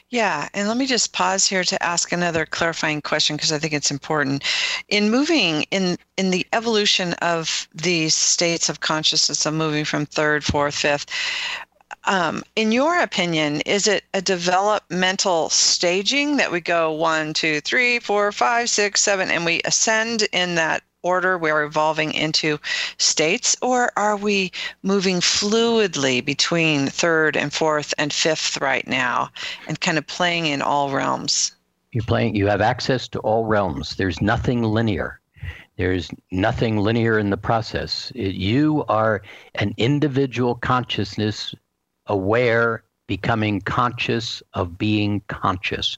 Yeah, 0.09 0.47
and 0.53 0.69
let 0.69 0.77
me 0.77 0.85
just 0.85 1.11
pause 1.11 1.45
here 1.45 1.65
to 1.65 1.83
ask 1.83 2.13
another 2.13 2.45
clarifying 2.45 3.01
question 3.01 3.35
because 3.35 3.51
I 3.51 3.59
think 3.59 3.73
it's 3.73 3.91
important. 3.91 4.43
In 4.87 5.11
moving 5.11 5.63
in 5.71 5.97
in 6.15 6.29
the 6.29 6.47
evolution 6.53 7.13
of 7.15 7.67
these 7.73 8.15
states 8.15 8.69
of 8.69 8.79
consciousness 8.79 9.45
of 9.45 9.53
moving 9.53 9.83
from 9.83 10.05
third, 10.05 10.45
fourth, 10.45 10.75
fifth, 10.75 11.07
um, 12.07 12.43
in 12.55 12.71
your 12.71 12.99
opinion, 13.01 13.61
is 13.61 13.87
it 13.87 14.03
a 14.13 14.21
developmental 14.21 15.49
staging 15.49 16.37
that 16.37 16.51
we 16.51 16.61
go 16.61 16.91
one, 16.91 17.33
two, 17.33 17.61
three, 17.61 17.99
four, 17.99 18.31
five, 18.31 18.69
six, 18.69 19.01
seven, 19.01 19.29
and 19.29 19.45
we 19.45 19.61
ascend 19.65 20.23
in 20.31 20.55
that 20.55 20.83
order 21.03 21.37
we're 21.37 21.63
evolving 21.63 22.13
into 22.13 22.59
states, 22.97 23.55
or 23.61 23.91
are 23.97 24.17
we 24.17 24.51
moving 24.83 25.17
fluidly 25.17 26.23
between 26.23 26.87
third 26.87 27.37
and 27.37 27.53
fourth 27.53 27.93
and 27.97 28.11
fifth 28.11 28.59
right 28.59 28.87
now 28.87 29.29
and 29.67 29.79
kind 29.79 29.97
of 29.97 30.07
playing 30.07 30.47
in 30.47 30.61
all 30.61 30.91
realms? 30.91 31.53
You're 31.91 32.03
playing, 32.03 32.35
you 32.35 32.47
have 32.47 32.61
access 32.61 33.07
to 33.09 33.19
all 33.19 33.45
realms. 33.45 33.95
There's 33.95 34.21
nothing 34.21 34.63
linear. 34.63 35.19
There's 35.77 36.09
nothing 36.31 36.77
linear 36.77 37.19
in 37.19 37.29
the 37.29 37.37
process. 37.37 38.11
It, 38.15 38.35
you 38.35 38.83
are 38.89 39.21
an 39.55 39.73
individual 39.77 40.55
consciousness, 40.55 41.53
aware, 42.07 42.83
becoming 43.07 43.61
conscious 43.61 44.43
of 44.53 44.77
being 44.77 45.21
conscious. 45.27 45.97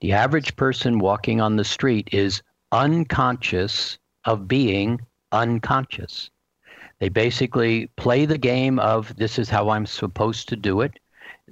The 0.00 0.12
average 0.12 0.56
person 0.56 0.98
walking 0.98 1.40
on 1.40 1.56
the 1.56 1.64
street 1.64 2.08
is 2.12 2.42
unconscious 2.72 3.98
of 4.24 4.48
being 4.48 5.00
unconscious. 5.32 6.30
They 6.98 7.08
basically 7.08 7.88
play 7.96 8.24
the 8.24 8.38
game 8.38 8.78
of 8.78 9.14
this 9.16 9.38
is 9.38 9.48
how 9.50 9.70
I'm 9.70 9.86
supposed 9.86 10.48
to 10.48 10.56
do 10.56 10.80
it. 10.80 10.98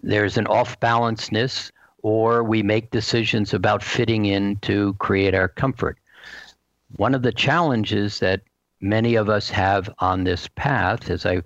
There's 0.02 0.36
an 0.36 0.46
off 0.46 0.78
balanceness, 0.80 1.70
or 2.02 2.42
we 2.42 2.62
make 2.62 2.90
decisions 2.90 3.54
about 3.54 3.82
fitting 3.82 4.26
in 4.26 4.56
to 4.56 4.94
create 4.94 5.34
our 5.34 5.48
comfort. 5.48 5.98
One 6.96 7.14
of 7.14 7.22
the 7.22 7.32
challenges 7.32 8.18
that 8.20 8.42
many 8.80 9.14
of 9.14 9.28
us 9.28 9.48
have 9.50 9.92
on 9.98 10.24
this 10.24 10.48
path, 10.54 11.10
as 11.10 11.24
I 11.26 11.42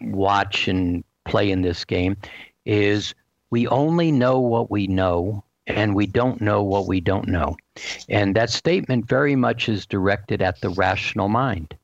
watch 0.00 0.68
and 0.68 1.04
play 1.24 1.50
in 1.50 1.62
this 1.62 1.84
game, 1.84 2.16
is 2.64 3.14
we 3.50 3.66
only 3.68 4.12
know 4.12 4.38
what 4.38 4.70
we 4.70 4.86
know 4.86 5.44
and 5.66 5.94
we 5.94 6.06
don't 6.06 6.40
know 6.40 6.62
what 6.62 6.86
we 6.86 7.00
don't 7.00 7.28
know. 7.28 7.56
And 8.08 8.34
that 8.36 8.50
statement 8.50 9.06
very 9.06 9.36
much 9.36 9.68
is 9.68 9.86
directed 9.86 10.42
at 10.42 10.60
the 10.60 10.70
rational 10.70 11.28
mind. 11.28 11.76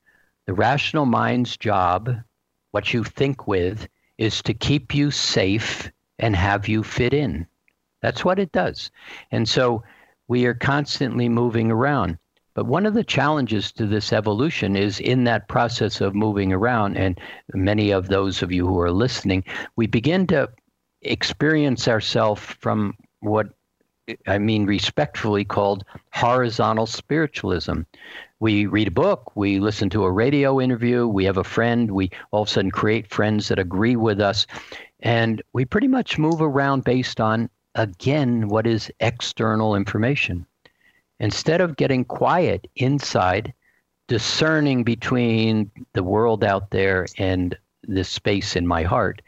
The 0.47 0.55
rational 0.55 1.07
mind's 1.07 1.57
job, 1.57 2.11
what 2.71 2.93
you 2.93 3.05
think 3.05 3.47
with, 3.47 3.89
is 4.19 4.43
to 4.43 4.55
keep 4.55 4.95
you 4.95 5.11
safe 5.11 5.91
and 6.19 6.35
have 6.35 6.69
you 6.69 6.83
fit 6.83 7.13
in. 7.13 7.47
That's 8.01 8.25
what 8.25 8.39
it 8.39 8.53
does. 8.53 8.91
And 9.31 9.49
so 9.49 9.83
we 10.29 10.47
are 10.47 10.55
constantly 10.55 11.29
moving 11.29 11.71
around. 11.71 12.19
But 12.57 12.65
one 12.65 12.87
of 12.87 12.95
the 12.95 13.05
challenges 13.05 13.71
to 13.73 13.87
this 13.87 14.15
evolution 14.15 14.77
is 14.77 14.99
in 14.99 15.25
that 15.25 15.47
process 15.47 16.01
of 16.01 16.15
moving 16.15 16.55
around, 16.55 16.97
and 16.97 17.21
many 17.53 17.91
of 17.91 18.09
those 18.09 18.43
of 18.43 18.51
you 18.51 18.67
who 18.67 18.81
are 18.81 18.91
listening, 18.91 19.45
we 19.77 19.87
begin 19.87 20.27
to 20.29 20.49
experience 21.03 21.87
ourselves 21.87 22.41
from 22.41 22.95
what 23.21 23.49
I 24.27 24.39
mean 24.39 24.65
respectfully, 24.65 25.45
called 25.45 25.85
horizontal 26.15 26.87
spiritualism. 26.87 27.83
We 28.41 28.65
read 28.65 28.89
a 28.89 28.91
book, 28.91 29.37
we 29.37 29.61
listen 29.61 29.91
to 29.91 30.05
a 30.05 30.11
radio 30.11 30.59
interview, 30.59 31.07
we 31.07 31.27
have 31.27 31.37
a 31.37 31.45
friend, 31.45 31.91
we 31.91 32.11
all 32.31 32.45
of 32.45 32.49
a 32.49 32.51
sudden 32.51 32.71
create 32.71 33.11
friends 33.11 33.49
that 33.49 33.59
agree 33.59 33.97
with 33.97 34.19
us. 34.19 34.47
And 35.01 35.43
we 35.53 35.67
pretty 35.67 35.89
much 35.89 36.17
move 36.17 36.41
around 36.41 36.85
based 36.85 37.21
on, 37.21 37.51
again, 37.75 38.49
what 38.49 38.67
is 38.67 38.91
external 39.01 39.77
information. 39.77 40.47
Instead 41.21 41.61
of 41.61 41.77
getting 41.77 42.05
quiet 42.05 42.69
inside, 42.77 43.53
discerning 44.09 44.85
between 44.85 45.71
the 45.95 46.03
world 46.03 46.45
out 46.45 46.71
there 46.71 47.07
and 47.19 47.57
this 47.83 48.09
space 48.09 48.57
in 48.57 48.67
my 48.67 48.83
heart, 48.83 49.23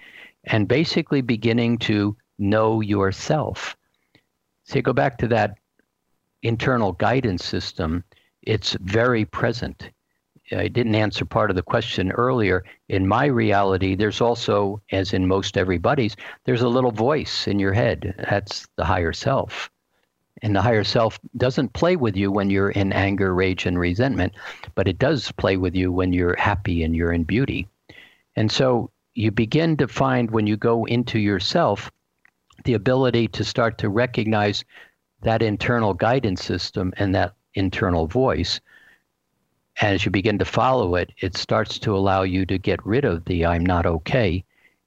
and 0.45 0.69
basically 0.69 1.21
beginning 1.21 1.79
to 1.79 2.17
know 2.39 2.81
yourself. 2.81 3.77
So 4.65 4.77
you 4.77 4.83
go 4.83 4.93
back 4.93 5.19
to 5.19 5.29
that 5.29 5.59
internal 6.43 6.93
guidance 6.93 7.45
system, 7.45 8.05
it's 8.43 8.75
very 8.81 9.25
present. 9.25 9.91
I 10.53 10.69
didn't 10.69 10.95
answer 10.95 11.25
part 11.25 11.51
of 11.51 11.57
the 11.57 11.63
question 11.63 12.11
earlier. 12.13 12.65
In 12.89 13.07
my 13.07 13.27
reality, 13.27 13.95
there's 13.95 14.21
also, 14.21 14.81
as 14.93 15.13
in 15.13 15.27
most 15.27 15.59
everybody's, 15.59 16.17
there's 16.45 16.63
a 16.63 16.69
little 16.69 16.93
voice 16.93 17.47
in 17.47 17.59
your 17.59 17.73
head. 17.73 18.15
That's 18.31 18.67
the 18.77 18.85
higher 18.85 19.13
self. 19.13 19.71
And 20.43 20.55
the 20.55 20.63
higher 20.63 20.85
self 20.85 21.19
doesn't 21.37 21.73
play 21.73 21.97
with 21.97 22.17
you 22.17 22.31
when 22.31 22.51
you're 22.51 22.71
in 22.71 22.93
anger, 22.93 23.35
rage, 23.35 23.67
and 23.67 23.79
resentment, 23.79 24.35
but 24.75 24.89
it 24.89 24.99
does 24.99 25.33
play 25.33 25.57
with 25.57 25.75
you 25.75 25.91
when 25.91 26.13
you're 26.13 26.37
happy 26.37 26.83
and 26.83 26.95
you're 26.95 27.13
in 27.13 27.25
beauty. 27.25 27.67
And 28.37 28.51
so 28.51 28.91
you 29.15 29.31
begin 29.31 29.77
to 29.79 29.89
find 29.89 30.31
when 30.31 30.47
you 30.47 30.57
go 30.57 30.85
into 30.85 31.19
yourself 31.19 31.91
the 32.65 32.75
ability 32.75 33.29
to 33.29 33.45
start 33.45 33.79
to 33.79 33.89
recognize 33.89 34.65
that 35.23 35.43
internal 35.43 35.95
guidance 35.95 36.45
system 36.45 36.93
and 36.99 37.15
that 37.15 37.35
internal 37.55 38.07
voice 38.07 38.61
as 39.81 40.05
you 40.05 40.11
begin 40.11 40.39
to 40.39 40.45
follow 40.45 40.97
it, 40.97 41.11
it 41.19 41.37
starts 41.37 41.79
to 41.79 41.97
allow 41.97 42.23
you 42.23 42.45
to 42.47 42.59
get 42.59 42.85
rid 42.85 43.05
of 43.05 43.25
the 43.25 43.47
I'm 43.47 43.65
not 43.65 43.87
okay 43.87 44.45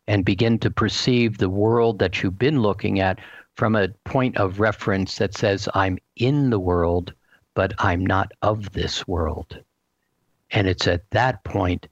and 0.08 0.26
begin 0.26 0.60
to 0.60 0.72
perceive 0.72 1.38
the 1.38 1.50
world 1.50 2.00
that 2.00 2.22
you've 2.22 2.40
been 2.40 2.62
looking 2.62 3.00
at 3.00 3.20
from 3.62 3.76
a 3.76 3.90
point 4.06 4.36
of 4.38 4.60
reference 4.60 5.20
that 5.20 5.38
says, 5.38 5.70
I'm 5.76 6.00
in 6.16 6.50
the 6.50 6.60
world, 6.60 7.14
but 7.54 7.76
I'm 7.78 8.04
not 8.04 8.32
of 8.42 8.72
this 8.72 9.08
world. 9.08 9.62
And 10.50 10.68
it's 10.68 10.88
at 10.88 11.08
that 11.12 11.44
point 11.44 11.88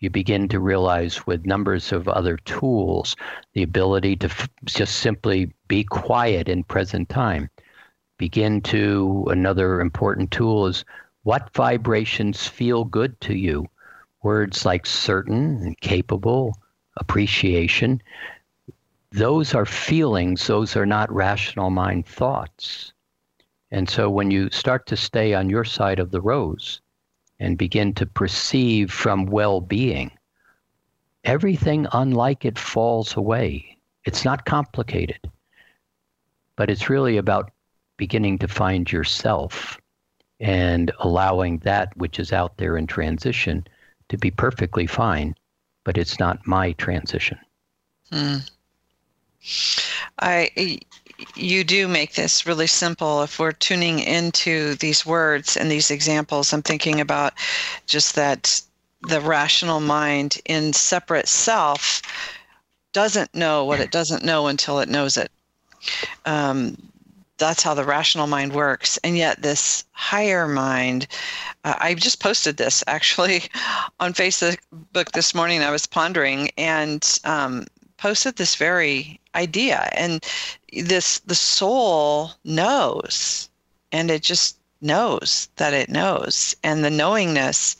you 0.00 0.10
begin 0.10 0.48
to 0.48 0.58
realize 0.58 1.24
with 1.24 1.46
numbers 1.46 1.92
of 1.92 2.08
other 2.08 2.38
tools 2.38 3.14
the 3.52 3.62
ability 3.62 4.16
to 4.16 4.26
f- 4.26 4.48
just 4.64 4.96
simply 4.96 5.52
be 5.68 5.84
quiet 5.84 6.48
in 6.48 6.64
present 6.64 7.08
time. 7.08 7.48
Begin 8.18 8.60
to, 8.62 9.24
another 9.30 9.80
important 9.80 10.32
tool 10.32 10.66
is 10.66 10.84
what 11.22 11.54
vibrations 11.54 12.48
feel 12.48 12.82
good 12.82 13.20
to 13.20 13.36
you? 13.36 13.68
Words 14.24 14.66
like 14.66 14.86
certain 14.86 15.58
and 15.58 15.80
capable, 15.80 16.56
appreciation, 16.96 18.02
those 19.12 19.54
are 19.54 19.66
feelings, 19.66 20.46
those 20.46 20.76
are 20.76 20.86
not 20.86 21.12
rational 21.12 21.70
mind 21.70 22.06
thoughts. 22.06 22.92
And 23.70 23.88
so 23.88 24.10
when 24.10 24.30
you 24.30 24.50
start 24.50 24.86
to 24.86 24.96
stay 24.96 25.34
on 25.34 25.50
your 25.50 25.64
side 25.64 25.98
of 25.98 26.10
the 26.10 26.20
rose 26.20 26.80
and 27.38 27.58
begin 27.58 27.94
to 27.94 28.06
perceive 28.06 28.90
from 28.90 29.26
well 29.26 29.60
being, 29.60 30.10
everything 31.24 31.86
unlike 31.92 32.44
it 32.44 32.58
falls 32.58 33.16
away. 33.16 33.76
It's 34.04 34.24
not 34.24 34.46
complicated, 34.46 35.30
but 36.56 36.70
it's 36.70 36.90
really 36.90 37.18
about 37.18 37.52
beginning 37.96 38.38
to 38.38 38.48
find 38.48 38.90
yourself 38.90 39.78
and 40.40 40.90
allowing 40.98 41.58
that 41.58 41.96
which 41.96 42.18
is 42.18 42.32
out 42.32 42.56
there 42.56 42.76
in 42.76 42.86
transition 42.86 43.66
to 44.08 44.16
be 44.16 44.30
perfectly 44.30 44.86
fine, 44.86 45.34
but 45.84 45.96
it's 45.96 46.18
not 46.18 46.46
my 46.46 46.72
transition. 46.72 47.38
Hmm. 48.10 48.38
I 50.18 50.80
you 51.36 51.62
do 51.62 51.88
make 51.88 52.14
this 52.14 52.46
really 52.46 52.66
simple 52.66 53.22
if 53.22 53.38
we're 53.38 53.52
tuning 53.52 54.00
into 54.00 54.74
these 54.76 55.06
words 55.06 55.56
and 55.56 55.70
these 55.70 55.90
examples 55.90 56.52
i'm 56.52 56.62
thinking 56.62 57.00
about 57.00 57.32
just 57.86 58.16
that 58.16 58.60
the 59.02 59.20
rational 59.20 59.78
mind 59.78 60.40
in 60.46 60.72
separate 60.72 61.28
self 61.28 62.02
doesn't 62.92 63.32
know 63.34 63.64
what 63.64 63.78
it 63.78 63.92
doesn't 63.92 64.24
know 64.24 64.48
until 64.48 64.80
it 64.80 64.88
knows 64.88 65.16
it 65.16 65.30
um, 66.24 66.76
that's 67.38 67.62
how 67.62 67.74
the 67.74 67.84
rational 67.84 68.28
mind 68.28 68.52
works. 68.52 68.98
And 69.02 69.16
yet, 69.16 69.42
this 69.42 69.84
higher 69.90 70.46
mind, 70.46 71.08
uh, 71.64 71.74
I 71.76 71.94
just 71.94 72.20
posted 72.20 72.56
this 72.56 72.84
actually 72.86 73.42
on 74.00 74.12
Facebook 74.12 75.10
this 75.12 75.34
morning. 75.34 75.60
I 75.62 75.72
was 75.72 75.86
pondering 75.86 76.50
and 76.56 77.18
um, 77.24 77.66
posted 77.96 78.36
this 78.36 78.54
very 78.54 79.18
idea. 79.34 79.88
And 79.92 80.24
this, 80.72 81.18
the 81.20 81.34
soul 81.34 82.32
knows, 82.44 83.48
and 83.90 84.10
it 84.10 84.22
just 84.22 84.56
knows 84.80 85.48
that 85.56 85.72
it 85.72 85.88
knows. 85.88 86.54
And 86.62 86.84
the 86.84 86.90
knowingness 86.90 87.76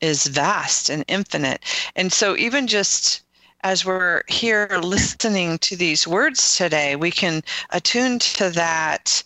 is 0.00 0.26
vast 0.26 0.88
and 0.88 1.04
infinite. 1.08 1.62
And 1.96 2.12
so, 2.12 2.36
even 2.36 2.66
just 2.66 3.22
as 3.62 3.84
we're 3.84 4.22
here 4.28 4.80
listening 4.82 5.58
to 5.58 5.76
these 5.76 6.06
words 6.06 6.56
today, 6.56 6.96
we 6.96 7.10
can 7.10 7.42
attune 7.70 8.18
to 8.18 8.50
that 8.50 9.22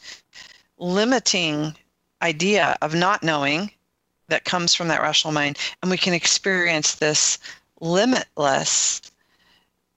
limiting 0.78 1.76
idea 2.22 2.76
of 2.82 2.94
not 2.94 3.22
knowing 3.22 3.70
that 4.28 4.44
comes 4.44 4.74
from 4.74 4.88
that 4.88 5.02
rational 5.02 5.32
mind, 5.32 5.58
and 5.82 5.90
we 5.90 5.98
can 5.98 6.14
experience 6.14 6.94
this 6.94 7.38
limitless 7.80 9.02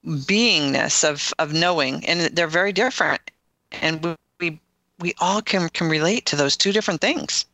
beingness 0.08 1.08
of, 1.08 1.34
of 1.40 1.54
knowing. 1.54 2.06
And 2.06 2.36
they're 2.36 2.48
very 2.48 2.74
different. 2.74 3.22
And 3.82 4.04
we, 4.04 4.16
we, 4.40 4.62
we 5.00 5.14
all 5.20 5.42
can, 5.42 5.70
can 5.70 5.90
relate 5.90 6.26
to 6.28 6.36
those 6.36 6.58
two 6.58 6.72
different 6.72 7.02
things. 7.02 7.46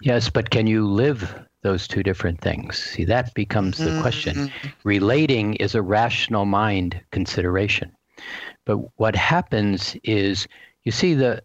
Yes, 0.00 0.28
but 0.28 0.50
can 0.50 0.66
you 0.66 0.86
live 0.86 1.34
those 1.62 1.86
two 1.86 2.02
different 2.02 2.40
things? 2.40 2.82
See, 2.82 3.04
that 3.04 3.32
becomes 3.34 3.78
the 3.78 3.90
mm-hmm. 3.90 4.00
question. 4.00 4.52
Relating 4.84 5.54
is 5.56 5.74
a 5.74 5.82
rational 5.82 6.44
mind 6.44 7.00
consideration. 7.12 7.92
But 8.64 8.78
what 8.98 9.14
happens 9.14 9.96
is 10.02 10.48
you 10.84 10.92
see 10.92 11.14
the 11.14 11.42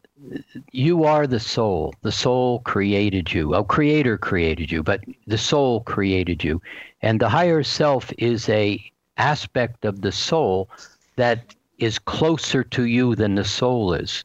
you 0.71 1.03
are 1.03 1.27
the 1.27 1.39
soul. 1.39 1.93
The 2.01 2.11
soul 2.11 2.59
created 2.59 3.33
you. 3.33 3.53
a 3.53 3.63
creator 3.63 4.17
created 4.17 4.71
you, 4.71 4.81
but 4.81 5.01
the 5.27 5.37
soul 5.37 5.81
created 5.81 6.43
you. 6.43 6.61
And 7.01 7.19
the 7.19 7.29
higher 7.29 7.61
self 7.63 8.11
is 8.17 8.49
a 8.49 8.83
aspect 9.17 9.85
of 9.85 10.01
the 10.01 10.11
soul 10.11 10.69
that 11.15 11.55
is 11.77 11.99
closer 11.99 12.63
to 12.63 12.85
you 12.85 13.15
than 13.15 13.35
the 13.35 13.45
soul 13.45 13.93
is. 13.93 14.23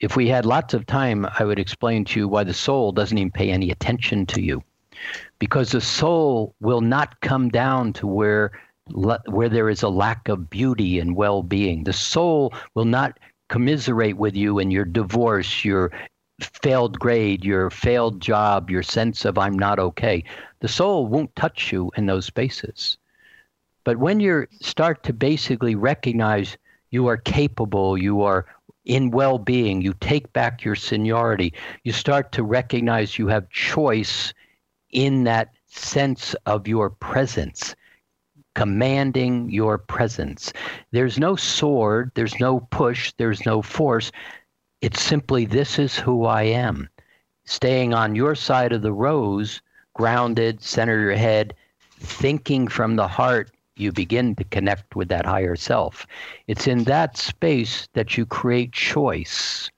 If 0.00 0.16
we 0.16 0.28
had 0.28 0.44
lots 0.44 0.74
of 0.74 0.86
time, 0.86 1.26
I 1.38 1.44
would 1.44 1.58
explain 1.58 2.04
to 2.06 2.20
you 2.20 2.28
why 2.28 2.44
the 2.44 2.54
soul 2.54 2.92
doesn't 2.92 3.16
even 3.16 3.30
pay 3.30 3.50
any 3.50 3.70
attention 3.70 4.26
to 4.26 4.42
you 4.42 4.62
because 5.38 5.72
the 5.72 5.80
soul 5.80 6.54
will 6.60 6.80
not 6.80 7.20
come 7.20 7.48
down 7.48 7.92
to 7.94 8.06
where 8.06 8.52
where 9.26 9.48
there 9.48 9.70
is 9.70 9.82
a 9.82 9.88
lack 9.88 10.28
of 10.28 10.50
beauty 10.50 10.98
and 10.98 11.16
well-being. 11.16 11.84
The 11.84 11.92
soul 11.94 12.52
will 12.74 12.84
not 12.84 13.18
commiserate 13.48 14.18
with 14.18 14.36
you 14.36 14.58
in 14.58 14.70
your 14.70 14.84
divorce, 14.84 15.64
your 15.64 15.90
failed 16.40 16.98
grade, 16.98 17.44
your 17.44 17.70
failed 17.70 18.20
job, 18.20 18.70
your 18.70 18.82
sense 18.82 19.24
of 19.24 19.38
I'm 19.38 19.58
not 19.58 19.78
okay. 19.78 20.22
The 20.60 20.68
soul 20.68 21.06
won't 21.06 21.34
touch 21.34 21.72
you 21.72 21.90
in 21.96 22.04
those 22.04 22.26
spaces. 22.26 22.98
But 23.84 23.98
when 23.98 24.18
you 24.18 24.46
start 24.60 25.02
to 25.04 25.12
basically 25.12 25.74
recognize 25.74 26.56
you 26.90 27.06
are 27.06 27.18
capable, 27.18 27.98
you 27.98 28.22
are 28.22 28.46
in 28.84 29.10
well 29.10 29.38
being, 29.38 29.80
you 29.80 29.94
take 30.00 30.32
back 30.32 30.64
your 30.64 30.74
seniority, 30.74 31.52
you 31.84 31.92
start 31.92 32.32
to 32.32 32.42
recognize 32.42 33.18
you 33.18 33.28
have 33.28 33.48
choice 33.50 34.32
in 34.90 35.24
that 35.24 35.50
sense 35.66 36.34
of 36.46 36.68
your 36.68 36.88
presence, 36.88 37.74
commanding 38.54 39.50
your 39.50 39.76
presence. 39.76 40.52
There's 40.92 41.18
no 41.18 41.36
sword, 41.36 42.12
there's 42.14 42.38
no 42.38 42.60
push, 42.70 43.12
there's 43.18 43.44
no 43.44 43.60
force. 43.60 44.12
It's 44.80 45.02
simply, 45.02 45.44
this 45.46 45.78
is 45.78 45.96
who 45.96 46.24
I 46.24 46.42
am. 46.42 46.88
Staying 47.44 47.92
on 47.92 48.14
your 48.14 48.34
side 48.34 48.72
of 48.72 48.82
the 48.82 48.92
rose, 48.92 49.60
grounded, 49.94 50.62
center 50.62 51.00
your 51.00 51.16
head, 51.16 51.54
thinking 51.98 52.68
from 52.68 52.96
the 52.96 53.08
heart, 53.08 53.50
you 53.76 53.92
begin 53.92 54.34
to 54.36 54.44
connect 54.44 54.96
with 54.96 55.08
that 55.08 55.26
higher 55.26 55.56
self. 55.56 56.06
It's 56.46 56.66
in 56.66 56.84
that 56.84 57.16
space 57.16 57.88
that 57.94 58.16
you 58.16 58.26
create 58.26 58.72
choice. 58.72 59.70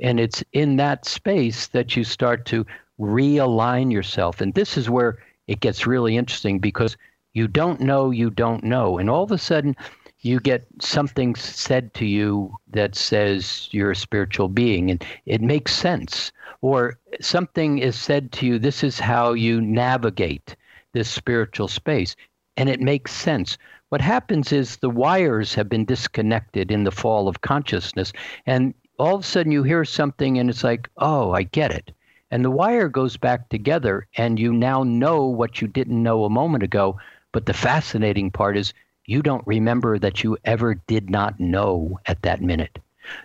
And 0.00 0.20
it's 0.20 0.44
in 0.52 0.76
that 0.76 1.04
space 1.06 1.68
that 1.68 1.96
you 1.96 2.04
start 2.04 2.44
to 2.46 2.66
realign 2.98 3.92
yourself. 3.92 4.40
And 4.40 4.54
this 4.54 4.76
is 4.76 4.90
where 4.90 5.18
it 5.46 5.60
gets 5.60 5.86
really 5.86 6.16
interesting 6.16 6.58
because 6.58 6.96
you 7.34 7.46
don't 7.46 7.80
know, 7.80 8.10
you 8.10 8.30
don't 8.30 8.64
know. 8.64 8.98
And 8.98 9.10
all 9.10 9.22
of 9.22 9.32
a 9.32 9.38
sudden, 9.38 9.76
you 10.20 10.40
get 10.40 10.66
something 10.80 11.34
said 11.34 11.92
to 11.94 12.06
you 12.06 12.56
that 12.70 12.94
says 12.94 13.68
you're 13.70 13.90
a 13.90 13.96
spiritual 13.96 14.48
being, 14.48 14.90
and 14.90 15.04
it 15.26 15.40
makes 15.40 15.74
sense. 15.74 16.32
Or 16.62 16.98
something 17.20 17.78
is 17.78 17.96
said 17.96 18.32
to 18.32 18.46
you, 18.46 18.58
this 18.58 18.82
is 18.82 18.98
how 18.98 19.34
you 19.34 19.60
navigate 19.60 20.56
this 20.94 21.08
spiritual 21.10 21.68
space, 21.68 22.16
and 22.56 22.68
it 22.68 22.80
makes 22.80 23.12
sense. 23.12 23.58
what 23.88 24.00
happens 24.00 24.52
is 24.52 24.76
the 24.76 24.90
wires 24.90 25.54
have 25.54 25.68
been 25.68 25.84
disconnected 25.84 26.72
in 26.72 26.82
the 26.82 26.90
fall 26.90 27.28
of 27.28 27.40
consciousness. 27.42 28.12
And 28.44 28.74
all 28.98 29.14
of 29.14 29.20
a 29.20 29.24
sudden 29.24 29.52
you 29.52 29.62
hear 29.62 29.84
something 29.84 30.38
and 30.38 30.50
it's 30.50 30.64
like, 30.64 30.88
oh, 30.96 31.30
I 31.32 31.44
get 31.44 31.70
it. 31.70 31.92
And 32.32 32.44
the 32.44 32.50
wire 32.50 32.88
goes 32.88 33.16
back 33.16 33.48
together, 33.48 34.08
and 34.16 34.40
you 34.40 34.52
now 34.52 34.82
know 34.82 35.26
what 35.26 35.62
you 35.62 35.68
didn't 35.68 36.02
know 36.02 36.24
a 36.24 36.30
moment 36.30 36.64
ago. 36.64 36.98
But 37.30 37.46
the 37.46 37.54
fascinating 37.54 38.32
part 38.32 38.56
is 38.56 38.74
you 39.04 39.22
don't 39.22 39.46
remember 39.46 39.98
that 40.00 40.24
you 40.24 40.36
ever 40.44 40.74
did 40.74 41.08
not 41.08 41.38
know 41.38 42.00
at 42.06 42.22
that 42.22 42.42
minute. 42.42 42.80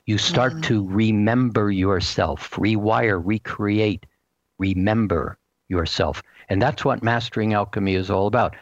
You 0.06 0.20
start 0.20 0.54
mm-hmm. 0.54 0.62
to 0.62 0.88
remember 0.88 1.72
yourself, 1.72 2.52
rewire, 2.52 3.20
recreate, 3.24 4.06
remember 4.60 5.40
yourself. 5.70 6.22
And 6.50 6.62
that's 6.62 6.86
what 6.86 7.02
mastering 7.02 7.56
alchemy 7.56 7.96
is 7.96 8.12
all 8.12 8.28
about 8.28 8.56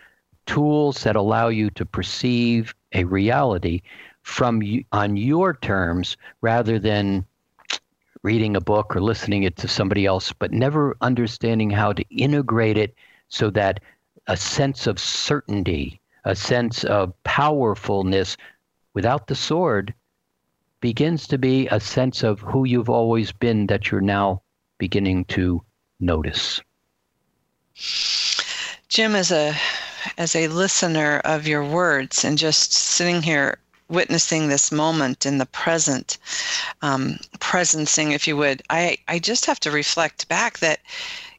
tools 0.46 1.04
that 1.04 1.16
allow 1.16 1.48
you 1.48 1.70
to 1.72 1.86
perceive 1.86 2.74
a 2.94 3.04
reality 3.04 3.82
from 4.24 4.62
on 4.92 5.18
your 5.18 5.54
terms 5.54 6.18
rather 6.42 6.80
than 6.80 7.26
reading 8.24 8.56
a 8.56 8.62
book 8.62 8.96
or 8.96 9.02
listening 9.02 9.44
it 9.44 9.56
to 9.58 9.68
somebody 9.68 10.06
else, 10.06 10.34
but 10.34 10.52
never 10.52 10.96
understanding 11.02 11.70
how 11.70 11.94
to 11.94 12.04
integrate 12.10 12.78
it 12.78 12.94
so 13.30 13.50
that 13.50 13.80
a 14.28 14.36
sense 14.36 14.88
of 14.88 15.00
certainty, 15.00 16.00
a 16.26 16.36
sense 16.36 16.84
of 16.84 17.14
powerfulness 17.24 18.36
without 18.94 19.28
the 19.28 19.36
sword 19.36 19.94
begins 20.82 21.28
to 21.28 21.38
be 21.38 21.68
a 21.68 21.80
sense 21.80 22.24
of 22.24 22.40
who 22.42 22.66
you've 22.66 22.90
always 22.90 23.32
been 23.32 23.68
that 23.68 23.92
you're 23.92 24.02
now 24.02 24.42
beginning 24.78 25.26
to 25.26 25.62
notice. 26.00 26.62
Jim, 28.88 29.16
as 29.16 29.32
a 29.32 29.56
as 30.18 30.36
a 30.36 30.48
listener 30.48 31.20
of 31.26 31.48
your 31.48 31.64
words 31.64 32.24
and 32.24 32.38
just 32.38 32.74
sitting 32.74 33.22
here 33.22 33.58
witnessing 33.90 34.48
this 34.48 34.72
moment 34.72 35.26
in 35.26 35.40
the 35.40 35.46
present, 35.48 36.18
um, 36.82 37.18
presencing, 37.40 38.14
if 38.14 38.28
you 38.28 38.38
would, 38.38 38.62
I, 38.70 38.98
I 39.08 39.20
just 39.20 39.46
have 39.46 39.60
to 39.62 39.72
reflect 39.72 40.28
back 40.28 40.60
that 40.60 40.80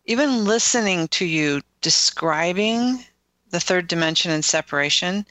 even 0.06 0.44
listening 0.44 1.08
to 1.08 1.24
you 1.24 1.62
describing 1.80 3.04
the 3.50 3.60
third 3.60 3.88
dimension 3.88 4.30
and 4.30 4.44
separation, 4.44 5.26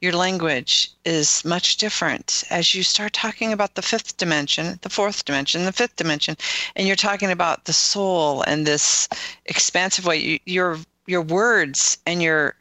your 0.00 0.12
language 0.12 0.90
is 1.04 1.44
much 1.44 1.76
different 1.76 2.44
as 2.50 2.74
you 2.74 2.82
start 2.82 3.12
talking 3.12 3.52
about 3.52 3.74
the 3.74 3.82
fifth 3.82 4.16
dimension, 4.16 4.78
the 4.82 4.90
fourth 4.90 5.24
dimension, 5.24 5.64
the 5.64 5.72
fifth 5.72 5.96
dimension, 5.96 6.36
and 6.76 6.86
you're 6.86 6.96
talking 6.96 7.30
about 7.30 7.64
the 7.64 7.72
soul 7.72 8.42
and 8.42 8.66
this 8.66 9.08
expansive 9.46 10.04
way. 10.04 10.18
You, 10.18 10.38
your 10.44 10.78
your 11.06 11.22
words 11.22 11.98
and 12.06 12.22
your 12.22 12.54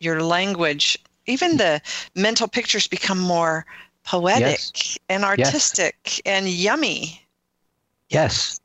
your 0.00 0.22
language 0.22 0.98
even 1.26 1.56
the 1.56 1.80
mental 2.14 2.48
pictures 2.48 2.86
become 2.86 3.18
more 3.18 3.66
poetic 4.04 4.42
yes. 4.42 4.98
and 5.08 5.24
artistic 5.24 5.96
yes. 6.04 6.20
and 6.24 6.48
yummy. 6.48 7.20
Yes. 8.08 8.60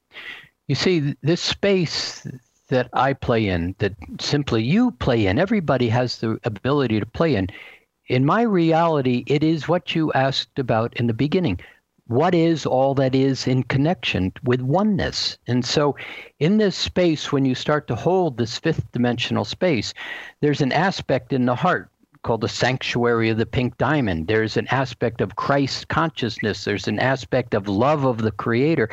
You 0.68 0.76
see, 0.76 1.16
this 1.22 1.42
space 1.42 2.26
that 2.70 2.90
I 2.94 3.14
play 3.14 3.48
in, 3.48 3.76
that 3.80 3.94
simply 4.20 4.64
you 4.64 4.92
play 4.92 5.26
in, 5.26 5.40
everybody 5.40 5.90
has 5.90 6.20
the 6.20 6.40
ability 6.44 7.00
to 7.00 7.06
play 7.06 7.36
in. 7.36 7.50
In 8.08 8.26
my 8.26 8.44
reality, 8.44 9.24
it 9.28 9.44
is 9.44 9.68
what 9.68 9.96
you 9.96 10.14
asked 10.14 10.60
about 10.60 10.96
in 10.98 11.08
the 11.08 11.14
beginning. 11.14 11.60
What 12.12 12.36
is 12.36 12.66
all 12.66 12.94
that 12.96 13.16
is 13.16 13.48
in 13.48 13.64
connection 13.64 14.34
with 14.44 14.60
oneness? 14.60 15.38
And 15.48 15.64
so, 15.64 15.96
in 16.40 16.58
this 16.58 16.76
space, 16.76 17.32
when 17.32 17.46
you 17.46 17.56
start 17.56 17.88
to 17.88 17.96
hold 17.96 18.38
this 18.38 18.60
fifth 18.60 18.92
dimensional 18.92 19.46
space, 19.46 19.94
there's 20.42 20.60
an 20.60 20.74
aspect 20.74 21.32
in 21.32 21.46
the 21.46 21.56
heart 21.56 21.90
called 22.24 22.42
the 22.42 22.50
sanctuary 22.50 23.30
of 23.30 23.38
the 23.38 23.46
pink 23.46 23.78
diamond. 23.78 24.28
There's 24.28 24.58
an 24.58 24.68
aspect 24.72 25.22
of 25.22 25.38
Christ 25.38 25.88
consciousness, 25.88 26.66
there's 26.66 26.90
an 26.90 27.00
aspect 27.00 27.54
of 27.54 27.70
love 27.70 28.04
of 28.04 28.18
the 28.18 28.32
Creator. 28.32 28.90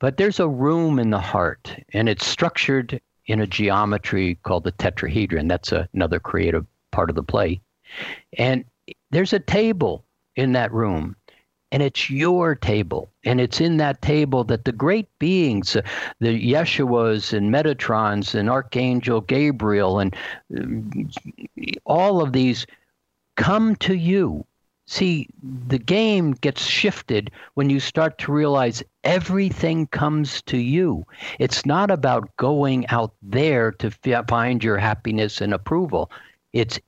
But 0.00 0.16
there's 0.16 0.40
a 0.40 0.48
room 0.48 0.98
in 0.98 1.10
the 1.10 1.20
heart, 1.20 1.72
and 1.92 2.08
it's 2.08 2.26
structured 2.26 3.00
in 3.26 3.38
a 3.38 3.46
geometry 3.46 4.36
called 4.42 4.64
the 4.64 4.72
tetrahedron. 4.72 5.46
That's 5.46 5.70
a, 5.70 5.88
another 5.94 6.18
creative 6.18 6.66
part 6.90 7.08
of 7.08 7.14
the 7.14 7.22
play. 7.22 7.60
And 8.36 8.64
there's 9.12 9.32
a 9.32 9.38
table 9.38 10.04
in 10.34 10.54
that 10.54 10.72
room 10.72 11.14
and 11.70 11.82
it's 11.82 12.08
your 12.08 12.54
table. 12.54 13.10
And 13.24 13.40
it's 13.40 13.60
in 13.60 13.76
that 13.76 14.00
table 14.02 14.44
that 14.44 14.64
the 14.64 14.72
great 14.72 15.08
beings 15.18 15.76
uh, 15.76 15.82
the 16.20 16.52
yeshuas 16.52 17.36
and 17.36 17.52
metatrons 17.52 18.34
and 18.34 18.48
archangel 18.48 19.20
gabriel 19.20 19.98
and 19.98 20.16
uh, 20.56 21.72
all 21.84 22.22
of 22.22 22.32
these 22.32 22.66
come 23.36 23.76
to 23.76 23.94
you. 23.94 24.44
See 24.86 25.28
the 25.68 25.78
game 25.78 26.32
gets 26.32 26.64
shifted 26.64 27.30
when 27.54 27.68
you 27.68 27.78
start 27.78 28.16
to 28.18 28.32
realize 28.32 28.82
everything 29.04 29.86
comes 29.88 30.40
to 30.42 30.56
you. 30.56 31.04
It's 31.38 31.66
not 31.66 31.90
about 31.90 32.34
going 32.38 32.86
out 32.86 33.12
there 33.22 33.72
to 33.72 33.90
find 34.26 34.64
your 34.64 34.78
happiness 34.78 35.42
and 35.42 35.52
approval. 35.52 36.10
It's 36.54 36.80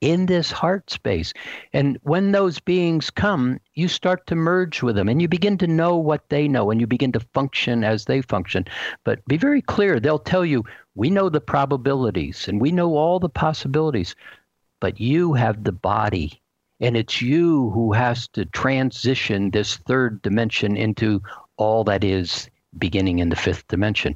in 0.00 0.26
this 0.26 0.50
heart 0.50 0.90
space. 0.90 1.32
And 1.72 1.98
when 2.02 2.32
those 2.32 2.58
beings 2.58 3.10
come, 3.10 3.60
you 3.74 3.88
start 3.88 4.26
to 4.26 4.34
merge 4.34 4.82
with 4.82 4.96
them 4.96 5.08
and 5.08 5.20
you 5.20 5.28
begin 5.28 5.58
to 5.58 5.66
know 5.66 5.96
what 5.96 6.28
they 6.28 6.48
know 6.48 6.70
and 6.70 6.80
you 6.80 6.86
begin 6.86 7.12
to 7.12 7.20
function 7.34 7.84
as 7.84 8.06
they 8.06 8.22
function. 8.22 8.64
But 9.04 9.24
be 9.26 9.36
very 9.36 9.62
clear, 9.62 10.00
they'll 10.00 10.18
tell 10.18 10.44
you, 10.44 10.64
we 10.94 11.10
know 11.10 11.28
the 11.28 11.40
probabilities 11.40 12.48
and 12.48 12.60
we 12.60 12.72
know 12.72 12.96
all 12.96 13.20
the 13.20 13.28
possibilities, 13.28 14.14
but 14.80 15.00
you 15.00 15.34
have 15.34 15.64
the 15.64 15.72
body. 15.72 16.40
And 16.80 16.96
it's 16.96 17.20
you 17.20 17.70
who 17.70 17.92
has 17.92 18.26
to 18.28 18.46
transition 18.46 19.50
this 19.50 19.76
third 19.76 20.22
dimension 20.22 20.78
into 20.78 21.22
all 21.58 21.84
that 21.84 22.02
is 22.02 22.48
beginning 22.78 23.18
in 23.18 23.28
the 23.28 23.36
fifth 23.36 23.68
dimension. 23.68 24.14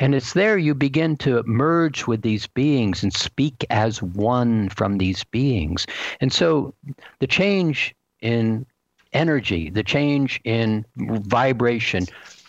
And 0.00 0.14
it's 0.14 0.32
there 0.32 0.56
you 0.58 0.74
begin 0.74 1.16
to 1.18 1.42
merge 1.44 2.06
with 2.06 2.22
these 2.22 2.46
beings 2.46 3.02
and 3.02 3.12
speak 3.12 3.64
as 3.70 4.02
one 4.02 4.68
from 4.68 4.98
these 4.98 5.24
beings. 5.24 5.86
And 6.20 6.32
so 6.32 6.74
the 7.18 7.26
change 7.26 7.94
in 8.20 8.64
energy, 9.12 9.70
the 9.70 9.82
change 9.82 10.40
in 10.44 10.84
vibration 10.96 12.06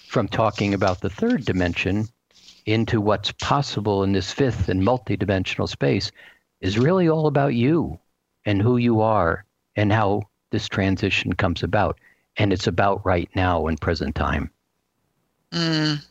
from 0.08 0.28
talking 0.28 0.74
about 0.74 1.02
the 1.02 1.10
third 1.10 1.46
dimension 1.46 2.08
into 2.66 3.02
what's 3.02 3.32
possible 3.32 4.04
in 4.04 4.12
this 4.12 4.32
fifth 4.32 4.70
and 4.70 4.82
multidimensional 4.82 5.68
space 5.68 6.12
is 6.62 6.78
really 6.78 7.10
all 7.10 7.28
about 7.28 7.56
you 7.56 7.98
and 8.46 8.62
who 8.62 8.78
you 8.78 9.02
are 9.02 9.46
and 9.76 9.92
how 9.92 10.22
this 10.52 10.68
transition 10.68 11.34
comes 11.34 11.64
about. 11.64 12.00
And 12.38 12.54
it's 12.54 12.68
about 12.68 13.06
right 13.06 13.30
now 13.36 13.68
in 13.68 13.78
present 13.78 14.16
time. 14.16 14.52
Mm. 15.52 16.04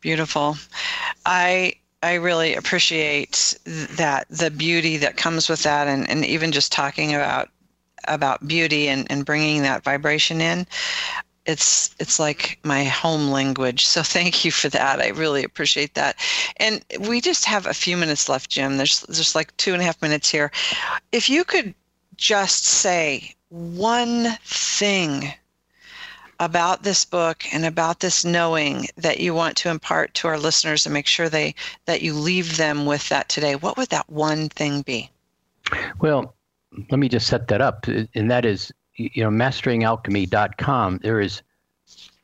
Beautiful. 0.00 0.56
I 1.26 1.74
I 2.02 2.14
really 2.14 2.54
appreciate 2.54 3.58
that 3.64 4.26
the 4.30 4.50
beauty 4.50 4.96
that 4.98 5.16
comes 5.16 5.48
with 5.48 5.64
that 5.64 5.88
and, 5.88 6.08
and 6.08 6.24
even 6.24 6.52
just 6.52 6.70
talking 6.70 7.14
about 7.14 7.48
about 8.06 8.46
beauty 8.46 8.88
and, 8.88 9.10
and 9.10 9.26
bringing 9.26 9.62
that 9.62 9.82
vibration 9.82 10.40
in 10.40 10.66
it's 11.48 11.94
it's 11.98 12.20
like 12.20 12.58
my 12.62 12.84
home 12.84 13.30
language. 13.30 13.86
So 13.86 14.02
thank 14.02 14.44
you 14.44 14.52
for 14.52 14.68
that. 14.68 15.00
I 15.00 15.08
really 15.08 15.42
appreciate 15.42 15.94
that. 15.94 16.16
And 16.58 16.84
we 17.00 17.20
just 17.20 17.46
have 17.46 17.66
a 17.66 17.74
few 17.74 17.96
minutes 17.96 18.28
left 18.28 18.50
jim. 18.50 18.76
There's 18.76 19.04
just 19.06 19.34
like 19.34 19.56
two 19.56 19.72
and 19.72 19.82
a 19.82 19.84
half 19.84 20.00
minutes 20.02 20.30
here. 20.30 20.52
If 21.10 21.28
you 21.28 21.44
could 21.44 21.74
just 22.16 22.64
say 22.66 23.34
one 23.48 24.36
thing 24.44 25.32
about 26.40 26.82
this 26.82 27.04
book 27.04 27.44
and 27.52 27.64
about 27.64 28.00
this 28.00 28.24
knowing 28.24 28.86
that 28.96 29.20
you 29.20 29.34
want 29.34 29.56
to 29.56 29.68
impart 29.68 30.14
to 30.14 30.28
our 30.28 30.38
listeners 30.38 30.86
and 30.86 30.92
make 30.92 31.06
sure 31.06 31.28
they 31.28 31.54
that 31.86 32.02
you 32.02 32.14
leave 32.14 32.56
them 32.56 32.86
with 32.86 33.08
that 33.08 33.28
today 33.28 33.56
what 33.56 33.76
would 33.76 33.88
that 33.88 34.08
one 34.08 34.48
thing 34.48 34.82
be? 34.82 35.10
Well 36.00 36.34
let 36.90 36.98
me 36.98 37.08
just 37.08 37.26
set 37.26 37.48
that 37.48 37.60
up. 37.60 37.86
And 38.14 38.30
that 38.30 38.44
is 38.44 38.72
you 38.98 39.22
know 39.22 39.30
masteringalchemy.com 39.30 40.98
there 41.02 41.20
is 41.20 41.42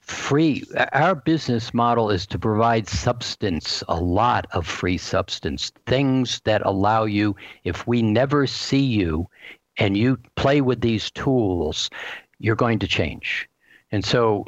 free 0.00 0.62
our 0.92 1.14
business 1.14 1.72
model 1.72 2.10
is 2.10 2.26
to 2.26 2.38
provide 2.38 2.86
substance 2.86 3.82
a 3.88 3.98
lot 3.98 4.46
of 4.52 4.66
free 4.66 4.98
substance 4.98 5.72
things 5.86 6.42
that 6.44 6.60
allow 6.66 7.04
you 7.04 7.34
if 7.64 7.86
we 7.86 8.02
never 8.02 8.46
see 8.46 8.82
you 8.82 9.26
and 9.78 9.96
you 9.96 10.18
play 10.36 10.60
with 10.60 10.82
these 10.82 11.10
tools 11.12 11.88
you're 12.38 12.56
going 12.56 12.78
to 12.78 12.86
change 12.86 13.48
and 13.94 14.04
so, 14.04 14.44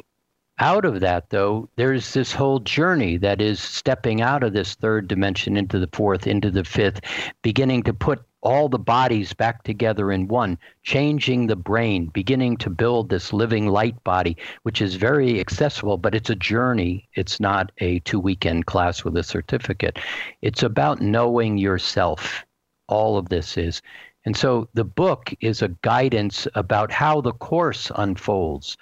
out 0.59 0.83
of 0.83 0.99
that, 0.99 1.29
though, 1.29 1.69
there's 1.77 2.11
this 2.11 2.33
whole 2.33 2.59
journey 2.59 3.15
that 3.15 3.39
is 3.39 3.61
stepping 3.61 4.21
out 4.21 4.43
of 4.43 4.51
this 4.51 4.75
third 4.75 5.07
dimension 5.07 5.55
into 5.55 5.79
the 5.79 5.87
fourth, 5.93 6.27
into 6.27 6.51
the 6.51 6.65
fifth, 6.65 6.99
beginning 7.43 7.83
to 7.83 7.93
put 7.93 8.25
all 8.41 8.67
the 8.67 8.77
bodies 8.77 9.31
back 9.31 9.63
together 9.63 10.11
in 10.11 10.27
one, 10.27 10.57
changing 10.83 11.47
the 11.47 11.55
brain, 11.55 12.07
beginning 12.07 12.57
to 12.57 12.69
build 12.69 13.07
this 13.07 13.31
living 13.31 13.67
light 13.67 14.03
body, 14.03 14.35
which 14.63 14.81
is 14.81 14.95
very 14.95 15.39
accessible, 15.39 15.95
but 15.95 16.13
it's 16.13 16.29
a 16.29 16.35
journey. 16.35 17.07
It's 17.13 17.39
not 17.39 17.71
a 17.77 17.99
two 17.99 18.19
weekend 18.19 18.65
class 18.65 19.05
with 19.05 19.15
a 19.15 19.23
certificate. 19.23 19.97
It's 20.41 20.61
about 20.61 20.99
knowing 20.99 21.57
yourself. 21.57 22.43
All 22.89 23.17
of 23.17 23.29
this 23.29 23.57
is. 23.57 23.81
And 24.27 24.35
so 24.35 24.67
the 24.73 24.83
book 24.83 25.33
is 25.39 25.61
a 25.61 25.69
guidance 25.83 26.49
about 26.53 26.91
how 26.91 27.21
the 27.21 27.31
course 27.31 27.89
unfolds. 27.95 28.75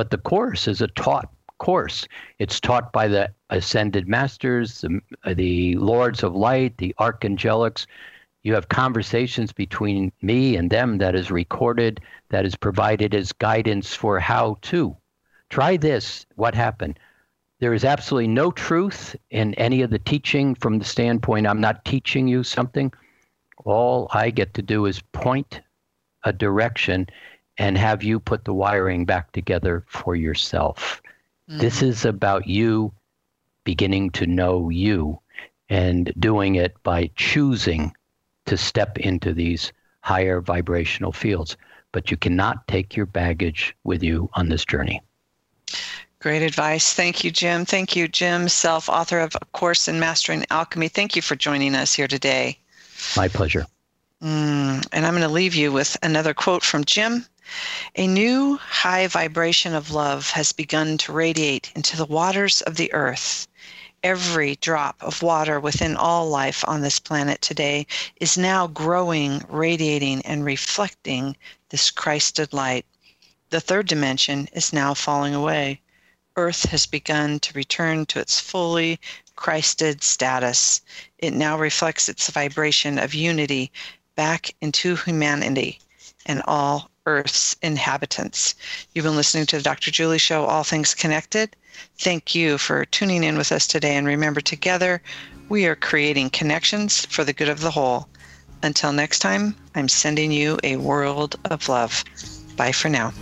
But 0.00 0.08
the 0.08 0.16
course 0.16 0.66
is 0.66 0.80
a 0.80 0.88
taught 0.88 1.28
course. 1.58 2.08
It's 2.38 2.58
taught 2.58 2.90
by 2.90 3.06
the 3.06 3.34
ascended 3.50 4.08
masters, 4.08 4.80
the, 4.80 5.02
the 5.34 5.76
lords 5.76 6.22
of 6.22 6.34
light, 6.34 6.78
the 6.78 6.94
archangelics. 6.98 7.84
You 8.42 8.54
have 8.54 8.70
conversations 8.70 9.52
between 9.52 10.10
me 10.22 10.56
and 10.56 10.70
them 10.70 10.96
that 10.96 11.14
is 11.14 11.30
recorded, 11.30 12.00
that 12.30 12.46
is 12.46 12.56
provided 12.56 13.14
as 13.14 13.32
guidance 13.32 13.94
for 13.94 14.18
how 14.18 14.56
to. 14.62 14.96
Try 15.50 15.76
this. 15.76 16.24
What 16.34 16.54
happened? 16.54 16.98
There 17.58 17.74
is 17.74 17.84
absolutely 17.84 18.28
no 18.28 18.52
truth 18.52 19.14
in 19.28 19.52
any 19.56 19.82
of 19.82 19.90
the 19.90 19.98
teaching 19.98 20.54
from 20.54 20.78
the 20.78 20.86
standpoint 20.86 21.46
I'm 21.46 21.60
not 21.60 21.84
teaching 21.84 22.26
you 22.26 22.42
something. 22.42 22.90
All 23.66 24.08
I 24.14 24.30
get 24.30 24.54
to 24.54 24.62
do 24.62 24.86
is 24.86 25.02
point 25.12 25.60
a 26.24 26.32
direction 26.32 27.06
and 27.60 27.76
have 27.76 28.02
you 28.02 28.18
put 28.18 28.46
the 28.46 28.54
wiring 28.54 29.04
back 29.04 29.32
together 29.32 29.84
for 29.86 30.16
yourself. 30.16 31.02
Mm. 31.48 31.60
This 31.60 31.82
is 31.82 32.06
about 32.06 32.46
you 32.46 32.90
beginning 33.64 34.10
to 34.12 34.26
know 34.26 34.70
you 34.70 35.20
and 35.68 36.10
doing 36.18 36.54
it 36.54 36.74
by 36.82 37.10
choosing 37.16 37.92
to 38.46 38.56
step 38.56 38.98
into 38.98 39.34
these 39.34 39.74
higher 40.00 40.40
vibrational 40.40 41.12
fields. 41.12 41.58
But 41.92 42.10
you 42.10 42.16
cannot 42.16 42.66
take 42.66 42.96
your 42.96 43.04
baggage 43.04 43.76
with 43.84 44.02
you 44.02 44.30
on 44.32 44.48
this 44.48 44.64
journey. 44.64 45.02
Great 46.18 46.42
advice. 46.42 46.94
Thank 46.94 47.24
you, 47.24 47.30
Jim. 47.30 47.66
Thank 47.66 47.94
you, 47.94 48.08
Jim, 48.08 48.48
Self 48.48 48.88
author 48.88 49.20
of 49.20 49.36
A 49.40 49.44
Course 49.46 49.86
in 49.86 50.00
Mastering 50.00 50.46
Alchemy. 50.50 50.88
Thank 50.88 51.14
you 51.14 51.20
for 51.20 51.36
joining 51.36 51.74
us 51.74 51.92
here 51.92 52.08
today. 52.08 52.58
My 53.18 53.28
pleasure. 53.28 53.66
Mm, 54.22 54.86
and 54.92 55.06
I'm 55.06 55.12
going 55.12 55.22
to 55.26 55.28
leave 55.28 55.54
you 55.54 55.72
with 55.72 55.96
another 56.02 56.32
quote 56.32 56.62
from 56.62 56.84
Jim. 56.84 57.26
A 57.96 58.06
new 58.06 58.58
high 58.58 59.08
vibration 59.08 59.74
of 59.74 59.90
love 59.90 60.30
has 60.30 60.52
begun 60.52 60.96
to 60.98 61.12
radiate 61.12 61.72
into 61.74 61.96
the 61.96 62.04
waters 62.04 62.60
of 62.60 62.76
the 62.76 62.92
earth. 62.92 63.48
Every 64.04 64.54
drop 64.54 65.02
of 65.02 65.20
water 65.20 65.58
within 65.58 65.96
all 65.96 66.28
life 66.28 66.64
on 66.68 66.82
this 66.82 67.00
planet 67.00 67.42
today 67.42 67.88
is 68.20 68.38
now 68.38 68.68
growing, 68.68 69.44
radiating, 69.48 70.22
and 70.22 70.44
reflecting 70.44 71.36
this 71.70 71.90
Christed 71.90 72.52
light. 72.52 72.86
The 73.48 73.60
third 73.60 73.88
dimension 73.88 74.48
is 74.52 74.72
now 74.72 74.94
falling 74.94 75.34
away. 75.34 75.80
Earth 76.36 76.70
has 76.70 76.86
begun 76.86 77.40
to 77.40 77.52
return 77.54 78.06
to 78.06 78.20
its 78.20 78.38
fully 78.38 79.00
Christed 79.34 80.04
status. 80.04 80.82
It 81.18 81.32
now 81.32 81.58
reflects 81.58 82.08
its 82.08 82.30
vibration 82.30 82.96
of 82.96 83.12
unity 83.12 83.72
back 84.14 84.54
into 84.60 84.94
humanity 84.94 85.80
and 86.26 86.42
all 86.46 86.90
Earth's 87.06 87.56
inhabitants. 87.62 88.54
You've 88.92 89.04
been 89.04 89.16
listening 89.16 89.46
to 89.46 89.56
the 89.56 89.62
Dr. 89.62 89.90
Julie 89.90 90.18
Show, 90.18 90.44
All 90.44 90.64
Things 90.64 90.94
Connected. 90.94 91.56
Thank 91.98 92.34
you 92.34 92.58
for 92.58 92.84
tuning 92.84 93.24
in 93.24 93.38
with 93.38 93.52
us 93.52 93.66
today. 93.66 93.96
And 93.96 94.06
remember, 94.06 94.40
together, 94.40 95.02
we 95.48 95.66
are 95.66 95.76
creating 95.76 96.30
connections 96.30 97.06
for 97.06 97.24
the 97.24 97.32
good 97.32 97.48
of 97.48 97.60
the 97.60 97.70
whole. 97.70 98.08
Until 98.62 98.92
next 98.92 99.20
time, 99.20 99.56
I'm 99.74 99.88
sending 99.88 100.30
you 100.30 100.58
a 100.62 100.76
world 100.76 101.36
of 101.46 101.68
love. 101.68 102.04
Bye 102.56 102.72
for 102.72 102.88
now. 102.88 103.12